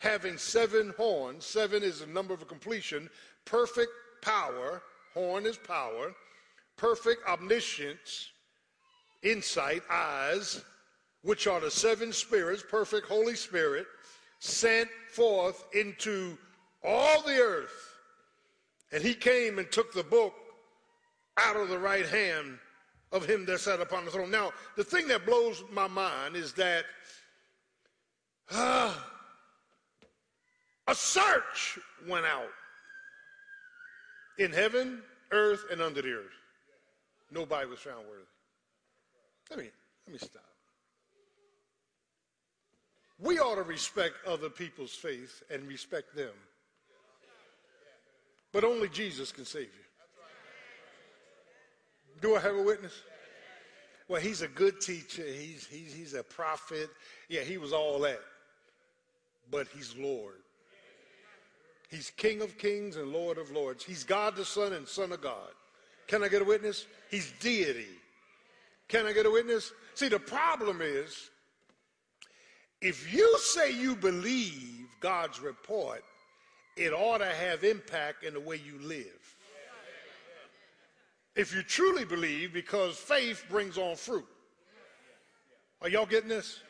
having 0.00 0.36
seven 0.36 0.92
horns. 0.96 1.46
Seven 1.46 1.82
is 1.82 2.00
the 2.00 2.06
number 2.06 2.34
of 2.34 2.46
completion, 2.48 3.08
perfect 3.44 3.92
power, 4.20 4.82
horn 5.14 5.46
is 5.46 5.56
power, 5.56 6.12
perfect 6.76 7.26
omniscience, 7.28 8.30
insight, 9.22 9.82
eyes, 9.88 10.62
which 11.22 11.46
are 11.46 11.60
the 11.60 11.70
seven 11.70 12.12
spirits, 12.12 12.64
perfect 12.68 13.06
Holy 13.06 13.36
Spirit, 13.36 13.86
sent 14.40 14.88
forth 15.12 15.64
into 15.72 16.36
all 16.82 17.22
the 17.22 17.38
earth. 17.38 17.94
And 18.92 19.02
he 19.02 19.14
came 19.14 19.58
and 19.58 19.70
took 19.70 19.92
the 19.92 20.02
book 20.02 20.34
out 21.38 21.56
of 21.56 21.68
the 21.68 21.78
right 21.78 22.06
hand 22.06 22.58
of 23.14 23.24
him 23.24 23.46
that 23.46 23.60
sat 23.60 23.80
upon 23.80 24.04
the 24.04 24.10
throne. 24.10 24.30
Now, 24.30 24.52
the 24.76 24.84
thing 24.84 25.06
that 25.08 25.24
blows 25.24 25.62
my 25.72 25.86
mind 25.86 26.34
is 26.34 26.52
that 26.54 26.84
uh, 28.50 28.92
a 30.88 30.94
search 30.94 31.78
went 32.08 32.26
out 32.26 32.50
in 34.38 34.52
heaven, 34.52 35.00
earth, 35.30 35.64
and 35.70 35.80
under 35.80 36.02
the 36.02 36.12
earth. 36.12 36.32
Nobody 37.30 37.70
was 37.70 37.78
found 37.78 38.04
worthy. 38.10 38.24
Let 39.48 39.58
me, 39.60 39.70
let 40.06 40.12
me 40.12 40.18
stop. 40.18 40.42
We 43.20 43.38
ought 43.38 43.54
to 43.54 43.62
respect 43.62 44.14
other 44.26 44.50
people's 44.50 44.92
faith 44.92 45.42
and 45.50 45.66
respect 45.68 46.16
them. 46.16 46.32
But 48.52 48.64
only 48.64 48.88
Jesus 48.88 49.30
can 49.30 49.44
save 49.44 49.62
you. 49.66 49.84
Do 52.20 52.36
I 52.36 52.40
have 52.40 52.54
a 52.54 52.62
witness? 52.62 52.92
Well, 54.08 54.20
he's 54.20 54.42
a 54.42 54.48
good 54.48 54.80
teacher. 54.80 55.24
He's, 55.24 55.66
he's, 55.66 55.94
he's 55.94 56.14
a 56.14 56.22
prophet. 56.22 56.90
Yeah, 57.28 57.40
he 57.40 57.56
was 57.56 57.72
all 57.72 57.98
that. 58.00 58.20
But 59.50 59.66
he's 59.74 59.94
Lord. 59.96 60.36
He's 61.90 62.10
King 62.10 62.42
of 62.42 62.58
kings 62.58 62.96
and 62.96 63.12
Lord 63.12 63.38
of 63.38 63.50
lords. 63.50 63.84
He's 63.84 64.04
God 64.04 64.36
the 64.36 64.44
Son 64.44 64.72
and 64.72 64.86
Son 64.86 65.12
of 65.12 65.20
God. 65.20 65.50
Can 66.06 66.22
I 66.22 66.28
get 66.28 66.42
a 66.42 66.44
witness? 66.44 66.86
He's 67.10 67.32
deity. 67.40 67.86
Can 68.88 69.06
I 69.06 69.12
get 69.12 69.26
a 69.26 69.30
witness? 69.30 69.72
See, 69.94 70.08
the 70.08 70.18
problem 70.18 70.80
is 70.82 71.30
if 72.80 73.12
you 73.12 73.38
say 73.38 73.72
you 73.72 73.96
believe 73.96 74.86
God's 75.00 75.40
report, 75.40 76.02
it 76.76 76.92
ought 76.92 77.18
to 77.18 77.26
have 77.26 77.64
impact 77.64 78.24
in 78.24 78.34
the 78.34 78.40
way 78.40 78.56
you 78.56 78.78
live. 78.86 79.33
If 81.36 81.54
you 81.54 81.62
truly 81.62 82.04
believe, 82.04 82.52
because 82.52 82.96
faith 82.96 83.44
brings 83.50 83.76
on 83.76 83.96
fruit. 83.96 84.26
Are 85.82 85.88
y'all 85.88 86.06
getting 86.06 86.28
this? 86.28 86.60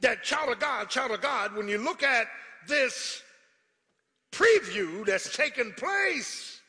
That 0.00 0.22
child 0.22 0.50
of 0.50 0.60
God, 0.60 0.90
child 0.90 1.10
of 1.10 1.20
God, 1.20 1.56
when 1.56 1.68
you 1.68 1.78
look 1.78 2.02
at 2.02 2.28
this 2.68 3.22
preview 4.30 5.04
that's 5.06 5.34
taken 5.34 5.72
place, 5.72 6.60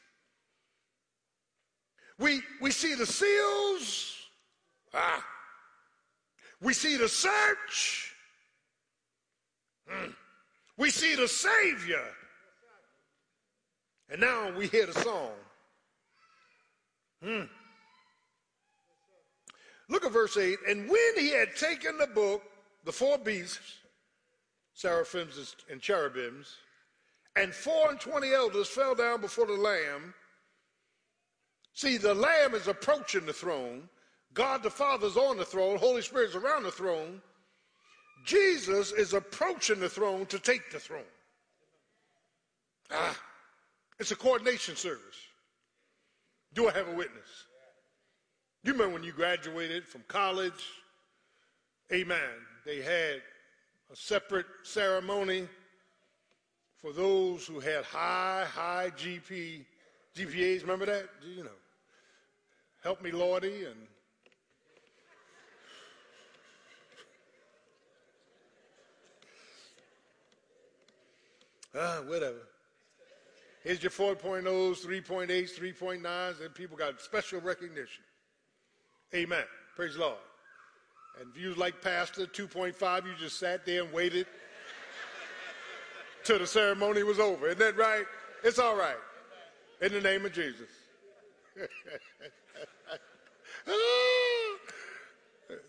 we, 2.17 2.41
we 2.61 2.71
see 2.71 2.95
the 2.95 3.05
seals, 3.05 4.15
ah, 4.93 5.23
we 6.61 6.73
see 6.73 6.97
the 6.97 7.07
search, 7.07 8.13
mm. 9.91 10.13
we 10.77 10.89
see 10.89 11.15
the 11.15 11.27
Savior, 11.27 12.03
and 14.09 14.19
now 14.19 14.51
we 14.57 14.67
hear 14.67 14.85
the 14.85 14.99
song. 14.99 15.31
Hmm. 17.23 17.43
Look 19.89 20.05
at 20.05 20.11
verse 20.11 20.37
8. 20.37 20.59
And 20.67 20.89
when 20.89 21.17
he 21.17 21.31
had 21.31 21.55
taken 21.55 21.97
the 21.97 22.07
book, 22.07 22.43
the 22.85 22.91
four 22.91 23.17
beasts, 23.17 23.79
seraphims 24.73 25.55
and 25.69 25.81
cherubims, 25.81 26.55
and 27.35 27.53
four 27.53 27.89
and 27.89 27.99
twenty 27.99 28.33
elders 28.33 28.67
fell 28.67 28.95
down 28.95 29.21
before 29.21 29.45
the 29.45 29.53
Lamb. 29.53 30.13
See, 31.73 31.97
the 31.97 32.13
Lamb 32.13 32.55
is 32.55 32.67
approaching 32.67 33.25
the 33.25 33.33
throne. 33.33 33.89
God 34.33 34.63
the 34.63 34.69
Father 34.69 35.07
is 35.07 35.17
on 35.17 35.37
the 35.37 35.45
throne. 35.45 35.77
Holy 35.77 36.01
Spirit 36.01 36.29
is 36.29 36.35
around 36.35 36.63
the 36.63 36.71
throne. 36.71 37.21
Jesus 38.25 38.91
is 38.91 39.13
approaching 39.13 39.79
the 39.79 39.89
throne 39.89 40.25
to 40.27 40.39
take 40.39 40.71
the 40.71 40.79
throne. 40.79 41.01
Ah, 42.91 43.17
it's 43.99 44.11
a 44.11 44.15
coordination 44.15 44.75
service. 44.75 45.28
Do 46.53 46.67
I 46.67 46.71
have 46.71 46.87
a 46.87 46.93
witness? 46.93 47.27
You 48.63 48.73
remember 48.73 48.93
when 48.95 49.03
you 49.03 49.11
graduated 49.11 49.87
from 49.87 50.03
college? 50.07 50.65
Amen. 51.91 52.19
They 52.65 52.81
had 52.81 53.21
a 53.91 53.95
separate 53.95 54.45
ceremony 54.63 55.47
for 56.77 56.91
those 56.93 57.45
who 57.45 57.59
had 57.59 57.83
high, 57.83 58.45
high 58.49 58.91
GP, 58.95 59.65
GPAs. 60.15 60.61
Remember 60.61 60.85
that? 60.85 61.09
You 61.25 61.43
know, 61.43 61.49
help 62.83 63.01
me, 63.01 63.11
Lordy, 63.11 63.65
and 63.65 63.87
ah, 71.75 72.01
whatever. 72.07 72.47
Here's 73.69 73.83
your 73.83 73.91
4.0s, 73.91 74.83
3.8s, 74.83 75.59
3.9s, 75.59 76.43
and 76.43 76.55
people 76.55 76.75
got 76.75 76.99
special 76.99 77.39
recognition. 77.39 78.03
Amen. 79.13 79.43
Praise 79.75 79.93
the 79.93 79.99
Lord. 79.99 80.17
And 81.21 81.29
if 81.29 81.39
you 81.39 81.53
like 81.53 81.79
Pastor 81.79 82.25
2.5, 82.25 83.05
you 83.05 83.11
just 83.19 83.37
sat 83.37 83.67
there 83.67 83.83
and 83.83 83.93
waited 83.93 84.25
till 86.23 86.39
the 86.39 86.47
ceremony 86.47 87.03
was 87.03 87.19
over. 87.19 87.45
Isn't 87.45 87.59
that 87.59 87.77
right? 87.77 88.05
It's 88.43 88.57
all 88.57 88.75
right. 88.75 88.97
In 89.83 89.93
the 89.93 90.01
name 90.01 90.25
of 90.25 90.33
Jesus. 90.33 90.69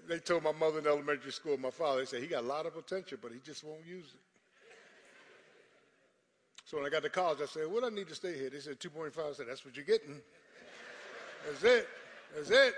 they 0.09 0.21
told 0.21 0.43
my 0.43 0.53
mother 0.53 0.79
in 0.79 0.87
elementary 0.87 1.33
school, 1.33 1.59
my 1.59 1.69
father, 1.69 1.99
they 2.01 2.07
said, 2.07 2.23
he 2.23 2.29
got 2.29 2.45
a 2.45 2.47
lot 2.47 2.65
of 2.65 2.73
potential, 2.73 3.19
but 3.21 3.31
he 3.31 3.41
just 3.45 3.63
won't 3.63 3.85
use 3.85 4.15
it. 4.15 4.21
So 6.71 6.77
when 6.77 6.87
I 6.87 6.89
got 6.89 7.03
to 7.03 7.09
college, 7.09 7.41
I 7.43 7.47
said, 7.47 7.65
do 7.65 7.85
I 7.85 7.89
need 7.89 8.07
to 8.11 8.15
stay 8.15 8.39
here? 8.39 8.49
They 8.49 8.61
said 8.61 8.79
2.5. 8.79 9.09
I 9.19 9.33
said, 9.33 9.47
that's 9.49 9.65
what 9.65 9.75
you're 9.75 9.85
getting. 9.85 10.21
That's 11.45 11.65
it. 11.65 11.89
That's 12.33 12.51
it. 12.51 12.75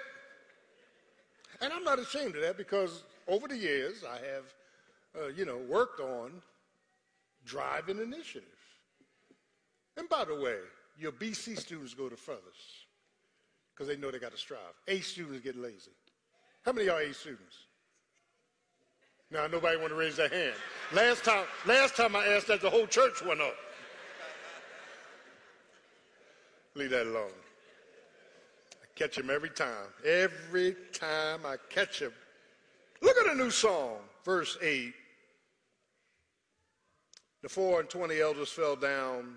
And 1.61 1.71
I'm 1.75 1.85
not 1.85 1.99
ashamed 1.99 2.35
of 2.37 2.41
that 2.41 2.57
because 2.57 3.03
over 3.29 3.47
the 3.47 3.57
years, 3.57 4.03
I 4.03 4.15
have, 4.15 4.55
uh, 5.15 5.29
you 5.37 5.45
know, 5.45 5.59
worked 5.69 6.01
on 6.01 6.41
driving 7.45 7.99
initiative. 7.99 8.49
And 9.99 10.09
by 10.09 10.25
the 10.25 10.41
way, 10.41 10.57
your 10.99 11.13
BC 11.13 11.59
students 11.59 11.93
go 11.93 12.09
the 12.09 12.17
furthest 12.17 12.87
because 13.75 13.89
they 13.89 13.99
know 13.99 14.11
they 14.11 14.19
got 14.19 14.33
to 14.33 14.39
strive. 14.39 14.61
A 14.89 15.01
students 15.01 15.41
get 15.41 15.55
lazy. 15.55 15.91
How 16.65 16.73
many 16.73 16.87
y'all 16.87 16.97
A 16.97 17.13
students? 17.13 17.67
Now 19.31 19.47
nobody 19.49 19.77
want 19.77 19.91
to 19.91 19.97
raise 19.97 20.17
their 20.17 20.31
hand. 20.31 20.55
Last 20.95 21.25
time, 21.25 21.45
last 21.67 21.95
time 21.95 22.17
I 22.17 22.25
asked 22.29 22.47
that, 22.47 22.63
the 22.63 22.71
whole 22.71 22.87
church 22.87 23.23
went 23.23 23.43
up. 23.43 23.55
Leave 26.75 26.91
that 26.91 27.07
alone. 27.07 27.31
I 28.83 28.87
catch 28.95 29.19
him 29.19 29.31
every 29.31 29.51
time. 29.51 29.89
Every 30.05 30.77
time 30.93 31.41
I 31.45 31.57
catch 31.69 32.01
him. 32.01 32.13
Look 33.03 33.17
at 33.19 33.33
a 33.33 33.35
new 33.35 33.51
song, 33.51 33.97
verse 34.25 34.57
8. 34.63 34.95
The 37.43 37.49
four 37.49 37.81
and 37.81 37.91
twenty 37.91 38.21
elders 38.21 38.51
fell 38.51 38.77
down 38.77 39.35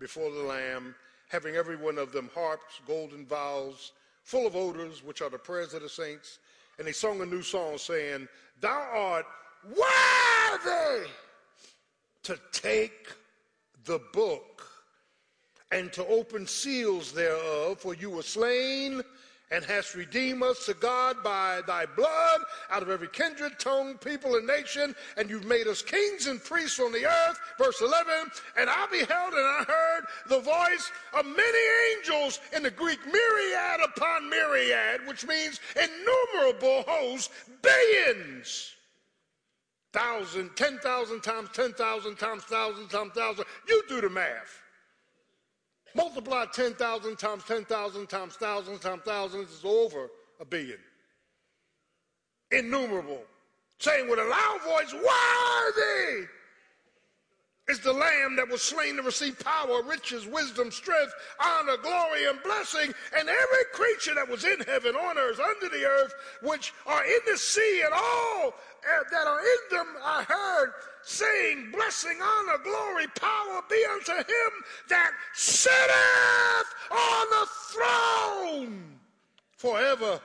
before 0.00 0.30
the 0.30 0.42
Lamb, 0.42 0.94
having 1.28 1.56
every 1.56 1.76
one 1.76 1.98
of 1.98 2.10
them 2.10 2.30
harps, 2.34 2.80
golden 2.86 3.26
vials, 3.26 3.92
full 4.22 4.46
of 4.46 4.56
odors, 4.56 5.04
which 5.04 5.20
are 5.20 5.28
the 5.28 5.38
prayers 5.38 5.74
of 5.74 5.82
the 5.82 5.88
saints. 5.88 6.38
And 6.78 6.86
they 6.86 6.92
sung 6.92 7.20
a 7.20 7.26
new 7.26 7.42
song 7.42 7.76
saying, 7.76 8.26
Thou 8.60 8.88
art 8.92 9.26
worthy 9.64 11.06
to 12.22 12.38
take 12.50 13.08
the 13.84 14.00
book 14.14 14.73
and 15.70 15.92
to 15.92 16.06
open 16.06 16.46
seals 16.46 17.12
thereof, 17.12 17.80
for 17.80 17.94
you 17.94 18.10
were 18.10 18.22
slain 18.22 19.02
and 19.50 19.64
hast 19.64 19.94
redeemed 19.94 20.42
us 20.42 20.66
to 20.66 20.74
God 20.74 21.22
by 21.22 21.60
thy 21.66 21.86
blood 21.86 22.40
out 22.70 22.82
of 22.82 22.90
every 22.90 23.08
kindred, 23.08 23.58
tongue, 23.58 23.96
people, 23.98 24.36
and 24.36 24.46
nation, 24.46 24.94
and 25.16 25.28
you've 25.28 25.44
made 25.44 25.66
us 25.66 25.82
kings 25.82 26.26
and 26.26 26.42
priests 26.42 26.80
on 26.80 26.92
the 26.92 27.06
earth. 27.06 27.38
Verse 27.58 27.80
11, 27.80 28.30
and 28.58 28.68
I 28.70 28.86
beheld 28.90 29.32
and 29.32 29.46
I 29.46 29.64
heard 29.66 30.04
the 30.28 30.40
voice 30.40 30.90
of 31.16 31.26
many 31.26 31.96
angels 31.96 32.40
in 32.54 32.62
the 32.62 32.70
Greek, 32.70 32.98
myriad 33.06 33.80
upon 33.84 34.28
myriad, 34.28 35.06
which 35.06 35.26
means 35.26 35.60
innumerable 35.76 36.82
hosts, 36.86 37.30
billions. 37.62 38.72
Thousand, 39.92 40.50
ten 40.56 40.78
thousand 40.78 41.22
times, 41.22 41.50
ten 41.52 41.72
thousand 41.74 42.16
times, 42.16 42.42
thousand 42.42 42.88
times, 42.88 43.12
thousand. 43.12 43.44
You 43.68 43.84
do 43.88 44.00
the 44.00 44.10
math. 44.10 44.63
Multiply 45.94 46.46
10,000 46.52 47.16
times 47.16 47.44
10,000 47.44 48.06
times 48.08 48.34
thousands 48.34 48.80
times 48.80 49.02
thousands 49.04 49.50
is 49.50 49.64
over 49.64 50.10
a 50.40 50.44
billion. 50.44 50.78
Innumerable. 52.50 53.22
Saying 53.78 54.08
with 54.08 54.18
a 54.18 54.24
loud 54.24 54.60
voice, 54.62 54.92
worthy 54.92 56.26
is 57.68 57.80
the 57.80 57.92
lamb 57.92 58.36
that 58.36 58.48
was 58.48 58.60
slain 58.60 58.96
to 58.96 59.02
receive 59.02 59.38
power, 59.40 59.82
riches, 59.82 60.26
wisdom, 60.26 60.70
strength, 60.70 61.14
honor, 61.42 61.78
glory, 61.78 62.26
and 62.28 62.42
blessing. 62.42 62.92
And 63.16 63.28
every 63.28 63.64
creature 63.72 64.14
that 64.14 64.28
was 64.28 64.44
in 64.44 64.60
heaven, 64.60 64.94
on 64.94 65.16
earth, 65.16 65.40
under 65.40 65.74
the 65.74 65.84
earth, 65.84 66.12
which 66.42 66.74
are 66.86 67.04
in 67.04 67.18
the 67.30 67.38
sea, 67.38 67.82
and 67.84 67.94
all 67.94 68.48
uh, 68.48 69.04
that 69.10 69.26
are 69.26 69.40
in 69.40 69.76
them, 69.76 69.86
I 70.02 70.24
heard 70.24 70.72
saying, 71.02 71.70
Blessing, 71.72 72.18
honor, 72.22 72.58
glory, 72.62 73.06
power 73.18 73.62
be 73.70 73.82
unto 73.92 74.12
him 74.12 74.52
that 74.90 75.12
sitteth 75.32 76.74
on 76.90 77.26
the 77.30 77.46
throne 77.72 78.84
forever 79.56 80.20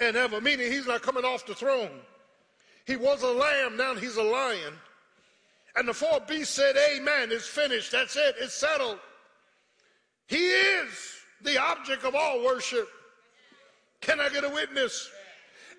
and 0.00 0.16
ever. 0.16 0.42
Meaning 0.42 0.70
he's 0.70 0.86
not 0.86 1.00
coming 1.00 1.24
off 1.24 1.46
the 1.46 1.54
throne. 1.54 2.00
He 2.86 2.96
was 2.96 3.22
a 3.22 3.28
lamb, 3.28 3.78
now 3.78 3.94
he's 3.94 4.16
a 4.16 4.22
lion. 4.22 4.74
And 5.76 5.86
the 5.86 5.94
four 5.94 6.20
beasts 6.26 6.54
said, 6.54 6.74
Amen, 6.94 7.30
it's 7.30 7.46
finished. 7.46 7.92
That's 7.92 8.16
it, 8.16 8.36
it's 8.38 8.54
settled. 8.54 8.98
He 10.26 10.48
is 10.48 10.88
the 11.42 11.60
object 11.60 12.04
of 12.04 12.14
all 12.14 12.42
worship. 12.44 12.88
Can 14.00 14.20
I 14.20 14.28
get 14.28 14.44
a 14.44 14.48
witness? 14.48 15.10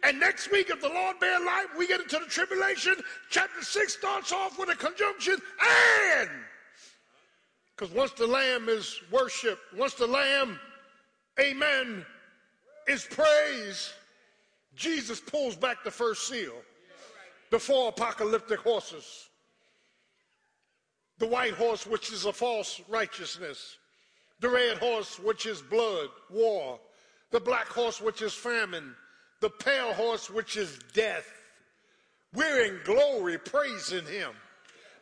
And 0.03 0.19
next 0.19 0.51
week, 0.51 0.69
if 0.69 0.81
the 0.81 0.89
Lord 0.89 1.19
bear 1.19 1.43
life, 1.43 1.67
we 1.77 1.87
get 1.87 1.99
into 2.01 2.19
the 2.19 2.25
tribulation. 2.25 2.95
Chapter 3.29 3.63
6 3.63 3.93
starts 3.93 4.31
off 4.31 4.59
with 4.59 4.69
a 4.69 4.75
conjunction 4.75 5.35
and. 6.23 6.29
Because 7.75 7.93
once 7.93 8.11
the 8.11 8.27
Lamb 8.27 8.69
is 8.69 8.99
worshiped, 9.11 9.61
once 9.75 9.93
the 9.95 10.07
Lamb, 10.07 10.59
amen, 11.39 12.05
is 12.87 13.07
praised, 13.09 13.91
Jesus 14.75 15.19
pulls 15.19 15.55
back 15.55 15.83
the 15.83 15.91
first 15.91 16.27
seal. 16.27 16.53
The 17.49 17.59
four 17.59 17.89
apocalyptic 17.89 18.59
horses. 18.59 19.26
The 21.19 21.27
white 21.27 21.53
horse, 21.53 21.87
which 21.87 22.11
is 22.11 22.25
a 22.25 22.33
false 22.33 22.81
righteousness. 22.87 23.77
The 24.39 24.49
red 24.49 24.77
horse, 24.77 25.19
which 25.19 25.45
is 25.45 25.61
blood, 25.61 26.09
war. 26.29 26.79
The 27.31 27.39
black 27.39 27.67
horse, 27.67 27.99
which 27.99 28.21
is 28.21 28.33
famine 28.33 28.95
the 29.39 29.49
pale 29.49 29.93
horse, 29.93 30.29
which 30.29 30.57
is 30.57 30.79
death. 30.93 31.31
We're 32.33 32.65
in 32.65 32.79
glory 32.83 33.37
praising 33.37 34.05
him 34.05 34.31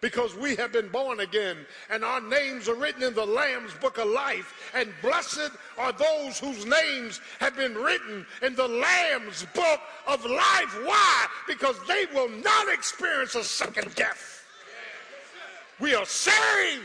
because 0.01 0.36
we 0.36 0.55
have 0.57 0.72
been 0.72 0.89
born 0.89 1.22
again 1.22 1.57
and 1.89 2.03
our 2.03 2.22
names 2.22 2.70
are 2.70 2.76
written 2.76 3.01
in 3.01 3.13
the 3.13 3.26
Lamb's 3.26 3.74
book 3.76 3.97
of 3.97 4.07
life. 4.07 4.72
And 4.74 4.93
blessed 5.01 5.51
are 5.78 5.91
those 5.91 6.39
whose 6.39 6.66
names 6.66 7.22
have 7.39 7.55
been 7.55 7.76
written 7.76 8.26
in 8.41 8.55
the 8.55 8.68
Lamb's 8.68 9.45
book 9.53 9.80
of 10.07 10.24
life. 10.26 10.80
Why? 10.84 11.28
Because 11.47 11.76
they 11.88 12.05
will 12.13 12.30
not 12.30 12.72
experience 12.72 13.36
a 13.36 13.43
second 13.43 13.95
death. 13.95 14.44
We 15.80 15.93
are 15.93 16.05
saved 16.05 16.84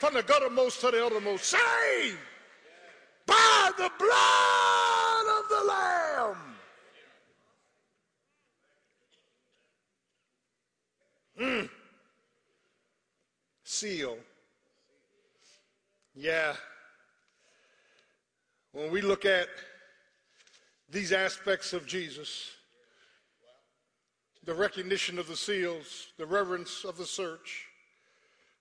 from 0.00 0.14
the 0.14 0.22
guttermost 0.22 0.80
to 0.80 0.90
the 0.90 1.04
uttermost, 1.04 1.44
saved 1.44 2.18
by 3.26 3.70
the 3.76 3.90
blood 3.98 5.26
of 5.38 5.48
the 5.50 5.64
Lamb. 5.68 6.36
Mm. 11.40 11.70
Seal. 13.64 14.16
Yeah. 16.14 16.54
When 18.72 18.90
we 18.90 19.02
look 19.02 19.24
at 19.24 19.48
these 20.90 21.12
aspects 21.12 21.72
of 21.72 21.86
Jesus, 21.86 22.50
the 24.44 24.54
recognition 24.54 25.18
of 25.18 25.28
the 25.28 25.36
seals, 25.36 26.08
the 26.16 26.26
reverence 26.26 26.84
of 26.84 26.96
the 26.96 27.06
search, 27.06 27.67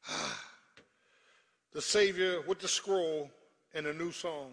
the 1.74 1.82
Savior 1.82 2.42
with 2.48 2.60
the 2.60 2.68
scroll, 2.68 3.30
and 3.74 3.86
a 3.86 3.94
new 3.94 4.12
song. 4.12 4.52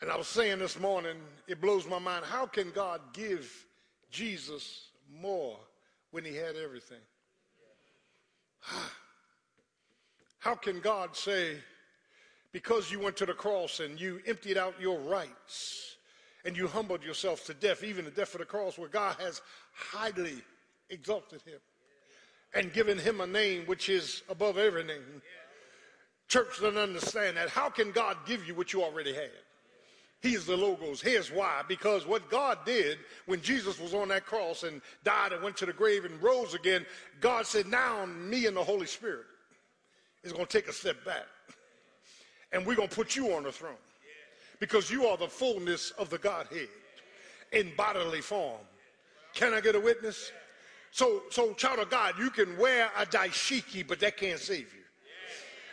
And 0.00 0.10
I 0.10 0.16
was 0.16 0.26
saying 0.26 0.58
this 0.58 0.80
morning, 0.80 1.16
it 1.46 1.60
blows 1.60 1.86
my 1.86 1.98
mind. 1.98 2.24
How 2.24 2.46
can 2.46 2.70
God 2.72 3.00
give 3.12 3.66
Jesus 4.10 4.88
more 5.20 5.58
when 6.10 6.24
he 6.24 6.34
had 6.34 6.56
everything? 6.56 6.98
How 10.38 10.54
can 10.54 10.80
God 10.80 11.14
say, 11.14 11.58
because 12.50 12.90
you 12.90 12.98
went 12.98 13.16
to 13.18 13.26
the 13.26 13.34
cross 13.34 13.80
and 13.80 14.00
you 14.00 14.20
emptied 14.26 14.56
out 14.56 14.74
your 14.80 14.98
rights 15.00 15.96
and 16.46 16.56
you 16.56 16.66
humbled 16.66 17.04
yourself 17.04 17.44
to 17.44 17.54
death, 17.54 17.84
even 17.84 18.06
the 18.06 18.10
death 18.10 18.34
of 18.34 18.40
the 18.40 18.46
cross, 18.46 18.78
where 18.78 18.88
God 18.88 19.16
has 19.20 19.42
highly 19.72 20.42
exalted 20.88 21.42
him 21.42 21.60
and 22.54 22.72
given 22.72 22.98
him 22.98 23.20
a 23.20 23.26
name 23.26 23.64
which 23.66 23.88
is 23.88 24.22
above 24.28 24.58
every 24.58 24.84
name? 24.84 25.22
Church 26.28 26.60
doesn't 26.60 26.78
understand 26.78 27.36
that. 27.36 27.48
How 27.48 27.68
can 27.68 27.90
God 27.90 28.16
give 28.26 28.46
you 28.46 28.54
what 28.54 28.72
you 28.72 28.82
already 28.82 29.12
had? 29.12 29.30
He's 30.20 30.44
the 30.44 30.56
logos. 30.56 31.00
Here's 31.00 31.32
why. 31.32 31.62
Because 31.66 32.06
what 32.06 32.30
God 32.30 32.58
did 32.66 32.98
when 33.26 33.40
Jesus 33.40 33.80
was 33.80 33.94
on 33.94 34.08
that 34.08 34.26
cross 34.26 34.64
and 34.64 34.82
died 35.02 35.32
and 35.32 35.42
went 35.42 35.56
to 35.56 35.66
the 35.66 35.72
grave 35.72 36.04
and 36.04 36.22
rose 36.22 36.54
again, 36.54 36.84
God 37.20 37.46
said, 37.46 37.66
now 37.66 38.04
me 38.06 38.46
and 38.46 38.56
the 38.56 38.62
Holy 38.62 38.86
Spirit 38.86 39.24
is 40.22 40.32
going 40.32 40.44
to 40.44 40.52
take 40.52 40.68
a 40.68 40.72
step 40.72 41.02
back. 41.04 41.26
And 42.52 42.66
we're 42.66 42.74
going 42.74 42.88
to 42.88 42.94
put 42.94 43.16
you 43.16 43.32
on 43.34 43.44
the 43.44 43.52
throne. 43.52 43.72
Because 44.58 44.90
you 44.90 45.06
are 45.06 45.16
the 45.16 45.28
fullness 45.28 45.90
of 45.92 46.10
the 46.10 46.18
Godhead 46.18 46.68
in 47.52 47.72
bodily 47.76 48.20
form. 48.20 48.60
Can 49.32 49.54
I 49.54 49.60
get 49.60 49.74
a 49.74 49.80
witness? 49.80 50.32
So, 50.92 51.22
so 51.30 51.52
child 51.54 51.78
of 51.78 51.90
God, 51.90 52.14
you 52.18 52.30
can 52.30 52.56
wear 52.58 52.90
a 52.98 53.06
dashiki, 53.06 53.86
but 53.86 54.00
that 54.00 54.16
can't 54.16 54.40
save 54.40 54.72
you. 54.74 54.82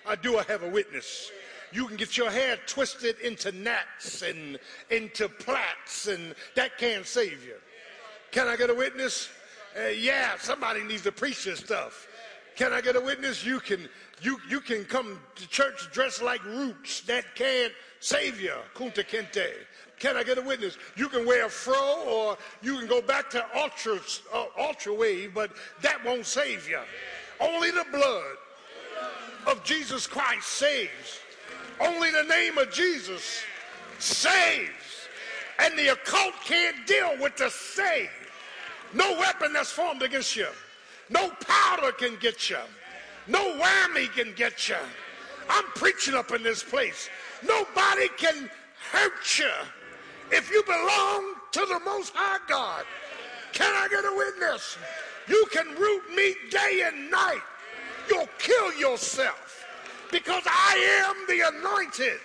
I 0.06 0.16
do 0.16 0.38
I 0.38 0.44
have 0.44 0.64
a 0.64 0.70
witness 0.70 1.32
you 1.72 1.86
can 1.86 1.98
get 1.98 2.18
your 2.18 2.30
hair 2.30 2.58
twisted 2.66 3.20
into 3.20 3.52
gnats 3.52 4.22
and 4.22 4.58
into 4.90 5.28
plaits, 5.28 6.08
and 6.08 6.34
that 6.56 6.78
can't 6.78 7.06
save 7.06 7.44
you. 7.46 7.56
Can 8.32 8.48
I 8.48 8.56
get 8.56 8.70
a 8.70 8.76
witness? 8.76 9.30
Uh, 9.78 9.88
yeah, 9.90 10.38
somebody 10.40 10.84
needs 10.84 11.04
to 11.04 11.12
preach 11.12 11.46
this 11.46 11.60
stuff. 11.60 12.08
Can 12.58 12.74
I 12.74 12.82
get 12.82 12.96
a 12.96 13.00
witness? 13.00 13.46
You 13.46 13.60
can 13.60 13.88
you 14.22 14.40
you 14.50 14.60
can 14.60 14.84
come 14.84 15.20
to 15.36 15.48
church 15.48 15.90
dressed 15.92 16.24
like 16.24 16.44
roots. 16.44 17.02
That 17.02 17.36
can't 17.36 17.72
save 18.00 18.42
you. 18.42 18.54
Kunta 18.74 19.06
Kinte. 19.06 19.48
Can 20.00 20.18
I 20.18 20.24
get 20.24 20.40
a 20.40 20.42
witness? 20.42 20.76
You 20.96 21.08
can 21.08 21.26
wear 21.26 21.46
a 21.46 21.50
fro 21.50 22.04
or 22.08 22.38
you 22.64 22.80
can 22.80 22.88
go 22.88 23.00
back 23.00 23.30
to 23.32 23.46
ultra 23.56 24.00
uh, 24.34 24.46
ultra 24.60 24.94
wave, 24.94 25.36
but 25.36 25.52
that 25.84 26.04
won't 26.04 26.26
save 26.26 26.68
you. 26.68 26.80
Only 27.40 27.70
the 27.70 27.86
blood 27.92 28.38
of 29.46 29.64
Jesus 29.64 30.08
Christ 30.08 30.48
saves. 30.48 31.20
Only 31.80 32.10
the 32.10 32.24
name 32.24 32.58
of 32.58 32.72
Jesus 32.72 33.44
saves. 34.00 34.70
And 35.60 35.78
the 35.78 35.90
occult 35.90 36.34
can't 36.44 36.88
deal 36.88 37.18
with 37.20 37.38
the 37.38 37.52
save. 37.52 38.10
No 38.94 39.12
weapon 39.20 39.54
that's 39.54 39.72
formed 39.72 40.02
against 40.02 40.36
you. 40.36 40.48
No 41.10 41.30
powder 41.42 41.92
can 41.92 42.18
get 42.20 42.50
you. 42.50 42.58
No 43.28 43.58
whammy 43.60 44.12
can 44.14 44.34
get 44.34 44.70
you. 44.70 44.76
I'm 45.50 45.66
preaching 45.76 46.14
up 46.14 46.32
in 46.32 46.44
this 46.44 46.64
place. 46.64 47.10
Nobody 47.44 48.08
can 48.18 48.50
hurt 48.92 49.40
you 49.40 49.52
if 50.32 50.52
you 50.52 50.64
belong 50.64 51.34
to 51.52 51.66
the 51.66 51.80
Most 51.86 52.14
High 52.16 52.40
God. 52.48 52.86
Can 53.54 53.74
I 53.74 53.88
get 53.90 54.04
a 54.06 54.16
witness? 54.16 54.78
You 55.28 55.46
can 55.52 55.76
root 55.76 56.04
me 56.16 56.36
day 56.50 56.84
and 56.86 57.10
night. 57.10 57.42
You'll 58.10 58.30
kill 58.38 58.74
yourself 58.74 59.66
because 60.12 60.44
I 60.46 61.06
am 61.06 61.16
the 61.28 61.48
anointed 61.48 62.20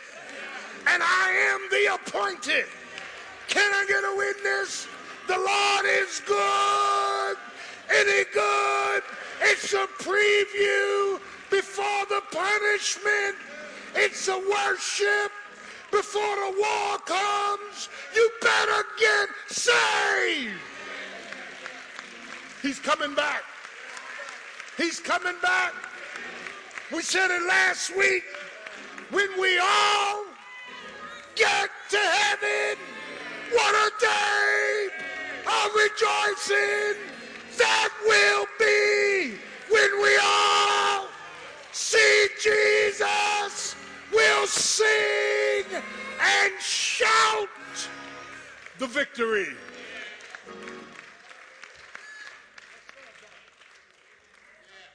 and 0.86 1.02
I 1.02 1.52
am 1.52 1.60
the 1.70 1.94
appointed. 1.94 2.66
Can 3.48 3.70
I 3.72 3.84
get 3.86 4.04
a 4.04 4.16
witness? 4.16 4.86
The 5.26 5.36
Lord 5.36 5.84
is 5.86 6.20
good. 6.26 7.36
Any 7.94 8.24
good? 8.32 9.02
It's 9.42 9.74
a 9.74 9.86
preview 10.00 11.20
before 11.50 12.06
the 12.08 12.22
punishment. 12.30 13.36
It's 13.94 14.28
a 14.28 14.38
worship 14.38 15.30
before 15.90 16.22
the 16.22 16.54
war 16.58 16.98
comes. 17.04 17.90
You 18.14 18.30
better 18.40 18.84
get 18.98 19.28
saved. 19.48 20.54
He's 22.62 22.78
coming 22.78 23.14
back. 23.14 23.42
He's 24.78 24.98
coming 24.98 25.36
back. 25.42 25.74
We 26.90 27.02
said 27.02 27.30
it 27.30 27.42
last 27.46 27.94
week. 27.96 28.24
When 29.10 29.28
we 29.38 29.58
all 29.58 30.24
get 31.34 31.68
to 31.90 31.98
heaven, 31.98 32.78
what 33.52 33.74
a 33.74 33.90
day 34.00 34.88
of 35.46 35.74
rejoicing 35.74 37.12
that 37.62 37.90
will 38.04 38.46
be 38.58 39.38
when 39.70 40.02
we 40.02 40.18
all 40.22 41.06
see 41.72 42.26
Jesus. 42.42 43.76
We'll 44.12 44.46
sing 44.46 45.64
and 46.20 46.52
shout 46.60 47.48
the 48.78 48.86
victory. 48.86 49.48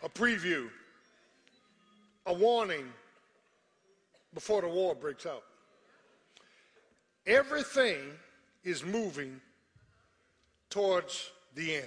a 0.03 0.09
preview, 0.09 0.69
a 2.25 2.33
warning 2.33 2.87
before 4.33 4.61
the 4.61 4.67
war 4.67 4.95
breaks 4.95 5.25
out. 5.25 5.43
Everything 7.25 7.97
is 8.63 8.85
moving 8.85 9.41
towards 10.69 11.31
the 11.55 11.75
end. 11.75 11.85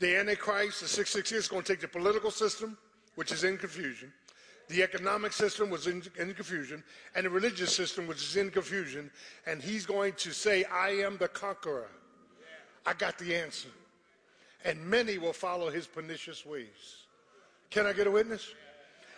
The 0.00 0.16
Antichrist, 0.16 0.80
the 0.80 0.88
666, 0.88 1.44
is 1.44 1.48
going 1.48 1.62
to 1.62 1.72
take 1.72 1.80
the 1.80 1.88
political 1.88 2.30
system, 2.30 2.76
which 3.16 3.32
is 3.32 3.44
in 3.44 3.58
confusion, 3.58 4.12
the 4.68 4.82
economic 4.82 5.32
system 5.32 5.70
was 5.70 5.86
in, 5.86 6.02
in, 6.18 6.34
confusion, 6.34 6.84
and 7.14 7.24
the 7.24 7.30
religious 7.30 7.74
system 7.74 8.06
was 8.06 8.36
in 8.36 8.50
confusion, 8.50 9.10
and 9.46 9.62
he's 9.62 9.86
going 9.86 10.12
to 10.14 10.32
say, 10.32 10.64
I 10.64 10.90
am 10.90 11.16
the 11.16 11.28
conqueror. 11.28 11.88
I 12.84 12.92
got 12.92 13.18
the 13.18 13.34
answer. 13.34 13.70
And 14.64 14.84
many 14.84 15.18
will 15.18 15.32
follow 15.32 15.70
his 15.70 15.86
pernicious 15.86 16.44
ways. 16.44 17.06
Can 17.70 17.86
I 17.86 17.92
get 17.92 18.06
a 18.06 18.10
witness? 18.10 18.46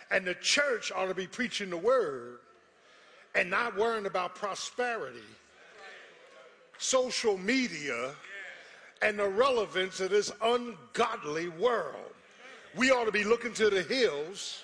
And 0.09 0.25
the 0.25 0.35
church 0.35 0.91
ought 0.95 1.07
to 1.07 1.13
be 1.13 1.27
preaching 1.27 1.69
the 1.69 1.77
word 1.77 2.39
and 3.35 3.49
not 3.49 3.77
worrying 3.77 4.05
about 4.05 4.35
prosperity, 4.35 5.19
social 6.77 7.37
media, 7.37 8.11
and 9.01 9.17
the 9.17 9.27
relevance 9.27 9.99
of 9.99 10.11
this 10.11 10.31
ungodly 10.41 11.49
world. 11.49 12.13
We 12.75 12.91
ought 12.91 13.05
to 13.05 13.11
be 13.11 13.23
looking 13.23 13.53
to 13.55 13.69
the 13.69 13.81
hills 13.83 14.63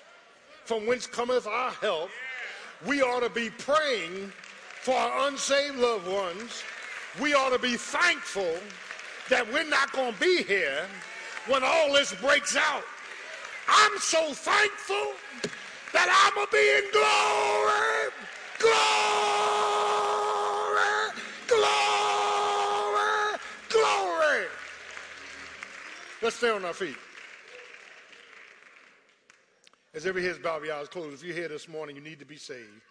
from 0.64 0.86
whence 0.86 1.06
cometh 1.06 1.46
our 1.46 1.70
help. 1.72 2.10
We 2.86 3.02
ought 3.02 3.20
to 3.20 3.30
be 3.30 3.50
praying 3.50 4.32
for 4.82 4.94
our 4.94 5.28
unsaved 5.28 5.76
loved 5.76 6.06
ones. 6.06 6.62
We 7.20 7.34
ought 7.34 7.50
to 7.50 7.58
be 7.58 7.76
thankful 7.76 8.54
that 9.28 9.50
we're 9.52 9.68
not 9.68 9.92
going 9.92 10.14
to 10.14 10.20
be 10.20 10.42
here 10.42 10.86
when 11.48 11.62
all 11.64 11.92
this 11.92 12.14
breaks 12.14 12.56
out. 12.56 12.84
I'm 13.68 13.98
so 13.98 14.32
thankful 14.32 15.12
that 15.92 16.08
I'm 16.08 16.34
going 16.34 16.46
to 16.46 16.52
be 16.52 16.58
in 16.78 16.90
glory, 16.92 18.12
glory, 18.58 19.38
glory, 21.48 23.38
glory. 23.68 24.46
Let's 26.20 26.36
stay 26.36 26.50
on 26.50 26.64
our 26.64 26.72
feet. 26.72 26.96
As 29.94 30.04
every 30.04 30.22
head's 30.24 30.38
bowed, 30.38 30.64
your 30.64 30.74
eyes 30.74 30.88
closed. 30.88 31.14
If 31.14 31.24
you're 31.24 31.36
here 31.36 31.48
this 31.48 31.68
morning, 31.68 31.96
you 31.96 32.02
need 32.02 32.18
to 32.18 32.26
be 32.26 32.36
saved. 32.36 32.82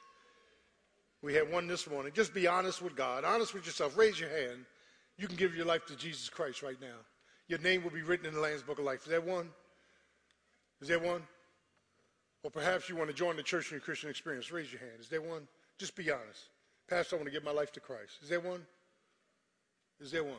We 1.22 1.34
had 1.34 1.52
one 1.52 1.68
this 1.68 1.90
morning. 1.90 2.14
Just 2.16 2.34
be 2.34 2.48
honest 2.48 2.82
with 2.82 2.96
God, 2.96 3.26
honest 3.26 3.54
with 3.54 3.66
yourself. 3.66 3.98
Raise 3.98 4.20
your 4.20 4.30
hand. 4.30 4.66
You 5.18 5.28
can 5.28 5.36
give 5.36 5.56
your 5.56 5.66
life 5.66 5.86
to 5.88 5.96
Jesus 5.96 6.30
Christ 6.30 6.62
right 6.62 6.80
now. 6.80 6.96
Your 7.48 7.60
name 7.60 7.84
will 7.84 7.92
be 7.92 8.02
written 8.02 8.26
in 8.26 8.34
the 8.34 8.40
Lamb's 8.40 8.62
Book 8.62 8.80
of 8.80 8.86
Life. 8.86 9.04
Is 9.04 9.10
there 9.10 9.22
one? 9.22 9.50
Is 10.82 10.88
there 10.88 11.00
one? 11.00 11.24
Or 12.44 12.52
perhaps 12.52 12.88
you 12.88 12.96
want 12.96 13.10
to 13.10 13.16
join 13.16 13.36
the 13.36 13.44
church 13.44 13.72
in 13.72 13.76
your 13.76 13.82
Christian 13.82 14.10
experience. 14.10 14.52
Raise 14.52 14.72
your 14.72 14.80
hand. 14.80 14.94
Is 15.00 15.10
there 15.10 15.22
one? 15.22 15.48
Just 15.80 15.96
be 15.96 16.12
honest. 16.12 16.50
Pastor, 16.88 17.16
I 17.16 17.20
want 17.20 17.28
to 17.28 17.34
give 17.34 17.44
my 17.44 17.52
life 17.52 17.72
to 17.74 17.80
Christ. 17.80 18.20
Is 18.22 18.30
there 18.30 18.40
one? 18.40 18.66
Is 20.00 20.12
there 20.12 20.24
one? 20.24 20.36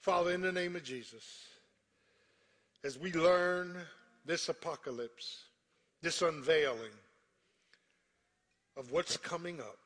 Father, 0.00 0.32
in 0.32 0.42
the 0.42 0.52
name 0.52 0.76
of 0.76 0.84
Jesus, 0.84 1.46
as 2.84 2.98
we 2.98 3.12
learn 3.12 3.76
this 4.24 4.48
apocalypse, 4.48 5.44
this 6.02 6.22
unveiling 6.22 6.92
of 8.76 8.92
what's 8.92 9.16
coming 9.16 9.60
up, 9.60 9.78